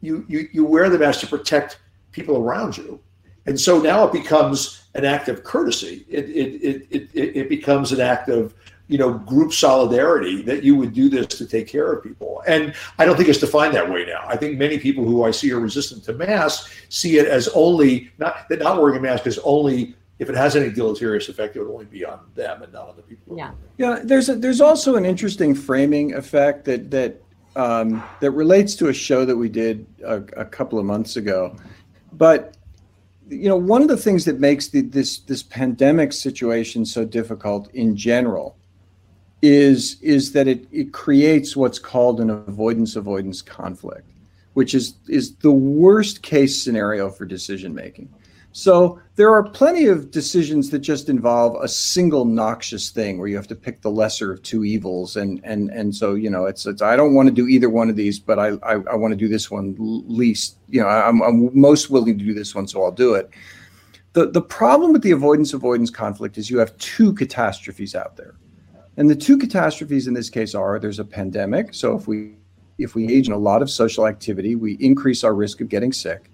You 0.00 0.24
you 0.28 0.48
you 0.52 0.64
wear 0.64 0.90
the 0.90 0.98
mask 0.98 1.20
to 1.20 1.26
protect 1.26 1.78
people 2.12 2.36
around 2.36 2.76
you. 2.76 3.00
And 3.48 3.58
so 3.58 3.80
now 3.80 4.06
it 4.06 4.12
becomes 4.12 4.82
an 4.94 5.06
act 5.06 5.28
of 5.28 5.42
courtesy. 5.42 6.04
It 6.08 6.28
it 6.28 6.62
it 6.62 7.10
it, 7.14 7.36
it 7.36 7.48
becomes 7.48 7.92
an 7.92 8.00
act 8.00 8.28
of 8.28 8.54
you 8.88 8.98
know 8.98 9.14
group 9.14 9.54
solidarity 9.54 10.42
that 10.42 10.62
you 10.62 10.76
would 10.76 10.92
do 10.92 11.08
this 11.08 11.26
to 11.28 11.46
take 11.46 11.66
care 11.66 11.90
of 11.90 12.04
people. 12.04 12.42
And 12.46 12.74
i 12.98 13.04
don't 13.04 13.16
think 13.16 13.28
it's 13.28 13.38
defined 13.38 13.74
that 13.74 13.90
way 13.90 14.04
now. 14.04 14.22
I 14.26 14.36
think 14.36 14.58
many 14.58 14.78
people 14.78 15.04
who 15.04 15.24
i 15.24 15.30
see 15.30 15.50
are 15.52 15.60
resistant 15.60 16.04
to 16.04 16.12
masks 16.12 16.74
see 16.90 17.18
it 17.18 17.26
as 17.26 17.48
only 17.48 18.10
not 18.18 18.48
that 18.50 18.58
not 18.58 18.80
wearing 18.80 18.98
a 18.98 19.00
mask 19.00 19.26
is 19.26 19.38
only 19.44 19.94
if 20.18 20.28
it 20.28 20.34
has 20.34 20.54
any 20.54 20.70
deleterious 20.70 21.28
effect 21.28 21.56
it 21.56 21.60
would 21.60 21.72
only 21.72 21.86
be 21.86 22.04
on 22.04 22.20
them 22.34 22.62
and 22.62 22.72
not 22.72 22.88
on 22.90 22.96
the 22.96 23.02
people 23.02 23.36
yeah. 23.36 23.52
yeah 23.78 24.00
there's 24.04 24.28
a, 24.28 24.34
there's 24.34 24.60
also 24.60 24.96
an 24.96 25.06
interesting 25.06 25.54
framing 25.54 26.14
effect 26.14 26.64
that 26.66 26.90
that 26.90 27.22
um, 27.56 28.02
that 28.20 28.30
relates 28.32 28.74
to 28.76 28.88
a 28.88 28.92
show 28.92 29.24
that 29.24 29.36
we 29.36 29.48
did 29.48 29.86
a, 30.04 30.16
a 30.36 30.44
couple 30.44 30.78
of 30.78 30.84
months 30.84 31.16
ago. 31.16 31.56
But 32.12 32.54
you 33.28 33.48
know 33.48 33.56
one 33.56 33.82
of 33.82 33.88
the 33.88 33.96
things 33.96 34.24
that 34.24 34.40
makes 34.40 34.68
the, 34.68 34.80
this 34.80 35.18
this 35.20 35.42
pandemic 35.42 36.12
situation 36.12 36.84
so 36.84 37.04
difficult 37.04 37.72
in 37.74 37.96
general 37.96 38.56
is 39.42 40.00
is 40.02 40.32
that 40.32 40.48
it, 40.48 40.66
it 40.72 40.92
creates 40.92 41.56
what's 41.56 41.78
called 41.78 42.20
an 42.20 42.30
avoidance 42.30 42.96
avoidance 42.96 43.42
conflict, 43.42 44.10
which 44.54 44.74
is 44.74 44.94
is 45.08 45.36
the 45.36 45.52
worst 45.52 46.22
case 46.22 46.62
scenario 46.62 47.10
for 47.10 47.24
decision 47.24 47.74
making. 47.74 48.08
So 48.58 49.00
there 49.14 49.32
are 49.32 49.44
plenty 49.44 49.86
of 49.86 50.10
decisions 50.10 50.70
that 50.70 50.80
just 50.80 51.08
involve 51.08 51.62
a 51.62 51.68
single 51.68 52.24
noxious 52.24 52.90
thing 52.90 53.16
where 53.18 53.28
you 53.28 53.36
have 53.36 53.46
to 53.46 53.54
pick 53.54 53.82
the 53.82 53.90
lesser 53.90 54.32
of 54.32 54.42
two 54.42 54.64
evils, 54.64 55.16
and 55.16 55.40
and 55.44 55.70
and 55.70 55.94
so 55.94 56.14
you 56.14 56.28
know 56.28 56.44
it's, 56.44 56.66
it's 56.66 56.82
I 56.82 56.96
don't 56.96 57.14
want 57.14 57.28
to 57.28 57.32
do 57.32 57.46
either 57.46 57.70
one 57.70 57.88
of 57.88 57.94
these, 57.94 58.18
but 58.18 58.40
I 58.40 58.48
I, 58.64 58.72
I 58.90 58.96
want 58.96 59.12
to 59.12 59.16
do 59.16 59.28
this 59.28 59.48
one 59.48 59.76
least. 59.78 60.56
You 60.68 60.80
know 60.80 60.88
I'm 60.88 61.22
I'm 61.22 61.56
most 61.56 61.88
willing 61.88 62.18
to 62.18 62.24
do 62.24 62.34
this 62.34 62.52
one, 62.52 62.66
so 62.66 62.82
I'll 62.82 62.90
do 62.90 63.14
it. 63.14 63.30
The 64.14 64.28
the 64.28 64.42
problem 64.42 64.92
with 64.92 65.02
the 65.02 65.12
avoidance 65.12 65.52
avoidance 65.52 65.90
conflict 65.90 66.36
is 66.36 66.50
you 66.50 66.58
have 66.58 66.76
two 66.78 67.12
catastrophes 67.12 67.94
out 67.94 68.16
there, 68.16 68.34
and 68.96 69.08
the 69.08 69.14
two 69.14 69.38
catastrophes 69.38 70.08
in 70.08 70.14
this 70.14 70.28
case 70.28 70.56
are 70.56 70.80
there's 70.80 70.98
a 70.98 71.04
pandemic. 71.04 71.74
So 71.74 71.96
if 71.96 72.08
we 72.08 72.34
if 72.76 72.96
we 72.96 73.04
engage 73.04 73.28
in 73.28 73.34
a 73.34 73.38
lot 73.38 73.62
of 73.62 73.70
social 73.70 74.04
activity, 74.08 74.56
we 74.56 74.72
increase 74.80 75.22
our 75.22 75.32
risk 75.32 75.60
of 75.60 75.68
getting 75.68 75.92
sick 75.92 76.28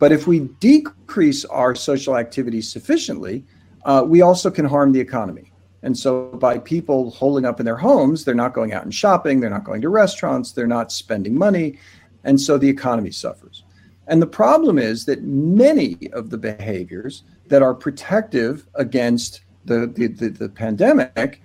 but 0.00 0.10
if 0.10 0.26
we 0.26 0.40
decrease 0.58 1.44
our 1.44 1.76
social 1.76 2.16
activity 2.16 2.62
sufficiently, 2.62 3.44
uh, 3.84 4.02
we 4.04 4.22
also 4.22 4.50
can 4.50 4.64
harm 4.64 4.90
the 4.90 5.00
economy. 5.00 5.52
And 5.82 5.96
so, 5.96 6.26
by 6.32 6.58
people 6.58 7.10
holding 7.12 7.44
up 7.44 7.60
in 7.60 7.66
their 7.66 7.76
homes, 7.76 8.24
they're 8.24 8.34
not 8.34 8.52
going 8.52 8.72
out 8.72 8.82
and 8.82 8.94
shopping, 8.94 9.40
they're 9.40 9.48
not 9.48 9.64
going 9.64 9.80
to 9.82 9.88
restaurants, 9.88 10.52
they're 10.52 10.66
not 10.66 10.90
spending 10.90 11.38
money. 11.38 11.78
And 12.24 12.40
so 12.40 12.58
the 12.58 12.68
economy 12.68 13.10
suffers. 13.12 13.64
And 14.06 14.20
the 14.20 14.26
problem 14.26 14.78
is 14.78 15.04
that 15.06 15.22
many 15.22 15.96
of 16.12 16.30
the 16.30 16.38
behaviors 16.38 17.22
that 17.46 17.62
are 17.62 17.74
protective 17.74 18.66
against 18.74 19.42
the, 19.64 19.86
the, 19.86 20.08
the, 20.08 20.28
the 20.28 20.48
pandemic 20.48 21.40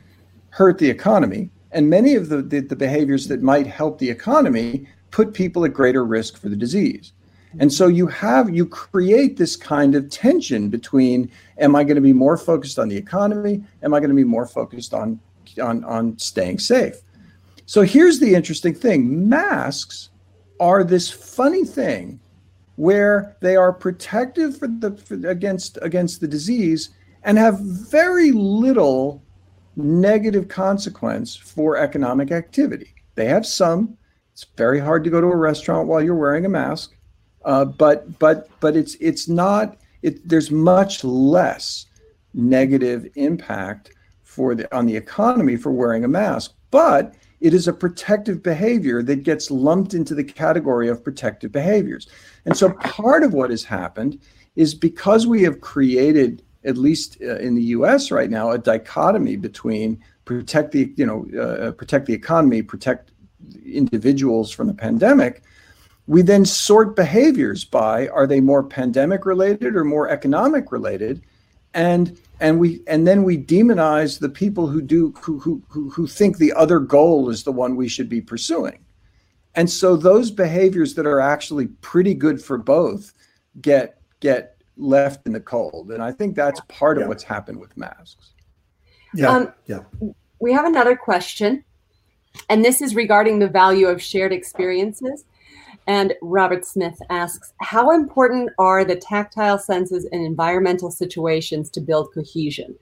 hurt 0.50 0.78
the 0.78 0.90
economy. 0.90 1.50
And 1.72 1.90
many 1.90 2.16
of 2.16 2.30
the, 2.30 2.42
the, 2.42 2.62
the 2.62 2.76
behaviors 2.76 3.28
that 3.28 3.42
might 3.42 3.68
help 3.68 4.00
the 4.00 4.10
economy 4.10 4.88
put 5.12 5.34
people 5.34 5.64
at 5.66 5.74
greater 5.74 6.04
risk 6.04 6.38
for 6.38 6.50
the 6.50 6.56
disease. 6.56 7.14
And 7.60 7.72
so 7.72 7.88
you 7.88 8.08
have 8.08 8.50
you 8.50 8.66
create 8.66 9.38
this 9.38 9.56
kind 9.56 9.96
of 9.96 10.10
tension 10.10 10.70
between 10.70 11.32
am 11.58 11.76
I 11.76 11.84
going 11.84 11.96
to 11.96 12.02
be 12.02 12.14
more 12.14 12.38
focused 12.38 12.80
on 12.80 12.90
the 12.90 12.98
economy? 12.98 13.64
Am 13.84 13.94
I 13.94 14.00
going 14.00 14.10
to 14.10 14.16
be 14.16 14.24
more 14.24 14.48
focused 14.48 14.94
on 14.94 15.20
on 15.62 15.84
on 15.84 16.18
staying 16.18 16.60
safe? 16.60 16.96
So 17.66 17.82
here's 17.82 18.20
the 18.20 18.36
interesting 18.36 18.74
thing. 18.74 19.28
Masks 19.28 20.10
are 20.60 20.84
this 20.84 21.10
funny 21.10 21.66
thing 21.66 22.20
where 22.76 23.38
they 23.42 23.56
are 23.56 23.72
protective 23.72 24.58
for 24.58 24.68
the 24.68 24.92
for, 24.92 25.16
against 25.28 25.78
against 25.82 26.22
the 26.22 26.28
disease 26.28 26.90
and 27.24 27.38
have 27.38 27.60
very 27.60 28.32
little 28.32 29.24
negative 29.76 30.48
consequence 30.48 31.36
for 31.36 31.78
economic 31.78 32.32
activity. 32.32 32.94
They 33.16 33.26
have 33.26 33.46
some. 33.46 33.98
It's 34.34 34.46
very 34.58 34.80
hard 34.80 35.04
to 35.06 35.10
go 35.10 35.22
to 35.22 35.28
a 35.28 35.36
restaurant 35.36 35.88
while 35.88 36.02
you're 36.02 36.16
wearing 36.16 36.46
a 36.46 36.50
mask. 36.50 36.95
Uh, 37.46 37.64
but 37.64 38.20
but 38.20 38.50
but 38.60 38.76
it's 38.76 38.96
it's 38.96 39.30
not. 39.30 39.78
It, 40.02 40.28
there's 40.28 40.52
much 40.52 41.04
less 41.04 41.86
negative 42.34 43.08
impact 43.16 43.92
for 44.24 44.54
the 44.56 44.76
on 44.76 44.86
the 44.86 44.96
economy 44.96 45.56
for 45.56 45.72
wearing 45.72 46.04
a 46.04 46.08
mask, 46.08 46.54
but 46.72 47.16
it 47.40 47.54
is 47.54 47.68
a 47.68 47.74
protective 47.74 48.42
behavior 48.42 49.04
that 49.04 49.24
gets 49.24 49.52
lumped 49.52 49.94
into 49.94 50.16
the 50.16 50.24
category 50.24 50.90
of 50.90 51.04
protective 51.04 51.52
behaviors. 51.52 52.08
And 52.46 52.58
so 52.58 52.72
part 52.74 53.24
of 53.24 53.34
what 53.34 53.52
has 53.52 53.64
happened 53.64 54.20
is 54.56 54.74
because 54.74 55.28
we 55.28 55.44
have 55.44 55.62
created 55.62 56.42
at 56.64 56.78
least 56.78 57.18
uh, 57.22 57.38
in 57.38 57.54
the 57.54 57.64
US 57.64 58.10
right 58.10 58.30
now 58.30 58.52
a 58.52 58.58
dichotomy 58.58 59.36
between 59.36 60.04
protect 60.26 60.72
the 60.72 60.92
you 60.98 61.06
know 61.06 61.28
uh, 61.40 61.72
protect 61.72 62.08
the 62.08 62.14
economy, 62.14 62.64
protect 62.64 63.12
individuals 63.64 64.50
from 64.52 64.66
the 64.66 64.74
pandemic 64.74 65.44
we 66.08 66.22
then 66.22 66.46
sort 66.46 66.96
behaviors 66.96 67.64
by 67.64 68.08
are 68.10 68.28
they 68.28 68.40
more 68.40 68.64
pandemic 68.64 69.26
related 69.26 69.76
or 69.76 69.84
more 69.84 70.10
economic 70.10 70.72
related? 70.72 71.22
And 71.74 72.18
and 72.40 72.60
we 72.60 72.82
and 72.88 73.08
then 73.08 73.24
we 73.24 73.38
demonize 73.38 74.20
the 74.20 74.30
people 74.30 74.68
who 74.68 74.82
do 74.82 75.14
who 75.22 75.40
who 75.40 75.90
who 75.90 76.08
think 76.08 76.38
the 76.38 76.54
other 76.54 76.80
goal 76.80 77.30
is 77.30 77.44
the 77.44 77.52
one 77.52 77.76
we 77.76 77.88
should 77.88 78.10
be 78.10 78.22
pursuing. 78.22 78.80
And 79.56 79.70
so 79.70 79.96
those 79.96 80.32
behaviors 80.32 80.96
that 80.96 81.06
are 81.06 81.20
actually 81.20 81.68
pretty 81.68 82.14
good 82.14 82.42
for 82.42 82.58
both 82.58 83.14
get 83.62 84.02
get 84.20 84.58
left 84.78 85.26
in 85.26 85.34
the 85.34 85.40
cold. 85.40 85.92
And 85.92 86.04
i 86.04 86.12
think 86.12 86.36
that's 86.36 86.62
part 86.68 86.98
yeah. 86.98 87.04
of 87.04 87.10
what's 87.10 87.24
happened 87.24 87.60
with 87.60 87.76
masks. 87.78 88.32
Yeah 89.14 89.30
um, 89.30 89.54
yeah. 89.66 89.80
we 90.40 90.52
have 90.52 90.66
another 90.66 90.96
question 90.96 91.64
and 92.50 92.64
this 92.66 92.82
is 92.82 92.96
regarding 92.96 93.40
the 93.40 93.48
value 93.48 93.88
of 93.88 94.02
shared 94.02 94.34
experiences 94.34 95.24
and 95.88 96.14
Robert 96.22 96.66
Smith 96.66 97.00
asks, 97.10 97.54
how 97.62 97.92
important 97.92 98.50
are 98.58 98.84
the 98.84 98.96
tactile 98.96 99.60
senses 99.60 100.06
in 100.06 100.22
environmental 100.22 100.90
situations 100.90 101.70
to 101.72 101.82
build 101.82 102.14
cohesion? 102.14 102.76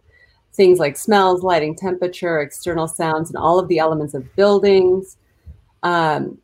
Things 0.54 0.80
like 0.80 0.96
smells, 0.96 1.44
lighting, 1.44 1.76
temperature, 1.76 2.40
external 2.40 2.88
sounds, 2.88 3.30
and 3.30 3.38
all 3.38 3.60
of 3.60 3.68
the 3.68 3.80
elements 3.80 4.14
of 4.14 4.36
buildings. 4.36 5.18
Um, 5.82 6.38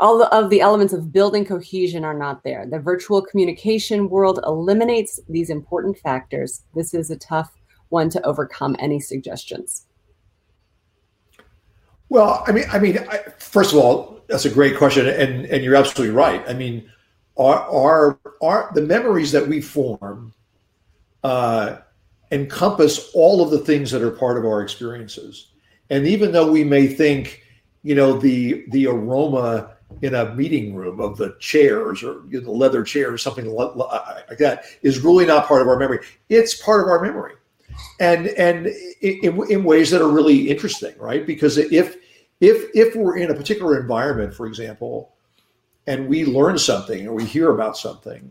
all 0.00 0.22
of 0.22 0.50
the 0.50 0.60
elements 0.60 0.92
of 0.92 1.12
building 1.12 1.44
cohesion 1.44 2.04
are 2.04 2.12
not 2.12 2.42
there. 2.42 2.66
The 2.66 2.80
virtual 2.80 3.22
communication 3.22 4.10
world 4.10 4.40
eliminates 4.44 5.20
these 5.28 5.48
important 5.48 5.96
factors. 5.98 6.62
This 6.74 6.92
is 6.92 7.10
a 7.10 7.16
tough 7.16 7.52
one 7.90 8.10
to 8.10 8.26
overcome. 8.26 8.74
Any 8.80 8.98
suggestions? 8.98 9.86
Well, 12.08 12.42
I 12.46 12.52
mean, 12.52 12.64
I 12.70 12.78
mean, 12.78 12.98
I, 12.98 13.18
first 13.38 13.72
of 13.72 13.78
all, 13.78 14.11
that's 14.32 14.46
a 14.46 14.50
great 14.50 14.78
question, 14.78 15.06
and 15.06 15.44
and 15.44 15.62
you're 15.62 15.76
absolutely 15.76 16.14
right. 16.14 16.42
I 16.48 16.54
mean, 16.54 16.90
our 17.36 17.68
our, 17.70 18.18
our 18.40 18.70
the 18.74 18.80
memories 18.80 19.30
that 19.32 19.46
we 19.46 19.60
form 19.60 20.32
uh, 21.22 21.76
encompass 22.30 23.10
all 23.12 23.42
of 23.42 23.50
the 23.50 23.58
things 23.58 23.90
that 23.90 24.00
are 24.00 24.10
part 24.10 24.38
of 24.38 24.46
our 24.46 24.62
experiences. 24.62 25.48
And 25.90 26.06
even 26.06 26.32
though 26.32 26.50
we 26.50 26.64
may 26.64 26.86
think, 26.86 27.42
you 27.82 27.94
know, 27.94 28.14
the 28.14 28.64
the 28.68 28.86
aroma 28.86 29.76
in 30.00 30.14
a 30.14 30.34
meeting 30.34 30.74
room 30.74 30.98
of 30.98 31.18
the 31.18 31.36
chairs 31.38 32.02
or 32.02 32.22
you 32.30 32.40
know, 32.40 32.46
the 32.46 32.50
leather 32.50 32.82
chair 32.82 33.12
or 33.12 33.18
something 33.18 33.44
like 33.50 34.38
that 34.38 34.64
is 34.80 35.00
really 35.00 35.26
not 35.26 35.46
part 35.46 35.60
of 35.60 35.68
our 35.68 35.78
memory. 35.78 35.98
It's 36.30 36.60
part 36.62 36.80
of 36.80 36.86
our 36.88 37.02
memory, 37.02 37.34
and 38.00 38.28
and 38.28 38.68
in, 39.02 39.50
in 39.50 39.62
ways 39.62 39.90
that 39.90 40.00
are 40.00 40.08
really 40.08 40.48
interesting, 40.48 40.94
right? 40.96 41.26
Because 41.26 41.58
if 41.58 41.98
if 42.42 42.70
if 42.74 42.96
we're 42.96 43.16
in 43.16 43.30
a 43.30 43.34
particular 43.34 43.80
environment, 43.80 44.34
for 44.34 44.46
example, 44.46 45.14
and 45.86 46.08
we 46.08 46.24
learn 46.26 46.58
something 46.58 47.06
or 47.06 47.14
we 47.14 47.24
hear 47.24 47.52
about 47.52 47.78
something, 47.78 48.30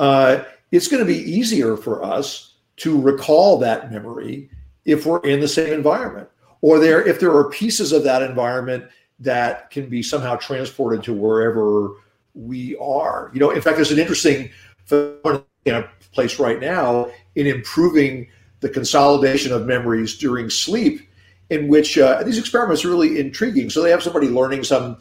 uh, 0.00 0.42
it's 0.72 0.88
going 0.88 1.00
to 1.00 1.06
be 1.06 1.18
easier 1.18 1.76
for 1.76 2.02
us 2.02 2.54
to 2.78 3.00
recall 3.00 3.58
that 3.58 3.90
memory 3.90 4.50
if 4.84 5.06
we're 5.06 5.20
in 5.20 5.40
the 5.40 5.48
same 5.48 5.72
environment, 5.72 6.28
or 6.60 6.80
there 6.80 7.06
if 7.06 7.20
there 7.20 7.34
are 7.34 7.48
pieces 7.48 7.92
of 7.92 8.02
that 8.02 8.20
environment 8.20 8.84
that 9.20 9.70
can 9.70 9.88
be 9.88 10.02
somehow 10.02 10.34
transported 10.34 11.04
to 11.04 11.12
wherever 11.12 11.92
we 12.34 12.76
are. 12.78 13.30
You 13.32 13.38
know, 13.38 13.50
in 13.50 13.62
fact, 13.62 13.76
there's 13.76 13.92
an 13.92 13.98
interesting 14.00 14.50
in 14.90 15.74
a 15.74 15.88
place 16.12 16.40
right 16.40 16.60
now 16.60 17.10
in 17.36 17.46
improving 17.46 18.26
the 18.58 18.68
consolidation 18.68 19.52
of 19.52 19.66
memories 19.66 20.18
during 20.18 20.50
sleep 20.50 21.05
in 21.50 21.68
which 21.68 21.98
uh, 21.98 22.22
these 22.22 22.38
experiments 22.38 22.84
are 22.84 22.88
really 22.88 23.18
intriguing. 23.20 23.70
So 23.70 23.82
they 23.82 23.90
have 23.90 24.02
somebody 24.02 24.28
learning 24.28 24.64
some 24.64 24.98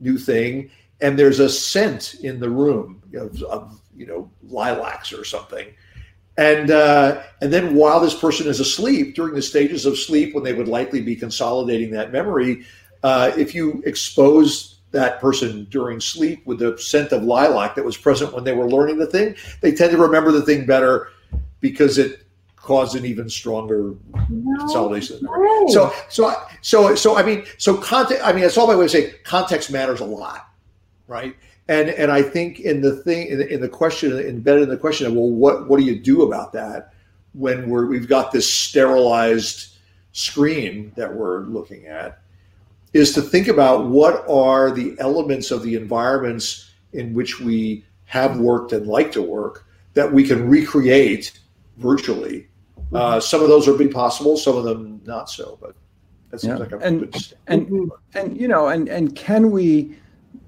new 0.00 0.18
thing, 0.18 0.70
and 1.00 1.18
there's 1.18 1.40
a 1.40 1.48
scent 1.48 2.14
in 2.22 2.40
the 2.40 2.50
room 2.50 3.02
of, 3.14 3.42
of 3.44 3.80
you 3.94 4.06
know 4.06 4.30
lilacs 4.42 5.12
or 5.12 5.24
something, 5.24 5.66
and 6.36 6.70
uh, 6.70 7.22
and 7.40 7.52
then 7.52 7.74
while 7.74 8.00
this 8.00 8.18
person 8.18 8.46
is 8.46 8.60
asleep 8.60 9.14
during 9.14 9.34
the 9.34 9.42
stages 9.42 9.86
of 9.86 9.98
sleep 9.98 10.34
when 10.34 10.44
they 10.44 10.52
would 10.52 10.68
likely 10.68 11.00
be 11.00 11.16
consolidating 11.16 11.90
that 11.92 12.12
memory, 12.12 12.64
uh, 13.02 13.32
if 13.36 13.54
you 13.54 13.82
expose 13.86 14.80
that 14.92 15.20
person 15.20 15.66
during 15.70 16.00
sleep 16.00 16.46
with 16.46 16.58
the 16.58 16.78
scent 16.78 17.12
of 17.12 17.22
lilac 17.22 17.74
that 17.74 17.84
was 17.84 17.96
present 17.96 18.32
when 18.32 18.44
they 18.44 18.54
were 18.54 18.68
learning 18.68 18.98
the 18.98 19.06
thing, 19.06 19.34
they 19.60 19.72
tend 19.72 19.90
to 19.90 19.98
remember 19.98 20.30
the 20.30 20.42
thing 20.42 20.64
better 20.64 21.08
because 21.60 21.98
it 21.98 22.25
cause 22.66 22.94
an 22.94 23.06
even 23.06 23.30
stronger 23.30 23.94
no, 24.28 24.58
consolidation. 24.58 25.20
So, 25.68 25.92
so, 26.08 26.34
so, 26.60 26.94
so, 26.94 27.16
I 27.16 27.22
mean, 27.22 27.44
so 27.58 27.76
context. 27.76 28.24
I 28.24 28.32
mean, 28.32 28.42
that's 28.42 28.58
all 28.58 28.66
my 28.66 28.74
way 28.74 28.86
to 28.86 28.88
say 28.88 29.12
context 29.24 29.70
matters 29.70 30.00
a 30.00 30.04
lot, 30.04 30.48
right? 31.06 31.36
And 31.68 31.88
and 31.90 32.10
I 32.10 32.22
think 32.22 32.60
in 32.60 32.80
the 32.80 32.96
thing 32.96 33.28
in 33.28 33.38
the, 33.38 33.48
in 33.48 33.60
the 33.60 33.68
question 33.68 34.12
embedded 34.18 34.64
in 34.64 34.68
the 34.68 34.76
question 34.76 35.06
of 35.06 35.14
well, 35.14 35.30
what 35.30 35.68
what 35.68 35.78
do 35.78 35.86
you 35.86 35.98
do 35.98 36.22
about 36.22 36.52
that 36.52 36.92
when 37.32 37.68
we're 37.68 37.86
we've 37.86 38.08
got 38.08 38.32
this 38.32 38.52
sterilized 38.52 39.76
screen 40.12 40.92
that 40.96 41.14
we're 41.14 41.40
looking 41.40 41.86
at 41.86 42.20
is 42.92 43.12
to 43.12 43.20
think 43.20 43.48
about 43.48 43.86
what 43.86 44.24
are 44.28 44.70
the 44.70 44.96
elements 44.98 45.50
of 45.50 45.62
the 45.62 45.74
environments 45.74 46.70
in 46.92 47.12
which 47.12 47.40
we 47.40 47.84
have 48.04 48.38
worked 48.38 48.72
and 48.72 48.86
like 48.86 49.12
to 49.12 49.20
work 49.20 49.66
that 49.94 50.12
we 50.12 50.24
can 50.24 50.48
recreate 50.48 51.38
virtually 51.76 52.46
uh, 52.92 53.20
some 53.20 53.42
of 53.42 53.48
those 53.48 53.66
are 53.68 53.74
be 53.74 53.88
possible, 53.88 54.36
some 54.36 54.56
of 54.56 54.64
them 54.64 55.00
not 55.04 55.28
so. 55.30 55.58
But 55.60 55.74
That 56.30 56.40
seems 56.40 56.52
Yeah. 56.54 56.58
like 56.58 56.72
a 56.72 56.78
And- 56.78 57.00
good 57.12 57.34
and 57.46 57.90
and 58.14 58.36
you 58.40 58.48
know 58.48 58.68
and 58.68 58.88
and 58.88 59.14
can 59.14 59.50
we 59.50 59.96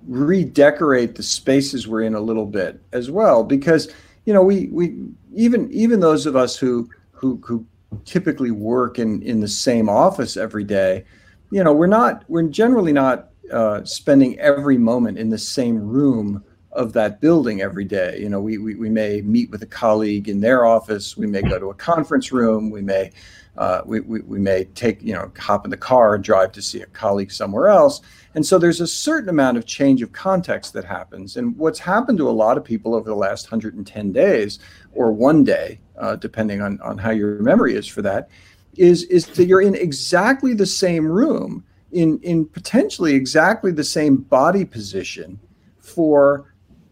redecorate 0.08 1.14
the 1.16 1.22
spaces 1.22 1.86
we're 1.86 2.02
in 2.02 2.14
a 2.14 2.20
little 2.20 2.46
bit 2.46 2.80
as 2.92 3.10
well 3.10 3.44
because 3.44 3.88
you 4.24 4.32
know 4.32 4.42
we 4.42 4.68
we 4.72 4.96
even 5.34 5.70
even 5.70 6.00
those 6.00 6.26
of 6.26 6.34
us 6.34 6.56
who 6.56 6.88
who 7.12 7.40
who 7.44 7.64
typically 8.04 8.50
work 8.50 8.98
in 8.98 9.22
in 9.22 9.40
the 9.40 9.48
same 9.48 9.88
office 9.88 10.36
every 10.36 10.64
day 10.64 11.04
you 11.50 11.62
know 11.62 11.72
we're 11.72 11.86
not 11.86 12.24
we're 12.28 12.42
generally 12.42 12.92
not 12.92 13.28
uh, 13.52 13.82
spending 13.84 14.38
every 14.40 14.76
moment 14.78 15.18
in 15.18 15.30
the 15.30 15.38
same 15.38 15.78
room 15.78 16.42
of 16.78 16.92
that 16.92 17.20
building 17.20 17.60
every 17.60 17.84
day 17.84 18.18
you 18.20 18.28
know 18.28 18.40
we, 18.40 18.56
we 18.58 18.74
we 18.74 18.88
may 18.88 19.20
meet 19.22 19.50
with 19.50 19.62
a 19.62 19.66
colleague 19.66 20.28
in 20.28 20.40
their 20.40 20.64
office 20.64 21.16
we 21.16 21.26
may 21.26 21.42
go 21.42 21.58
to 21.58 21.70
a 21.70 21.74
conference 21.74 22.32
room 22.32 22.70
we 22.70 22.80
may 22.80 23.10
uh, 23.58 23.82
we, 23.84 23.98
we, 24.00 24.20
we 24.20 24.38
may 24.38 24.64
take, 24.64 25.02
you 25.02 25.12
know, 25.12 25.30
hop 25.36 25.64
in 25.64 25.70
the 25.70 25.76
car 25.76 26.14
and 26.14 26.22
drive 26.22 26.52
to 26.52 26.62
see 26.62 26.80
a 26.80 26.86
colleague 26.86 27.32
somewhere 27.32 27.68
else. 27.68 28.00
And 28.36 28.46
so 28.46 28.56
there's 28.56 28.80
a 28.80 28.86
certain 28.86 29.28
amount 29.28 29.56
of 29.56 29.66
change 29.66 30.00
of 30.00 30.12
context 30.12 30.72
that 30.74 30.84
happens. 30.84 31.36
And 31.36 31.56
what's 31.58 31.80
happened 31.80 32.18
to 32.18 32.28
a 32.28 32.30
lot 32.30 32.56
of 32.56 32.62
people 32.62 32.94
over 32.94 33.10
the 33.10 33.16
last 33.16 33.50
110 33.50 34.12
days 34.12 34.60
or 34.92 35.10
one 35.10 35.42
day, 35.42 35.80
uh, 35.98 36.14
depending 36.14 36.62
on, 36.62 36.80
on 36.82 36.98
how 36.98 37.10
your 37.10 37.42
memory 37.42 37.74
is 37.74 37.88
for 37.88 38.00
that, 38.02 38.30
is, 38.76 39.02
is 39.04 39.26
that 39.26 39.46
you're 39.46 39.60
in 39.60 39.74
exactly 39.74 40.54
the 40.54 40.66
same 40.66 41.08
room, 41.08 41.64
in, 41.90 42.20
in 42.20 42.46
potentially 42.46 43.14
exactly 43.14 43.72
the 43.72 43.82
same 43.82 44.18
body 44.18 44.64
position 44.64 45.40
for 45.80 46.47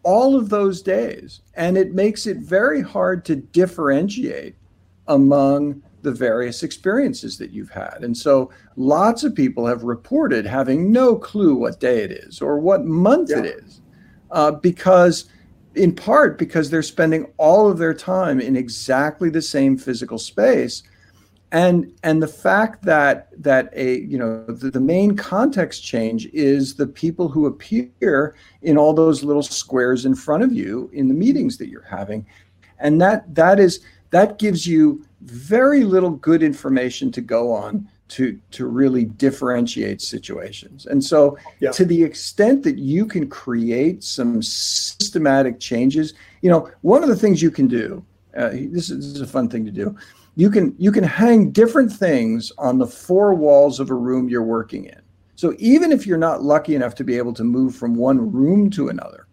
all 0.07 0.37
of 0.37 0.47
those 0.47 0.81
days. 0.81 1.41
And 1.55 1.77
it 1.77 1.93
makes 1.93 2.27
it 2.27 2.37
very 2.37 2.81
hard 2.81 3.25
to 3.25 3.35
differentiate 3.35 4.55
among 5.07 5.83
the 6.01 6.13
various 6.13 6.63
experiences 6.63 7.37
that 7.39 7.51
you've 7.51 7.71
had. 7.71 7.97
And 8.03 8.15
so 8.15 8.49
lots 8.77 9.25
of 9.25 9.35
people 9.35 9.65
have 9.65 9.83
reported 9.83 10.45
having 10.45 10.93
no 10.93 11.17
clue 11.17 11.55
what 11.55 11.81
day 11.81 12.03
it 12.03 12.11
is 12.11 12.41
or 12.41 12.57
what 12.57 12.85
month 12.85 13.31
Yeah. 13.31 13.39
it 13.39 13.63
is, 13.65 13.81
uh, 14.31 14.51
because, 14.51 15.25
in 15.75 15.93
part, 15.93 16.37
because 16.37 16.69
they're 16.69 16.81
spending 16.81 17.27
all 17.35 17.69
of 17.69 17.77
their 17.77 17.93
time 17.93 18.39
in 18.39 18.55
exactly 18.55 19.29
the 19.29 19.41
same 19.41 19.75
physical 19.75 20.17
space. 20.17 20.83
And, 21.51 21.93
and 22.03 22.21
the 22.21 22.27
fact 22.27 22.83
that 22.83 23.29
that 23.41 23.69
a 23.73 23.99
you 23.99 24.17
know 24.17 24.43
the, 24.45 24.69
the 24.69 24.81
main 24.81 25.15
context 25.15 25.83
change 25.83 26.25
is 26.33 26.75
the 26.75 26.87
people 26.87 27.29
who 27.29 27.45
appear 27.45 28.35
in 28.63 28.77
all 28.77 28.93
those 28.93 29.23
little 29.23 29.43
squares 29.43 30.05
in 30.05 30.13
front 30.13 30.43
of 30.43 30.51
you 30.51 30.89
in 30.91 31.07
the 31.07 31.13
meetings 31.13 31.57
that 31.57 31.69
you're 31.69 31.81
having. 31.83 32.25
And 32.79 32.99
that 33.01 33.33
that 33.33 33.59
is 33.59 33.79
that 34.09 34.39
gives 34.39 34.67
you 34.67 35.05
very 35.21 35.83
little 35.83 36.11
good 36.11 36.43
information 36.43 37.11
to 37.13 37.21
go 37.21 37.53
on 37.53 37.87
to 38.09 38.37
to 38.51 38.65
really 38.65 39.05
differentiate 39.05 40.01
situations. 40.01 40.85
And 40.85 41.03
so 41.03 41.37
Yeah. 41.59 41.71
to 41.71 41.85
the 41.85 42.03
extent 42.03 42.63
that 42.63 42.77
you 42.77 43.05
can 43.05 43.29
create 43.29 44.03
some 44.03 44.41
systematic 44.41 45.59
changes 45.59 46.13
you 46.41 46.49
know 46.49 46.69
one 46.81 47.03
of 47.03 47.09
the 47.09 47.15
things 47.15 47.41
you 47.41 47.51
can 47.51 47.67
do 47.67 48.03
uh, 48.37 48.49
this, 48.49 48.89
is, 48.89 48.97
this 48.97 49.15
is 49.15 49.21
a 49.21 49.27
fun 49.27 49.49
thing 49.49 49.65
to 49.65 49.71
do 49.71 49.95
you 50.37 50.49
can 50.49 50.73
you 50.77 50.91
can 50.91 51.03
hang 51.03 51.51
different 51.51 51.91
things 51.91 52.53
on 52.57 52.77
the 52.77 52.87
four 52.87 53.33
walls 53.33 53.81
of 53.81 53.89
a 53.89 53.95
room 53.95 54.29
you're 54.29 54.43
working 54.43 54.85
in. 54.85 55.01
So 55.35 55.53
even 55.59 55.91
if 55.91 56.07
you're 56.07 56.17
not 56.17 56.43
lucky 56.43 56.75
enough 56.75 56.95
to 56.95 57.03
be 57.03 57.17
able 57.17 57.33
to 57.33 57.43
move 57.43 57.75
from 57.75 57.95
one 57.95 58.31
room 58.31 58.69
to 58.71 58.87
another 58.87 59.27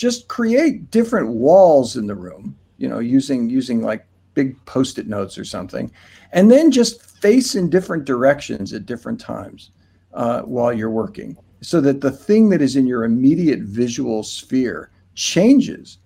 just 0.00 0.28
create 0.28 0.90
different 0.90 1.28
walls 1.28 1.98
in 1.98 2.06
the 2.06 2.14
room 2.14 2.56
you 2.78 2.88
know 2.88 3.00
using 3.00 3.50
using 3.50 3.82
like 3.82 4.06
big 4.32 4.56
post-it 4.64 5.06
notes 5.06 5.36
or 5.36 5.44
something 5.44 5.92
and 6.32 6.50
then 6.50 6.70
just 6.70 7.02
face 7.02 7.54
in 7.54 7.68
different 7.68 8.06
directions 8.06 8.72
at 8.72 8.86
different 8.86 9.20
times 9.20 9.72
uh, 10.14 10.40
while 10.40 10.72
you're 10.72 10.88
working 10.88 11.36
so 11.60 11.82
that 11.82 12.00
the 12.00 12.10
thing 12.10 12.48
that 12.48 12.62
is 12.62 12.76
in 12.76 12.86
your 12.86 13.04
immediate 13.04 13.60
visual 13.60 14.22
sphere 14.22 14.90
changes 15.14 15.98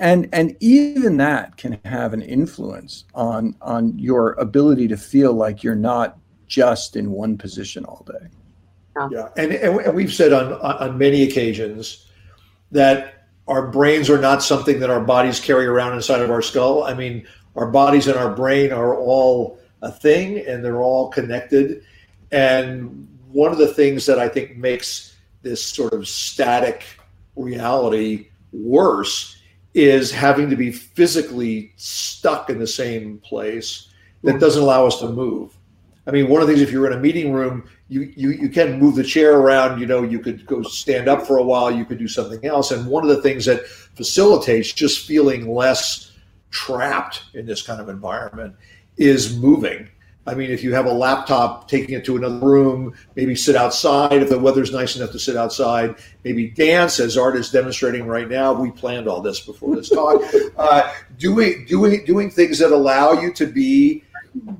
and 0.00 0.28
and 0.32 0.56
even 0.60 1.18
that 1.18 1.56
can 1.56 1.78
have 1.84 2.12
an 2.12 2.22
influence 2.22 3.04
on 3.14 3.54
on 3.60 3.96
your 3.98 4.32
ability 4.32 4.88
to 4.88 4.96
feel 4.96 5.32
like 5.32 5.62
you're 5.62 5.74
not 5.74 6.18
just 6.48 6.96
in 6.96 7.12
one 7.12 7.38
position 7.38 7.84
all 7.84 8.04
day 8.10 8.26
Yeah, 9.10 9.28
and, 9.36 9.52
and 9.52 9.80
and 9.80 9.94
we've 9.94 10.12
said 10.12 10.32
on 10.32 10.54
on 10.54 10.98
many 10.98 11.22
occasions 11.22 12.06
that 12.72 13.26
our 13.46 13.66
brains 13.66 14.08
are 14.08 14.20
not 14.20 14.42
something 14.42 14.80
that 14.80 14.90
our 14.90 15.00
bodies 15.00 15.40
carry 15.40 15.66
around 15.66 15.94
inside 15.94 16.20
of 16.20 16.30
our 16.30 16.42
skull. 16.42 16.84
I 16.84 16.94
mean, 16.94 17.26
our 17.56 17.66
bodies 17.66 18.06
and 18.06 18.16
our 18.16 18.34
brain 18.34 18.72
are 18.72 18.96
all 18.96 19.58
a 19.82 19.90
thing, 19.90 20.46
and 20.46 20.64
they're 20.64 20.82
all 20.82 21.08
connected. 21.08 21.82
And 22.30 23.08
one 23.32 23.50
of 23.50 23.58
the 23.58 23.72
things 23.74 24.06
that 24.06 24.20
I 24.20 24.28
think 24.28 24.56
makes 24.56 25.16
this 25.42 25.64
sort 25.64 25.92
of 25.92 26.06
static 26.06 26.84
reality 27.34 28.28
worse 28.52 29.39
is 29.74 30.10
having 30.10 30.50
to 30.50 30.56
be 30.56 30.72
physically 30.72 31.72
stuck 31.76 32.50
in 32.50 32.58
the 32.58 32.66
same 32.66 33.18
place 33.18 33.88
that 34.22 34.32
mm-hmm. 34.32 34.40
doesn't 34.40 34.62
allow 34.62 34.86
us 34.86 34.98
to 35.00 35.08
move. 35.08 35.56
I 36.06 36.12
mean, 36.12 36.28
one 36.28 36.42
of 36.42 36.48
the 36.48 36.54
things 36.54 36.66
if 36.66 36.72
you're 36.72 36.86
in 36.86 36.98
a 36.98 37.00
meeting 37.00 37.32
room, 37.32 37.68
you 37.88 38.12
you 38.16 38.30
you 38.30 38.48
can 38.48 38.80
move 38.80 38.96
the 38.96 39.04
chair 39.04 39.36
around. 39.36 39.80
You 39.80 39.86
know, 39.86 40.02
you 40.02 40.18
could 40.18 40.46
go 40.46 40.62
stand 40.62 41.08
up 41.08 41.26
for 41.26 41.36
a 41.36 41.42
while. 41.42 41.70
You 41.70 41.84
could 41.84 41.98
do 41.98 42.08
something 42.08 42.44
else. 42.44 42.70
And 42.70 42.86
one 42.86 43.02
of 43.02 43.10
the 43.10 43.22
things 43.22 43.44
that 43.44 43.66
facilitates 43.66 44.72
just 44.72 45.06
feeling 45.06 45.52
less 45.54 46.12
trapped 46.50 47.22
in 47.34 47.46
this 47.46 47.62
kind 47.62 47.80
of 47.80 47.88
environment 47.88 48.56
is 48.96 49.36
moving. 49.36 49.88
I 50.30 50.34
mean, 50.34 50.52
if 50.52 50.62
you 50.62 50.72
have 50.74 50.86
a 50.86 50.92
laptop, 50.92 51.66
taking 51.66 51.96
it 51.96 52.04
to 52.04 52.16
another 52.16 52.38
room, 52.38 52.94
maybe 53.16 53.34
sit 53.34 53.56
outside 53.56 54.12
if 54.12 54.28
the 54.28 54.38
weather's 54.38 54.70
nice 54.70 54.94
enough 54.94 55.10
to 55.10 55.18
sit 55.18 55.36
outside, 55.36 55.96
maybe 56.22 56.50
dance 56.50 57.00
as 57.00 57.18
Art 57.18 57.34
is 57.34 57.50
demonstrating 57.50 58.06
right 58.06 58.28
now. 58.28 58.52
We 58.52 58.70
planned 58.70 59.08
all 59.08 59.20
this 59.20 59.40
before 59.40 59.74
this 59.74 59.88
talk. 59.88 60.22
uh, 60.56 60.94
doing 61.18 61.64
doing 61.66 62.04
doing 62.04 62.30
things 62.30 62.60
that 62.60 62.70
allow 62.70 63.10
you 63.12 63.32
to 63.32 63.44
be 63.44 64.04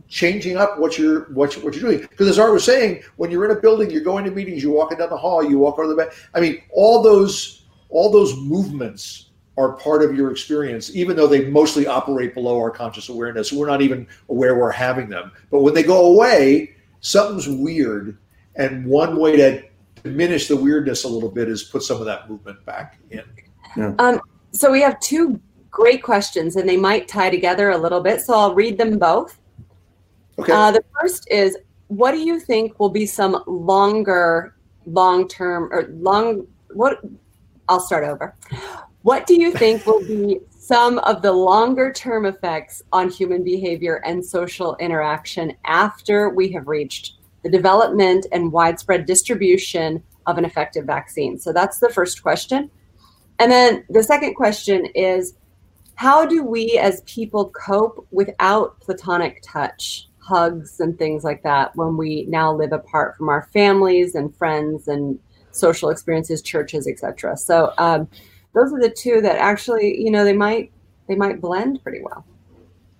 changing 0.08 0.56
up 0.56 0.76
what 0.80 0.98
you're 0.98 1.32
what, 1.34 1.54
you, 1.54 1.62
what 1.62 1.76
you're 1.76 1.88
doing. 1.88 2.00
Because 2.00 2.26
as 2.26 2.36
Art 2.40 2.52
was 2.52 2.64
saying, 2.64 3.04
when 3.14 3.30
you're 3.30 3.44
in 3.44 3.56
a 3.56 3.60
building, 3.60 3.92
you're 3.92 4.02
going 4.02 4.24
to 4.24 4.32
meetings, 4.32 4.64
you're 4.64 4.74
walking 4.74 4.98
down 4.98 5.10
the 5.10 5.16
hall, 5.16 5.48
you 5.48 5.56
walk 5.56 5.78
over 5.78 5.86
the 5.86 5.94
back. 5.94 6.12
I 6.34 6.40
mean, 6.40 6.60
all 6.72 7.00
those 7.00 7.62
all 7.90 8.10
those 8.10 8.36
movements 8.36 9.29
are 9.60 9.72
part 9.72 10.02
of 10.02 10.16
your 10.16 10.30
experience, 10.30 10.94
even 10.96 11.16
though 11.16 11.26
they 11.26 11.44
mostly 11.50 11.86
operate 11.86 12.32
below 12.32 12.58
our 12.58 12.70
conscious 12.70 13.10
awareness. 13.10 13.52
We're 13.52 13.66
not 13.66 13.82
even 13.82 14.06
aware 14.30 14.56
we're 14.58 14.70
having 14.70 15.10
them. 15.10 15.32
But 15.50 15.60
when 15.60 15.74
they 15.74 15.82
go 15.82 16.06
away, 16.06 16.74
something's 17.00 17.46
weird. 17.46 18.16
And 18.56 18.86
one 18.86 19.18
way 19.18 19.36
to 19.36 19.62
diminish 20.02 20.48
the 20.48 20.56
weirdness 20.56 21.04
a 21.04 21.08
little 21.08 21.30
bit 21.30 21.48
is 21.48 21.62
put 21.62 21.82
some 21.82 21.98
of 21.98 22.06
that 22.06 22.30
movement 22.30 22.64
back 22.64 22.98
in. 23.10 23.22
So 24.52 24.72
we 24.72 24.80
have 24.80 24.98
two 25.00 25.38
great 25.70 26.02
questions, 26.02 26.56
and 26.56 26.68
they 26.68 26.76
might 26.76 27.06
tie 27.06 27.30
together 27.30 27.70
a 27.70 27.78
little 27.78 28.00
bit. 28.00 28.22
So 28.22 28.34
I'll 28.34 28.54
read 28.54 28.78
them 28.78 28.98
both. 28.98 29.38
Okay. 30.38 30.52
Uh, 30.52 30.70
the 30.70 30.82
first 30.98 31.28
is 31.30 31.58
what 31.88 32.12
do 32.12 32.18
you 32.18 32.40
think 32.40 32.80
will 32.80 32.88
be 32.88 33.04
some 33.04 33.42
longer, 33.46 34.56
long 34.86 35.28
term, 35.28 35.68
or 35.70 35.88
long, 35.92 36.46
what? 36.72 37.00
I'll 37.68 37.80
start 37.80 38.04
over. 38.04 38.34
What 39.02 39.26
do 39.26 39.40
you 39.40 39.50
think 39.52 39.86
will 39.86 40.06
be 40.06 40.40
some 40.50 40.98
of 41.00 41.22
the 41.22 41.32
longer 41.32 41.90
term 41.92 42.26
effects 42.26 42.82
on 42.92 43.08
human 43.08 43.42
behavior 43.42 44.02
and 44.04 44.24
social 44.24 44.76
interaction 44.76 45.54
after 45.64 46.28
we 46.28 46.52
have 46.52 46.68
reached 46.68 47.14
the 47.42 47.48
development 47.48 48.26
and 48.30 48.52
widespread 48.52 49.06
distribution 49.06 50.02
of 50.26 50.36
an 50.36 50.44
effective 50.44 50.84
vaccine? 50.84 51.38
So 51.38 51.52
that's 51.52 51.78
the 51.78 51.88
first 51.88 52.22
question. 52.22 52.70
And 53.38 53.50
then 53.50 53.84
the 53.88 54.02
second 54.02 54.34
question 54.34 54.84
is 54.94 55.34
how 55.94 56.26
do 56.26 56.44
we 56.44 56.78
as 56.78 57.00
people 57.02 57.50
cope 57.50 58.06
without 58.10 58.78
platonic 58.80 59.42
touch, 59.42 60.08
hugs, 60.18 60.78
and 60.78 60.98
things 60.98 61.24
like 61.24 61.42
that 61.42 61.74
when 61.74 61.96
we 61.96 62.26
now 62.28 62.54
live 62.54 62.72
apart 62.72 63.16
from 63.16 63.30
our 63.30 63.48
families 63.52 64.14
and 64.14 64.34
friends 64.36 64.88
and 64.88 65.18
social 65.52 65.88
experiences, 65.88 66.42
churches, 66.42 66.86
etc.? 66.86 67.36
So 67.38 67.72
um, 67.78 68.08
those 68.54 68.72
are 68.72 68.80
the 68.80 68.90
two 68.90 69.20
that 69.20 69.36
actually, 69.36 70.02
you 70.02 70.10
know, 70.10 70.24
they 70.24 70.32
might 70.32 70.72
they 71.08 71.14
might 71.14 71.40
blend 71.40 71.82
pretty 71.82 72.00
well. 72.02 72.24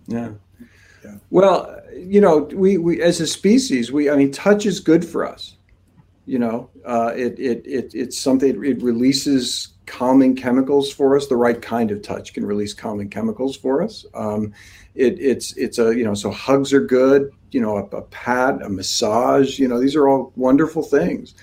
Yeah. 0.07 0.30
Yeah. 1.05 1.16
Well, 1.30 1.80
you 1.94 2.20
know, 2.20 2.38
we, 2.53 2.76
we 2.76 3.01
as 3.01 3.20
a 3.20 3.26
species, 3.26 3.90
we 3.92 4.11
I 4.11 4.16
mean, 4.16 4.32
touch 4.32 4.66
is 4.66 4.80
good 4.80 5.05
for 5.05 5.26
us. 5.26 5.57
You 6.26 6.38
know, 6.38 6.70
uh, 6.84 7.12
it, 7.16 7.38
it 7.38 7.66
it 7.66 7.94
it's 7.94 8.18
something. 8.18 8.64
It 8.64 8.82
releases 8.82 9.68
calming 9.86 10.36
chemicals 10.36 10.92
for 10.92 11.16
us. 11.16 11.26
The 11.26 11.36
right 11.36 11.61
kind 11.61 11.90
of 11.90 12.03
touch 12.03 12.34
can 12.34 12.46
release 12.46 12.72
calming 12.72 13.09
chemicals 13.09 13.57
for 13.57 13.82
us. 13.82 14.07
Um, 14.14 14.53
it, 14.94 15.18
it's 15.18 15.57
it's 15.57 15.78
a 15.78 15.96
you 15.96 16.05
know 16.05 16.14
so 16.14 16.30
hugs 16.30 16.72
are 16.72 16.84
good. 16.84 17.32
You 17.51 17.61
know, 17.61 17.78
a, 17.78 17.96
a 17.96 18.03
pat, 18.03 18.62
a 18.62 18.68
massage. 18.68 19.59
You 19.59 19.66
know, 19.66 19.80
these 19.80 19.96
are 19.96 20.09
all 20.09 20.32
wonderful 20.36 20.82
things. 20.82 21.34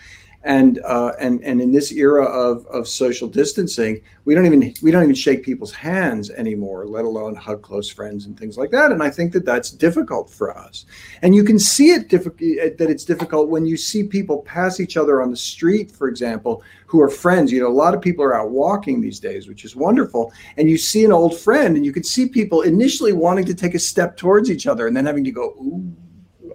And 0.48 0.80
uh, 0.86 1.12
and 1.20 1.44
and 1.44 1.62
in 1.62 1.74
this 1.74 1.92
era 1.92 2.24
of 2.24 2.66
of 2.68 2.88
social 2.88 3.28
distancing, 3.28 4.02
we 4.24 4.34
don't 4.34 4.46
even 4.46 4.74
we 4.82 4.92
don't 4.92 5.04
even 5.04 5.14
shake 5.14 5.44
people's 5.44 5.74
hands 5.74 6.30
anymore, 6.32 6.88
let 6.88 7.04
alone 7.04 7.36
hug 7.36 7.62
close 7.62 7.90
friends 7.90 8.26
and 8.26 8.40
things 8.40 8.58
like 8.58 8.72
that. 8.72 8.94
And 8.94 9.04
I 9.04 9.10
think 9.10 9.34
that 9.34 9.46
that's 9.46 9.70
difficult 9.70 10.30
for 10.30 10.58
us. 10.58 10.86
And 11.22 11.36
you 11.36 11.44
can 11.44 11.60
see 11.60 11.92
it 11.92 12.08
difficult 12.08 12.40
that 12.78 12.90
it's 12.90 13.04
difficult 13.04 13.50
when 13.50 13.66
you 13.66 13.76
see 13.76 14.04
people 14.04 14.42
pass 14.44 14.80
each 14.80 14.96
other 14.96 15.22
on 15.22 15.32
the 15.32 15.38
street, 15.38 15.92
for 15.92 16.08
example, 16.08 16.64
who 16.86 17.02
are 17.02 17.10
friends. 17.10 17.52
You 17.52 17.60
know, 17.60 17.68
a 17.68 17.82
lot 17.84 17.94
of 17.94 18.02
people 18.02 18.24
are 18.24 18.34
out 18.34 18.50
walking 18.50 19.02
these 19.02 19.20
days, 19.20 19.50
which 19.50 19.66
is 19.66 19.76
wonderful. 19.76 20.32
And 20.56 20.70
you 20.70 20.78
see 20.78 21.04
an 21.04 21.12
old 21.12 21.38
friend, 21.38 21.76
and 21.76 21.86
you 21.86 21.92
can 21.92 22.06
see 22.06 22.26
people 22.26 22.62
initially 22.62 23.12
wanting 23.12 23.44
to 23.46 23.54
take 23.54 23.76
a 23.76 23.80
step 23.80 24.16
towards 24.16 24.50
each 24.50 24.66
other, 24.66 24.88
and 24.88 24.96
then 24.96 25.06
having 25.06 25.26
to 25.26 25.32
go, 25.32 25.50
"Ooh, 25.62 25.94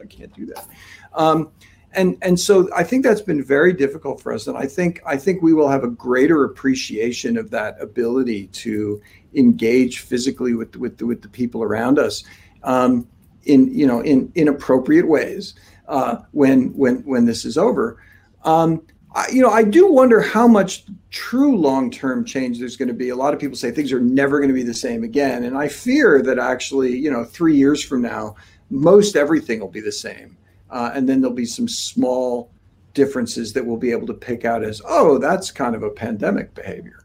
I 0.00 0.06
can't 0.06 0.32
do 0.32 0.46
that." 0.46 0.66
Um, 1.14 1.50
and 1.94 2.16
and 2.22 2.38
so 2.38 2.68
I 2.74 2.84
think 2.84 3.04
that's 3.04 3.20
been 3.20 3.42
very 3.42 3.72
difficult 3.72 4.20
for 4.20 4.32
us, 4.32 4.46
and 4.46 4.56
I 4.56 4.66
think 4.66 5.00
I 5.06 5.16
think 5.16 5.42
we 5.42 5.52
will 5.52 5.68
have 5.68 5.84
a 5.84 5.88
greater 5.88 6.44
appreciation 6.44 7.36
of 7.36 7.50
that 7.50 7.80
ability 7.80 8.48
to 8.48 9.00
engage 9.34 10.00
physically 10.00 10.54
with 10.54 10.76
with 10.76 10.98
the, 10.98 11.06
with 11.06 11.22
the 11.22 11.28
people 11.28 11.62
around 11.62 11.98
us, 11.98 12.24
um, 12.62 13.06
in 13.44 13.72
you 13.74 13.86
know 13.86 14.00
in 14.00 14.32
in 14.34 14.48
appropriate 14.48 15.06
ways 15.06 15.54
uh, 15.88 16.16
when 16.32 16.72
when 16.76 16.96
when 17.04 17.26
this 17.26 17.44
is 17.44 17.58
over. 17.58 18.02
Um, 18.44 18.82
I, 19.14 19.28
you 19.28 19.42
know, 19.42 19.50
I 19.50 19.62
do 19.62 19.92
wonder 19.92 20.22
how 20.22 20.48
much 20.48 20.86
true 21.10 21.54
long-term 21.58 22.24
change 22.24 22.58
there's 22.58 22.78
going 22.78 22.88
to 22.88 22.94
be. 22.94 23.10
A 23.10 23.16
lot 23.16 23.34
of 23.34 23.40
people 23.40 23.56
say 23.56 23.70
things 23.70 23.92
are 23.92 24.00
never 24.00 24.38
going 24.38 24.48
to 24.48 24.54
be 24.54 24.62
the 24.62 24.72
same 24.72 25.04
again, 25.04 25.44
and 25.44 25.56
I 25.56 25.68
fear 25.68 26.22
that 26.22 26.38
actually, 26.38 26.96
you 26.96 27.10
know, 27.10 27.24
three 27.24 27.56
years 27.56 27.84
from 27.84 28.00
now, 28.00 28.36
most 28.70 29.14
everything 29.14 29.60
will 29.60 29.68
be 29.68 29.82
the 29.82 29.92
same 29.92 30.38
uh, 30.72 30.90
and 30.94 31.08
then 31.08 31.20
there'll 31.20 31.36
be 31.36 31.44
some 31.44 31.68
small 31.68 32.50
differences 32.94 33.52
that 33.52 33.64
we'll 33.64 33.76
be 33.76 33.92
able 33.92 34.06
to 34.06 34.14
pick 34.14 34.44
out 34.44 34.64
as, 34.64 34.82
oh, 34.86 35.18
that's 35.18 35.50
kind 35.50 35.74
of 35.74 35.82
a 35.82 35.90
pandemic 35.90 36.52
behavior. 36.54 37.04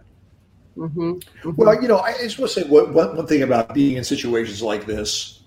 Mm-hmm. 0.77 1.11
Mm-hmm. 1.11 1.51
Well, 1.55 1.81
you 1.81 1.87
know, 1.87 1.99
I 1.99 2.13
just 2.13 2.39
want 2.39 2.51
to 2.51 2.61
say 2.61 2.67
one, 2.67 2.93
one 2.93 3.27
thing 3.27 3.43
about 3.43 3.73
being 3.73 3.97
in 3.97 4.03
situations 4.03 4.61
like 4.61 4.85
this. 4.85 5.41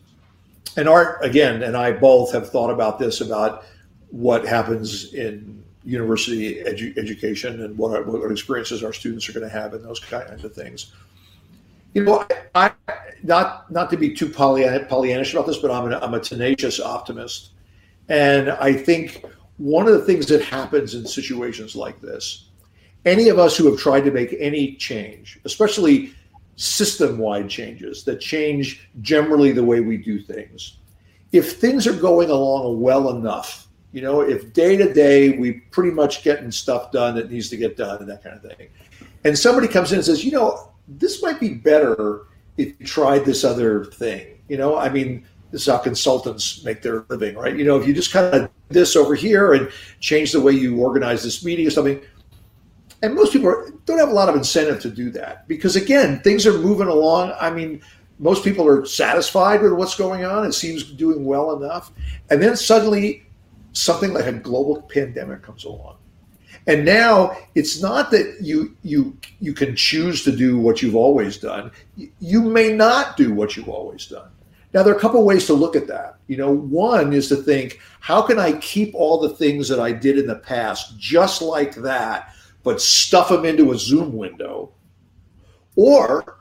And 0.77 0.89
Art, 0.89 1.25
again, 1.25 1.63
and 1.63 1.77
I 1.77 1.93
both 1.93 2.33
have 2.33 2.51
thought 2.51 2.71
about 2.71 2.99
this 2.99 3.21
about 3.21 3.65
what 4.11 4.45
happens 4.45 5.15
in 5.15 5.65
university 5.85 6.57
edu- 6.57 6.97
education 6.99 7.63
and 7.63 7.77
what, 7.77 8.07
what 8.07 8.31
experiences 8.31 8.85
our 8.85 8.93
students 8.93 9.29
are 9.29 9.33
going 9.33 9.49
to 9.49 9.53
have 9.53 9.73
and 9.75 9.85
those 9.85 10.01
kinds 10.01 10.45
of 10.45 10.55
things. 10.55 10.93
You 11.95 12.05
know, 12.05 12.27
I, 12.55 12.73
I 12.87 12.95
not 13.23 13.71
not 13.71 13.91
to 13.91 13.97
be 13.97 14.15
too 14.15 14.29
Pollyanna, 14.29 14.87
Pollyannish 14.87 15.33
about 15.33 15.47
this, 15.47 15.59
but 15.59 15.71
I'm, 15.71 15.87
an, 15.87 15.95
I'm 15.95 16.15
a 16.15 16.21
tenacious 16.21 16.81
optimist. 16.81 17.50
And 18.11 18.51
I 18.51 18.73
think 18.73 19.25
one 19.57 19.87
of 19.87 19.95
the 19.95 20.05
things 20.05 20.27
that 20.27 20.43
happens 20.43 20.95
in 20.95 21.07
situations 21.07 21.77
like 21.77 22.01
this, 22.01 22.49
any 23.07 23.29
of 23.29 23.39
us 23.39 23.57
who 23.57 23.71
have 23.71 23.79
tried 23.79 24.03
to 24.03 24.11
make 24.11 24.35
any 24.39 24.75
change, 24.75 25.39
especially 25.45 26.13
system 26.57 27.17
wide 27.19 27.49
changes 27.49 28.05
that 28.05 28.21
change 28.21 28.89
generally 29.01 29.53
the 29.53 29.65
way 29.65 29.81
we 29.81 29.97
do 29.97 30.21
things, 30.21 30.77
if 31.33 31.57
things 31.59 31.87
are 31.87 31.95
going 31.95 32.31
along 32.31 32.81
well 32.81 33.17
enough, 33.17 33.69
you 33.93 34.03
know, 34.03 34.21
if 34.21 34.53
day 34.53 34.77
to 34.77 34.93
day 34.93 35.39
we 35.39 35.53
pretty 35.71 35.93
much 35.93 36.25
getting 36.25 36.51
stuff 36.51 36.91
done 36.91 37.15
that 37.15 37.31
needs 37.31 37.49
to 37.49 37.57
get 37.57 37.77
done 37.77 37.99
and 38.01 38.11
that 38.11 38.25
kind 38.25 38.37
of 38.37 38.43
thing, 38.43 38.69
and 39.25 39.39
somebody 39.39 39.69
comes 39.69 39.93
in 39.93 39.99
and 39.99 40.05
says, 40.05 40.25
you 40.25 40.33
know, 40.33 40.73
this 40.89 41.23
might 41.23 41.39
be 41.39 41.55
better 41.55 42.23
if 42.57 42.75
you 42.79 42.87
tried 42.87 43.25
this 43.25 43.45
other 43.45 43.85
thing. 43.85 44.39
You 44.49 44.59
know, 44.59 44.77
I 44.77 44.89
mean, 44.89 45.25
this 45.51 45.63
is 45.63 45.69
how 45.69 45.79
consultants 45.79 46.65
make 46.65 46.83
their 46.83 47.05
living, 47.09 47.37
right? 47.37 47.57
You 47.57 47.65
know, 47.65 47.79
if 47.79 47.87
you 47.87 47.93
just 47.93 48.13
kind 48.13 48.35
of 48.35 48.51
this 48.69 48.95
over 48.97 49.15
here 49.15 49.53
and 49.53 49.71
change 49.99 50.33
the 50.33 50.41
way 50.41 50.53
you 50.53 50.79
organize 50.79 51.23
this 51.23 51.45
meeting 51.45 51.67
or 51.67 51.71
something, 51.71 52.01
and 53.03 53.15
most 53.15 53.33
people 53.33 53.49
are, 53.49 53.71
don't 53.87 53.99
have 53.99 54.11
a 54.11 54.15
lot 54.15 54.29
of 54.29 54.37
incentive 54.37 54.81
to 54.83 54.91
do 54.91 55.11
that 55.11 55.49
because 55.49 55.75
again, 55.75 56.21
things 56.21 56.47
are 56.47 56.59
moving 56.59 56.89
along. 56.89 57.33
I 57.41 57.51
mean, 57.51 57.83
most 58.19 58.45
people 58.45 58.69
are 58.69 58.85
satisfied 58.85 59.63
with 59.63 59.73
what's 59.73 59.97
going 59.97 60.25
on. 60.25 60.47
It 60.47 60.53
seems 60.53 60.85
doing 60.85 61.25
well 61.25 61.57
enough, 61.57 61.91
and 62.29 62.43
then 62.43 62.57
suddenly 62.57 63.25
something 63.73 64.13
like 64.13 64.27
a 64.27 64.33
global 64.33 64.83
pandemic 64.83 65.43
comes 65.43 65.65
along. 65.65 65.97
And 66.67 66.85
now 66.85 67.37
it's 67.55 67.81
not 67.81 68.11
that 68.11 68.37
you 68.41 68.77
you 68.83 69.17
you 69.41 69.55
can 69.55 69.75
choose 69.75 70.23
to 70.25 70.33
do 70.37 70.59
what 70.59 70.83
you've 70.83 70.95
always 70.95 71.39
done. 71.39 71.71
You 72.21 72.43
may 72.43 72.73
not 72.73 73.17
do 73.17 73.33
what 73.33 73.57
you've 73.57 73.69
always 73.69 74.07
done. 74.07 74.31
Now, 74.73 74.83
there 74.83 74.95
are 74.95 74.97
a 74.97 75.01
couple 75.01 75.25
ways 75.25 75.47
to 75.47 75.55
look 75.55 75.75
at 75.75 75.89
that. 75.89 76.17
You 76.29 76.37
know, 76.37 76.53
one 76.53 77.13
is 77.13 77.29
to 77.29 77.37
think, 77.37 77.81
how 77.99 78.23
can 78.23 78.39
I 78.39 78.53
keep 78.59 78.95
all 78.95 79.21
the 79.21 79.31
things 79.31 79.69
that 79.69 79.81
I 79.81 79.91
did 79.93 80.19
in 80.19 80.27
the 80.27 80.37
past 80.37 80.97
just 80.99 81.43
like 81.43 81.75
that, 81.77 82.33
but 82.63 82.81
stuff 82.81 83.31
them 83.31 83.45
into 83.45 83.73
a 83.73 83.79
Zoom 83.79 84.17
window? 84.17 84.73
Or 85.75 86.39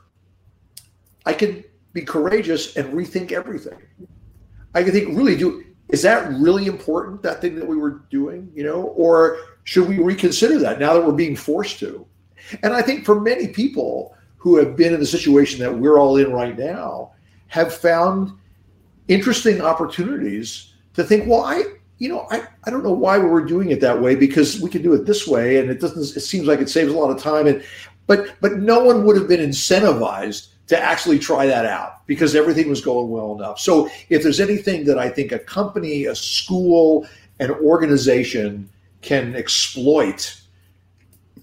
I 1.26 1.34
can 1.34 1.64
be 1.94 2.02
courageous 2.02 2.76
and 2.76 2.94
rethink 2.94 3.32
everything. 3.32 3.80
I 4.76 4.84
can 4.84 4.92
think, 4.92 5.18
really, 5.18 5.36
do 5.36 5.66
is 5.90 6.04
that 6.04 6.32
really 6.34 6.68
important, 6.68 7.24
that 7.24 7.42
thing 7.42 7.56
that 7.56 7.68
we 7.68 7.76
were 7.76 8.04
doing, 8.12 8.52
you 8.54 8.64
know? 8.64 8.84
Or 8.96 9.40
should 9.64 9.88
we 9.88 9.98
reconsider 9.98 10.60
that 10.60 10.80
now 10.80 10.94
that 10.94 11.04
we're 11.04 11.14
being 11.14 11.36
forced 11.36 11.80
to? 11.80 12.06
And 12.62 12.74
I 12.74 12.84
think 12.84 13.06
for 13.06 13.20
many 13.20 13.48
people 13.48 14.16
who 14.38 14.58
have 14.58 14.76
been 14.76 14.94
in 14.94 15.00
the 15.00 15.06
situation 15.06 15.60
that 15.62 15.76
we're 15.76 15.98
all 15.98 16.18
in 16.18 16.32
right 16.32 16.58
now, 16.58 17.14
have 17.50 17.74
found 17.74 18.32
interesting 19.08 19.62
opportunities 19.62 20.74
to 20.94 21.04
think, 21.04 21.28
well, 21.28 21.42
I, 21.42 21.64
you 21.98 22.08
know, 22.10 22.28
I, 22.32 22.44
I 22.64 22.70
don't 22.70 22.84
know 22.84 22.94
why 22.94 23.18
we're 23.18 23.44
doing 23.44 23.72
it 23.72 23.82
that 23.82 24.02
way 24.02 24.16
because 24.16 24.62
we 24.62 24.70
can 24.70 24.82
do 24.82 24.94
it 24.94 25.06
this 25.06 25.28
way 25.28 25.58
and 25.58 25.70
it 25.70 25.82
doesn't, 25.82 26.16
it 26.16 26.22
seems 26.22 26.48
like 26.48 26.60
it 26.60 26.70
saves 26.70 26.94
a 26.94 26.98
lot 26.98 27.10
of 27.10 27.22
time. 27.22 27.48
And, 27.48 27.64
but, 28.08 28.36
but 28.40 28.58
no 28.58 28.84
one 28.84 29.04
would 29.06 29.18
have 29.18 29.28
been 29.28 29.42
incentivized 29.42 30.48
to 30.68 30.80
actually 30.80 31.18
try 31.18 31.48
that 31.48 31.66
out 31.66 32.06
because 32.06 32.36
everything 32.36 32.70
was 32.70 32.82
going 32.82 33.10
well 33.10 33.36
enough. 33.36 33.60
So 33.60 33.90
if 34.10 34.22
there's 34.22 34.40
anything 34.40 34.86
that 34.86 35.00
I 35.00 35.10
think 35.10 35.32
a 35.32 35.40
company, 35.40 36.06
a 36.06 36.16
school, 36.16 37.08
an 37.40 37.52
organization 37.52 38.70
can 39.02 39.36
exploit 39.36 40.40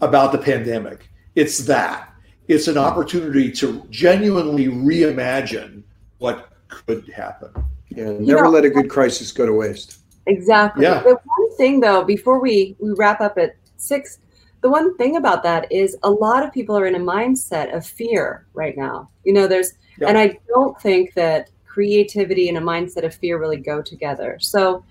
about 0.01 0.31
the 0.31 0.39
pandemic, 0.39 1.09
it's 1.35 1.59
that. 1.59 2.13
It's 2.47 2.69
an 2.69 2.79
opportunity 2.79 3.51
to 3.53 3.85
genuinely 3.91 4.67
reimagine 4.67 5.83
what 6.19 6.49
could 6.69 7.09
happen. 7.09 7.51
Yeah, 7.89 8.05
never 8.05 8.23
you 8.23 8.43
know, 8.43 8.51
let 8.51 8.65
a 8.65 8.71
good 8.71 8.91
crisis 8.91 9.33
go 9.33 9.47
to 9.47 9.53
waste. 9.53 10.01
Exactly. 10.27 10.85
Yeah. 10.85 11.03
The 11.03 11.19
one 11.25 11.57
thing 11.57 11.81
though, 11.81 12.05
before 12.05 12.41
we, 12.41 12.77
we 12.79 12.93
wrap 12.93 13.21
up 13.21 13.39
at 13.39 13.57
six, 13.77 14.19
the 14.61 14.69
one 14.69 14.97
thing 14.97 15.17
about 15.17 15.43
that 15.45 15.71
is 15.71 15.97
a 16.03 16.11
lot 16.11 16.43
of 16.43 16.53
people 16.53 16.77
are 16.77 16.87
in 16.87 16.97
a 16.97 17.01
mindset 17.01 17.75
of 17.75 17.87
fear 17.87 18.47
right 18.55 18.77
now. 18.77 19.09
You 19.25 19.33
know, 19.33 19.47
there's 19.47 19.75
yeah. 19.99 20.09
and 20.09 20.19
I 20.19 20.39
don't 20.49 20.79
think 20.81 21.15
that 21.15 21.51
creativity 21.65 22.49
and 22.49 22.59
a 22.59 22.61
mindset 22.61 23.05
of 23.05 23.15
fear 23.15 23.39
really 23.39 23.59
go 23.59 23.81
together. 23.81 24.39
So 24.41 24.85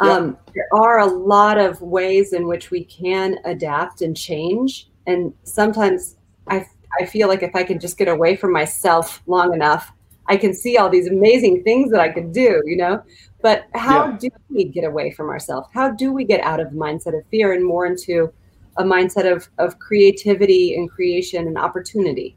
um, 0.00 0.36
yeah. 0.48 0.52
there 0.54 0.68
are 0.74 1.00
a 1.00 1.06
lot 1.06 1.56
of 1.56 1.80
ways 1.80 2.32
in 2.32 2.46
which 2.46 2.70
we 2.70 2.84
can 2.84 3.38
adapt 3.44 4.02
and 4.02 4.16
change. 4.16 4.88
And 5.06 5.32
sometimes 5.44 6.16
I 6.48 6.66
I 7.00 7.06
feel 7.06 7.28
like 7.28 7.42
if 7.42 7.54
I 7.54 7.62
can 7.62 7.78
just 7.78 7.98
get 7.98 8.08
away 8.08 8.36
from 8.36 8.52
myself 8.52 9.22
long 9.26 9.54
enough, 9.54 9.92
I 10.28 10.36
can 10.36 10.54
see 10.54 10.76
all 10.76 10.88
these 10.88 11.08
amazing 11.08 11.62
things 11.62 11.90
that 11.92 12.00
I 12.00 12.08
could 12.08 12.32
do, 12.32 12.62
you 12.64 12.76
know? 12.76 13.02
But 13.42 13.66
how 13.74 14.08
yeah. 14.08 14.16
do 14.18 14.28
we 14.48 14.64
get 14.64 14.84
away 14.84 15.10
from 15.10 15.28
ourselves? 15.28 15.68
How 15.72 15.90
do 15.90 16.12
we 16.12 16.24
get 16.24 16.40
out 16.40 16.60
of 16.60 16.70
the 16.70 16.76
mindset 16.76 17.16
of 17.16 17.24
fear 17.30 17.52
and 17.52 17.64
more 17.64 17.86
into 17.86 18.32
a 18.76 18.82
mindset 18.82 19.30
of, 19.30 19.48
of 19.58 19.78
creativity 19.78 20.74
and 20.74 20.90
creation 20.90 21.46
and 21.46 21.56
opportunity? 21.56 22.36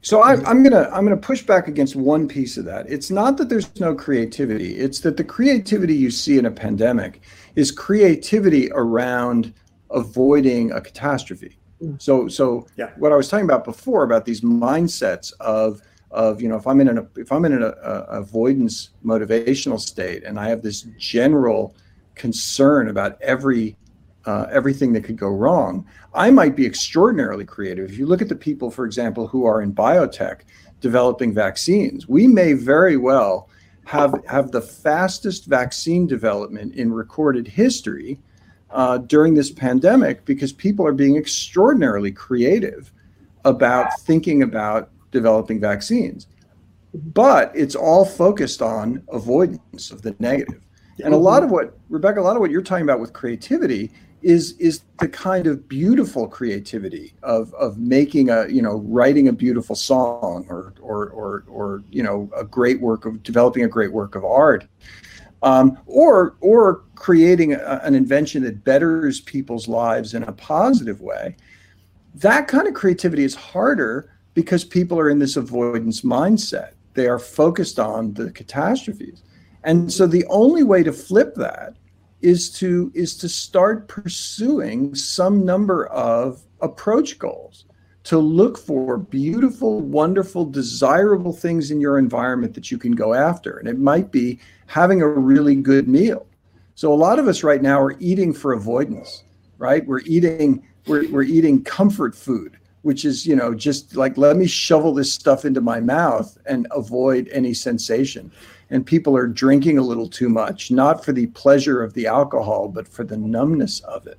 So 0.00 0.20
I, 0.20 0.34
am 0.48 0.62
gonna 0.62 0.88
I'm 0.92 1.04
gonna 1.04 1.16
push 1.16 1.42
back 1.42 1.66
against 1.66 1.96
one 1.96 2.28
piece 2.28 2.56
of 2.56 2.64
that. 2.66 2.88
It's 2.88 3.10
not 3.10 3.36
that 3.38 3.48
there's 3.48 3.78
no 3.80 3.94
creativity. 3.94 4.76
It's 4.76 5.00
that 5.00 5.16
the 5.16 5.24
creativity 5.24 5.94
you 5.94 6.10
see 6.10 6.38
in 6.38 6.46
a 6.46 6.50
pandemic 6.50 7.22
is 7.56 7.72
creativity 7.72 8.70
around 8.72 9.52
avoiding 9.90 10.70
a 10.70 10.80
catastrophe. 10.80 11.58
Mm. 11.82 12.00
So 12.00 12.28
so 12.28 12.66
yeah. 12.76 12.90
what 12.96 13.12
I 13.12 13.16
was 13.16 13.28
talking 13.28 13.44
about 13.44 13.64
before 13.64 14.04
about 14.04 14.24
these 14.24 14.40
mindsets 14.40 15.32
of 15.40 15.82
of 16.10 16.40
you 16.40 16.48
know 16.48 16.56
if 16.56 16.66
i'm 16.66 16.80
in 16.80 16.88
an 16.88 17.08
if 17.16 17.30
i'm 17.32 17.44
in 17.44 17.52
an 17.52 17.74
avoidance 17.82 18.90
motivational 19.04 19.78
state 19.78 20.24
and 20.24 20.38
i 20.38 20.48
have 20.48 20.62
this 20.62 20.82
general 20.98 21.74
concern 22.14 22.88
about 22.88 23.20
every 23.20 23.76
uh, 24.24 24.46
everything 24.50 24.92
that 24.92 25.04
could 25.04 25.16
go 25.16 25.28
wrong 25.28 25.86
i 26.14 26.30
might 26.30 26.56
be 26.56 26.66
extraordinarily 26.66 27.44
creative. 27.44 27.90
If 27.90 27.98
you 27.98 28.06
look 28.06 28.22
at 28.22 28.28
the 28.28 28.36
people 28.36 28.70
for 28.70 28.84
example 28.84 29.26
who 29.26 29.44
are 29.44 29.62
in 29.62 29.74
biotech 29.74 30.40
developing 30.80 31.34
vaccines 31.34 32.08
we 32.08 32.26
may 32.26 32.52
very 32.54 32.96
well 32.96 33.48
have 33.84 34.14
have 34.26 34.50
the 34.50 34.60
fastest 34.60 35.46
vaccine 35.46 36.06
development 36.06 36.74
in 36.74 36.92
recorded 36.92 37.46
history 37.46 38.18
uh, 38.70 38.98
during 38.98 39.34
this 39.34 39.50
pandemic 39.50 40.24
because 40.24 40.52
people 40.52 40.86
are 40.86 40.92
being 40.92 41.16
extraordinarily 41.16 42.12
creative 42.12 42.92
about 43.44 43.98
thinking 44.00 44.42
about 44.42 44.90
developing 45.10 45.60
vaccines. 45.60 46.26
But 46.94 47.52
it's 47.54 47.74
all 47.74 48.04
focused 48.04 48.62
on 48.62 49.02
avoidance 49.10 49.90
of 49.90 50.02
the 50.02 50.16
negative. 50.18 50.62
And 51.04 51.14
a 51.14 51.18
lot 51.18 51.44
of 51.44 51.50
what, 51.50 51.78
Rebecca, 51.88 52.20
a 52.20 52.22
lot 52.22 52.34
of 52.34 52.40
what 52.40 52.50
you're 52.50 52.62
talking 52.62 52.82
about 52.82 53.00
with 53.00 53.12
creativity 53.12 53.90
is 54.22 54.52
is 54.58 54.80
the 54.98 55.08
kind 55.08 55.46
of 55.46 55.68
beautiful 55.68 56.26
creativity 56.26 57.14
of 57.22 57.54
of 57.54 57.78
making 57.78 58.30
a 58.30 58.48
you 58.48 58.60
know 58.60 58.78
writing 58.86 59.28
a 59.28 59.32
beautiful 59.32 59.76
song 59.76 60.44
or 60.48 60.74
or 60.80 61.10
or 61.10 61.44
or 61.48 61.82
you 61.90 62.02
know 62.02 62.28
a 62.36 62.44
great 62.44 62.80
work 62.80 63.04
of 63.04 63.22
developing 63.22 63.62
a 63.62 63.68
great 63.68 63.92
work 63.92 64.16
of 64.16 64.24
art 64.24 64.66
um, 65.42 65.78
or 65.86 66.36
or 66.40 66.82
creating 66.96 67.52
a, 67.52 67.80
an 67.84 67.94
invention 67.94 68.42
that 68.42 68.64
betters 68.64 69.20
people's 69.20 69.68
lives 69.68 70.14
in 70.14 70.24
a 70.24 70.32
positive 70.32 71.00
way 71.00 71.36
that 72.14 72.48
kind 72.48 72.66
of 72.66 72.74
creativity 72.74 73.22
is 73.22 73.36
harder 73.36 74.17
because 74.38 74.62
people 74.62 75.00
are 75.00 75.10
in 75.10 75.18
this 75.18 75.36
avoidance 75.36 76.02
mindset. 76.02 76.74
They 76.94 77.08
are 77.08 77.18
focused 77.18 77.80
on 77.80 78.14
the 78.14 78.30
catastrophes. 78.30 79.24
And 79.64 79.92
so 79.92 80.06
the 80.06 80.24
only 80.26 80.62
way 80.62 80.84
to 80.84 80.92
flip 80.92 81.34
that 81.34 81.74
is 82.20 82.48
to 82.60 82.92
is 82.94 83.16
to 83.16 83.28
start 83.28 83.88
pursuing 83.88 84.94
some 84.94 85.44
number 85.44 85.88
of 85.88 86.40
approach 86.60 87.18
goals 87.18 87.64
to 88.04 88.18
look 88.18 88.56
for 88.56 88.96
beautiful 88.96 89.80
wonderful 89.80 90.44
desirable 90.44 91.32
things 91.32 91.72
in 91.72 91.80
your 91.80 91.98
environment 91.98 92.54
that 92.54 92.70
you 92.70 92.78
can 92.78 92.92
go 92.92 93.14
after. 93.14 93.56
And 93.58 93.66
it 93.68 93.80
might 93.80 94.12
be 94.12 94.38
having 94.66 95.02
a 95.02 95.08
really 95.08 95.56
good 95.56 95.88
meal. 95.88 96.28
So 96.76 96.92
a 96.92 97.02
lot 97.08 97.18
of 97.18 97.26
us 97.26 97.42
right 97.42 97.60
now 97.60 97.80
are 97.80 97.96
eating 97.98 98.32
for 98.32 98.52
avoidance 98.52 99.24
right? 99.58 99.84
We're 99.86 100.00
eating 100.00 100.64
we're, 100.86 101.08
we're 101.10 101.24
eating 101.24 101.62
comfort 101.64 102.14
food 102.14 102.57
which 102.82 103.04
is 103.04 103.26
you 103.26 103.36
know 103.36 103.54
just 103.54 103.96
like 103.96 104.16
let 104.16 104.36
me 104.36 104.46
shovel 104.46 104.94
this 104.94 105.12
stuff 105.12 105.44
into 105.44 105.60
my 105.60 105.80
mouth 105.80 106.38
and 106.46 106.66
avoid 106.70 107.28
any 107.32 107.54
sensation 107.54 108.30
and 108.70 108.84
people 108.84 109.16
are 109.16 109.26
drinking 109.26 109.78
a 109.78 109.82
little 109.82 110.08
too 110.08 110.28
much, 110.28 110.70
not 110.70 111.04
for 111.04 111.12
the 111.12 111.26
pleasure 111.28 111.82
of 111.82 111.94
the 111.94 112.06
alcohol, 112.06 112.68
but 112.68 112.86
for 112.86 113.04
the 113.04 113.16
numbness 113.16 113.80
of 113.80 114.06
it. 114.06 114.18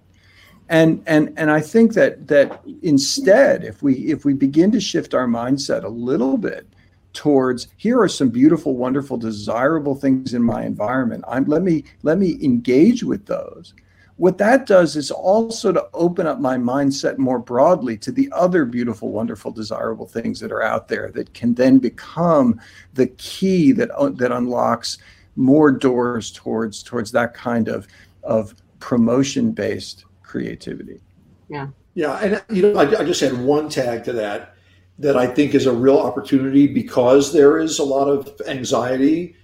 And 0.70 1.04
and 1.08 1.34
and 1.36 1.50
I 1.50 1.62
think 1.62 1.94
that 1.94 2.28
that 2.28 2.62
instead, 2.84 3.64
if 3.64 3.82
we 3.82 3.96
if 4.12 4.24
we 4.24 4.34
begin 4.34 4.72
to 4.72 4.80
shift 4.80 5.14
our 5.14 5.28
mindset 5.28 5.84
a 5.84 5.90
little 5.90 6.38
bit 6.38 6.68
towards 7.14 7.68
here 7.76 8.00
are 8.00 8.08
some 8.08 8.30
beautiful, 8.30 8.78
wonderful, 8.78 9.18
desirable 9.18 9.96
things 9.96 10.36
in 10.36 10.44
my 10.44 10.64
environment. 10.64 11.24
I'm 11.28 11.46
let 11.46 11.64
me 11.64 11.86
let 12.04 12.20
me 12.20 12.38
engage 12.44 13.04
with 13.04 13.26
those 13.26 13.74
what 14.20 14.38
that 14.38 14.66
does 14.66 14.98
is 14.98 15.12
also 15.12 15.72
to 15.72 15.88
open 15.94 16.28
up 16.28 16.42
my 16.42 16.58
mindset 16.58 17.18
more 17.18 17.40
broadly 17.40 17.98
to 18.00 18.12
the 18.12 18.30
other 18.34 18.66
beautiful, 18.66 19.12
wonderful, 19.12 19.50
desirable 19.50 20.06
things 20.06 20.42
that 20.42 20.52
are 20.52 20.62
out 20.62 20.90
there 20.90 21.10
that 21.12 21.34
can 21.34 21.54
then 21.54 21.80
become 21.80 22.60
the 22.96 23.08
key 23.08 23.72
that 23.72 23.90
uh, 23.92 24.10
that 24.10 24.34
unlocks 24.34 24.98
more 25.38 25.72
doors 25.72 26.32
towards 26.32 26.84
towards 26.84 27.14
that 27.14 27.34
kind 27.34 27.70
of 27.70 27.88
of 28.24 28.54
promotion 28.82 29.54
based 29.54 30.04
creativity. 30.22 31.00
Yeah. 31.48 31.70
Yeah, 31.96 32.20
and 32.20 32.44
you 32.50 32.62
know, 32.62 32.80
I, 32.80 33.00
I 33.00 33.06
just 33.06 33.22
had 33.22 33.34
one 33.34 33.70
tag 33.70 34.04
to 34.04 34.14
that 34.14 34.54
that 35.00 35.16
I 35.16 35.28
think 35.28 35.56
is 35.56 35.66
a 35.66 35.72
real 35.72 35.98
opportunity 35.98 36.68
because 36.68 37.32
there 37.32 37.58
is 37.58 37.80
a 37.80 37.86
lot 37.86 38.10
of 38.10 38.30
anxiety 38.48 39.38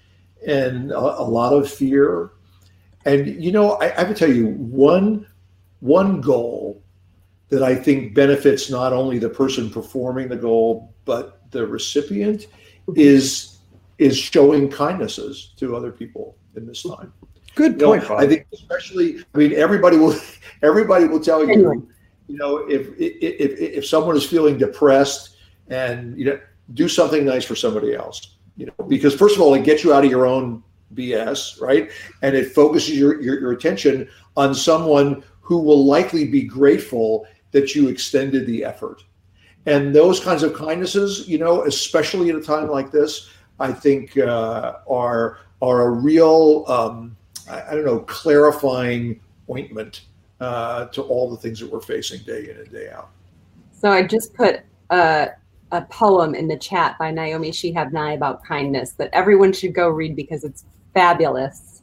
and 0.45 0.91
a, 0.91 0.99
a 0.99 1.23
lot 1.23 1.53
of 1.53 1.71
fear 1.71 2.31
and 3.05 3.41
you 3.43 3.51
know, 3.51 3.73
I, 3.73 4.01
I 4.01 4.03
can 4.03 4.15
tell 4.15 4.31
you 4.31 4.47
one 4.47 5.27
one 5.79 6.21
goal 6.21 6.81
that 7.49 7.61
I 7.61 7.75
think 7.75 8.15
benefits 8.15 8.69
not 8.69 8.91
only 8.91 9.19
the 9.19 9.29
person 9.29 9.69
performing 9.69 10.27
the 10.27 10.35
goal 10.35 10.93
but 11.05 11.51
the 11.51 11.65
recipient 11.65 12.47
is 12.95 13.59
is 13.97 14.17
showing 14.17 14.69
kindnesses 14.69 15.53
to 15.57 15.75
other 15.75 15.91
people 15.91 16.35
in 16.55 16.65
this 16.65 16.83
time. 16.83 17.13
Good 17.55 17.79
point. 17.79 18.03
You 18.03 18.09
know, 18.09 18.17
I 18.17 18.27
think 18.27 18.47
especially. 18.53 19.23
I 19.33 19.37
mean, 19.37 19.53
everybody 19.53 19.97
will 19.97 20.15
everybody 20.61 21.05
will 21.05 21.21
tell 21.21 21.47
you. 21.47 21.87
You 22.27 22.37
know, 22.37 22.57
if 22.67 22.87
if 22.99 23.59
if 23.59 23.85
someone 23.85 24.17
is 24.17 24.25
feeling 24.25 24.57
depressed, 24.57 25.37
and 25.69 26.17
you 26.17 26.25
know, 26.25 26.39
do 26.73 26.89
something 26.89 27.23
nice 27.23 27.45
for 27.45 27.55
somebody 27.55 27.95
else. 27.95 28.35
You 28.57 28.67
know, 28.67 28.85
because 28.87 29.15
first 29.15 29.35
of 29.35 29.41
all, 29.41 29.53
it 29.53 29.63
gets 29.63 29.83
you 29.83 29.93
out 29.93 30.03
of 30.03 30.11
your 30.11 30.25
own 30.25 30.63
BS, 30.93 31.61
right? 31.61 31.91
And 32.21 32.35
it 32.35 32.51
focuses 32.51 32.97
your, 32.97 33.21
your, 33.21 33.39
your 33.39 33.51
attention 33.51 34.07
on 34.37 34.53
someone 34.53 35.23
who 35.41 35.57
will 35.57 35.85
likely 35.85 36.25
be 36.25 36.43
grateful 36.43 37.25
that 37.51 37.75
you 37.75 37.87
extended 37.87 38.45
the 38.45 38.63
effort. 38.63 39.03
And 39.65 39.95
those 39.95 40.19
kinds 40.19 40.43
of 40.43 40.53
kindnesses, 40.55 41.27
you 41.27 41.37
know, 41.37 41.63
especially 41.63 42.29
at 42.29 42.35
a 42.35 42.41
time 42.41 42.69
like 42.69 42.91
this, 42.91 43.29
I 43.59 43.71
think 43.71 44.17
uh, 44.17 44.75
are 44.89 45.39
are 45.61 45.87
a 45.87 45.89
real, 45.89 46.65
um, 46.67 47.15
I, 47.49 47.61
I, 47.61 47.75
don't 47.75 47.85
know, 47.85 47.99
clarifying 47.99 49.21
ointment 49.49 50.01
uh, 50.41 50.85
to 50.87 51.01
all 51.01 51.29
the 51.29 51.37
things 51.37 51.59
that 51.61 51.71
we're 51.71 51.79
facing 51.79 52.21
day 52.23 52.49
in 52.49 52.57
and 52.57 52.71
day 52.71 52.89
out. 52.89 53.09
So 53.71 53.89
I 53.89 54.03
just 54.03 54.33
put 54.33 54.61
a, 54.89 55.29
a 55.71 55.81
poem 55.83 56.35
in 56.35 56.47
the 56.47 56.57
chat 56.57 56.97
by 56.97 57.11
Naomi 57.11 57.51
Shihab 57.51 57.91
Nye 57.91 58.13
about 58.13 58.43
kindness 58.43 58.91
that 58.93 59.09
everyone 59.13 59.51
should 59.51 59.73
go 59.73 59.89
read 59.89 60.15
because 60.15 60.43
it's 60.43 60.65
fabulous. 60.93 61.81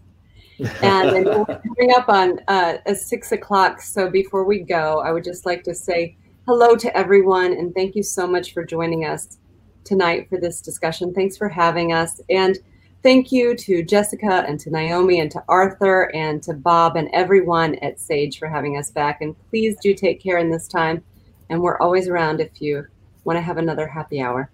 and 0.82 1.26
we're 1.26 1.44
coming 1.44 1.92
up 1.96 2.08
on 2.08 2.38
uh, 2.48 2.94
six 2.94 3.32
o'clock. 3.32 3.80
So 3.80 4.08
before 4.08 4.44
we 4.44 4.60
go, 4.60 5.00
I 5.00 5.10
would 5.10 5.24
just 5.24 5.44
like 5.44 5.64
to 5.64 5.74
say 5.74 6.16
hello 6.46 6.76
to 6.76 6.96
everyone 6.96 7.52
and 7.52 7.74
thank 7.74 7.94
you 7.94 8.02
so 8.02 8.26
much 8.26 8.52
for 8.52 8.64
joining 8.64 9.04
us 9.04 9.38
tonight 9.84 10.28
for 10.28 10.38
this 10.38 10.60
discussion. 10.60 11.12
Thanks 11.12 11.36
for 11.36 11.48
having 11.48 11.92
us. 11.92 12.20
And 12.30 12.58
thank 13.02 13.32
you 13.32 13.56
to 13.56 13.82
Jessica 13.82 14.44
and 14.46 14.60
to 14.60 14.70
Naomi 14.70 15.20
and 15.20 15.30
to 15.32 15.42
Arthur 15.48 16.14
and 16.14 16.42
to 16.44 16.54
Bob 16.54 16.96
and 16.96 17.08
everyone 17.12 17.74
at 17.76 17.98
Sage 17.98 18.38
for 18.38 18.48
having 18.48 18.76
us 18.76 18.90
back. 18.90 19.20
And 19.20 19.34
please 19.50 19.76
do 19.82 19.94
take 19.94 20.22
care 20.22 20.38
in 20.38 20.50
this 20.50 20.68
time. 20.68 21.02
And 21.50 21.60
we're 21.60 21.78
always 21.78 22.08
around 22.08 22.40
if 22.40 22.60
you 22.60 22.86
want 23.24 23.36
to 23.36 23.40
have 23.40 23.58
another 23.58 23.86
happy 23.86 24.20
hour. 24.20 24.50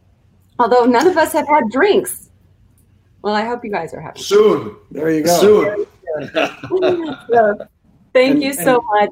Although 0.59 0.85
none 0.85 1.07
of 1.07 1.16
us 1.16 1.33
have 1.33 1.47
had 1.47 1.71
drinks. 1.71 2.31
Well, 3.23 3.35
I 3.35 3.45
hope 3.45 3.64
you 3.64 3.71
guys 3.71 3.95
are 3.95 4.01
happy. 4.01 4.21
Soon. 4.21 4.77
There 4.91 5.11
you 5.11 5.25
go. 5.25 5.41
Soon. 5.41 5.87
so, 7.33 7.69
thank 8.12 8.35
and, 8.35 8.43
you 8.43 8.53
so 8.53 8.81
much. 8.83 9.11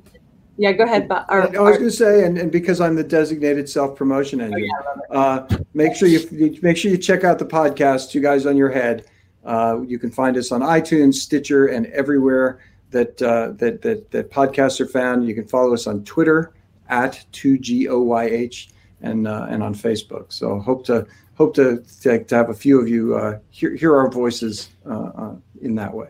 Yeah, 0.58 0.72
go 0.72 0.84
ahead. 0.84 1.06
Or, 1.10 1.42
I 1.42 1.60
was 1.60 1.76
going 1.76 1.82
to 1.82 1.90
say, 1.90 2.24
and, 2.24 2.38
and 2.38 2.50
because 2.50 2.80
I'm 2.80 2.94
the 2.94 3.04
designated 3.04 3.68
self 3.68 3.96
promotion 3.96 4.40
engine, 4.40 4.70
oh, 5.10 5.12
yeah, 5.12 5.18
uh, 5.18 5.58
make 5.74 5.94
sure 5.94 6.08
you, 6.08 6.20
you, 6.30 6.58
make 6.62 6.76
sure 6.76 6.90
you 6.90 6.96
check 6.96 7.24
out 7.24 7.38
the 7.38 7.44
podcast. 7.44 8.10
Two 8.10 8.20
Guys 8.20 8.46
on 8.46 8.56
Your 8.56 8.70
Head. 8.70 9.04
Uh, 9.44 9.80
you 9.86 9.98
can 9.98 10.10
find 10.10 10.36
us 10.36 10.52
on 10.52 10.62
iTunes, 10.62 11.14
Stitcher, 11.14 11.66
and 11.66 11.86
everywhere 11.86 12.60
that 12.90 13.20
uh, 13.20 13.52
that 13.56 13.82
that 13.82 14.10
that 14.10 14.30
podcasts 14.30 14.80
are 14.80 14.86
found. 14.86 15.26
You 15.28 15.34
can 15.34 15.46
follow 15.46 15.74
us 15.74 15.86
on 15.86 16.04
Twitter 16.04 16.52
at 16.88 17.24
two 17.32 17.58
G 17.58 17.88
O 17.88 18.00
Y 18.00 18.24
H 18.24 18.70
and 19.06 19.26
uh, 19.26 19.46
and 19.48 19.62
on 19.62 19.74
Facebook. 19.74 20.32
So 20.32 20.58
hope 20.58 20.84
to 20.86 21.06
hope 21.36 21.54
to, 21.54 21.82
to, 22.02 22.24
to 22.24 22.34
have 22.34 22.50
a 22.50 22.54
few 22.54 22.80
of 22.80 22.88
you 22.88 23.14
uh, 23.14 23.38
hear, 23.50 23.74
hear 23.74 23.94
our 23.96 24.10
voices 24.10 24.70
uh, 24.88 25.10
uh, 25.22 25.34
in 25.60 25.74
that 25.74 25.92
way. 25.92 26.08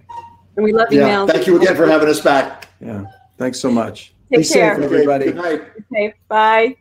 And 0.57 0.65
we 0.65 0.73
love 0.73 0.93
you, 0.93 1.01
yeah, 1.01 1.07
Mel. 1.07 1.27
Thank 1.27 1.47
you 1.47 1.61
again 1.61 1.77
for 1.77 1.87
having 1.87 2.09
us 2.09 2.21
back. 2.21 2.69
Yeah. 2.81 3.05
Thanks 3.37 3.61
so 3.61 3.71
much. 3.71 4.15
Take 4.31 4.43
Be 4.43 4.49
care. 4.49 4.75
safe, 4.75 4.85
everybody. 4.85 5.27
Good 5.27 5.37
night. 5.37 5.63
Okay. 5.93 6.15
Bye. 6.29 6.77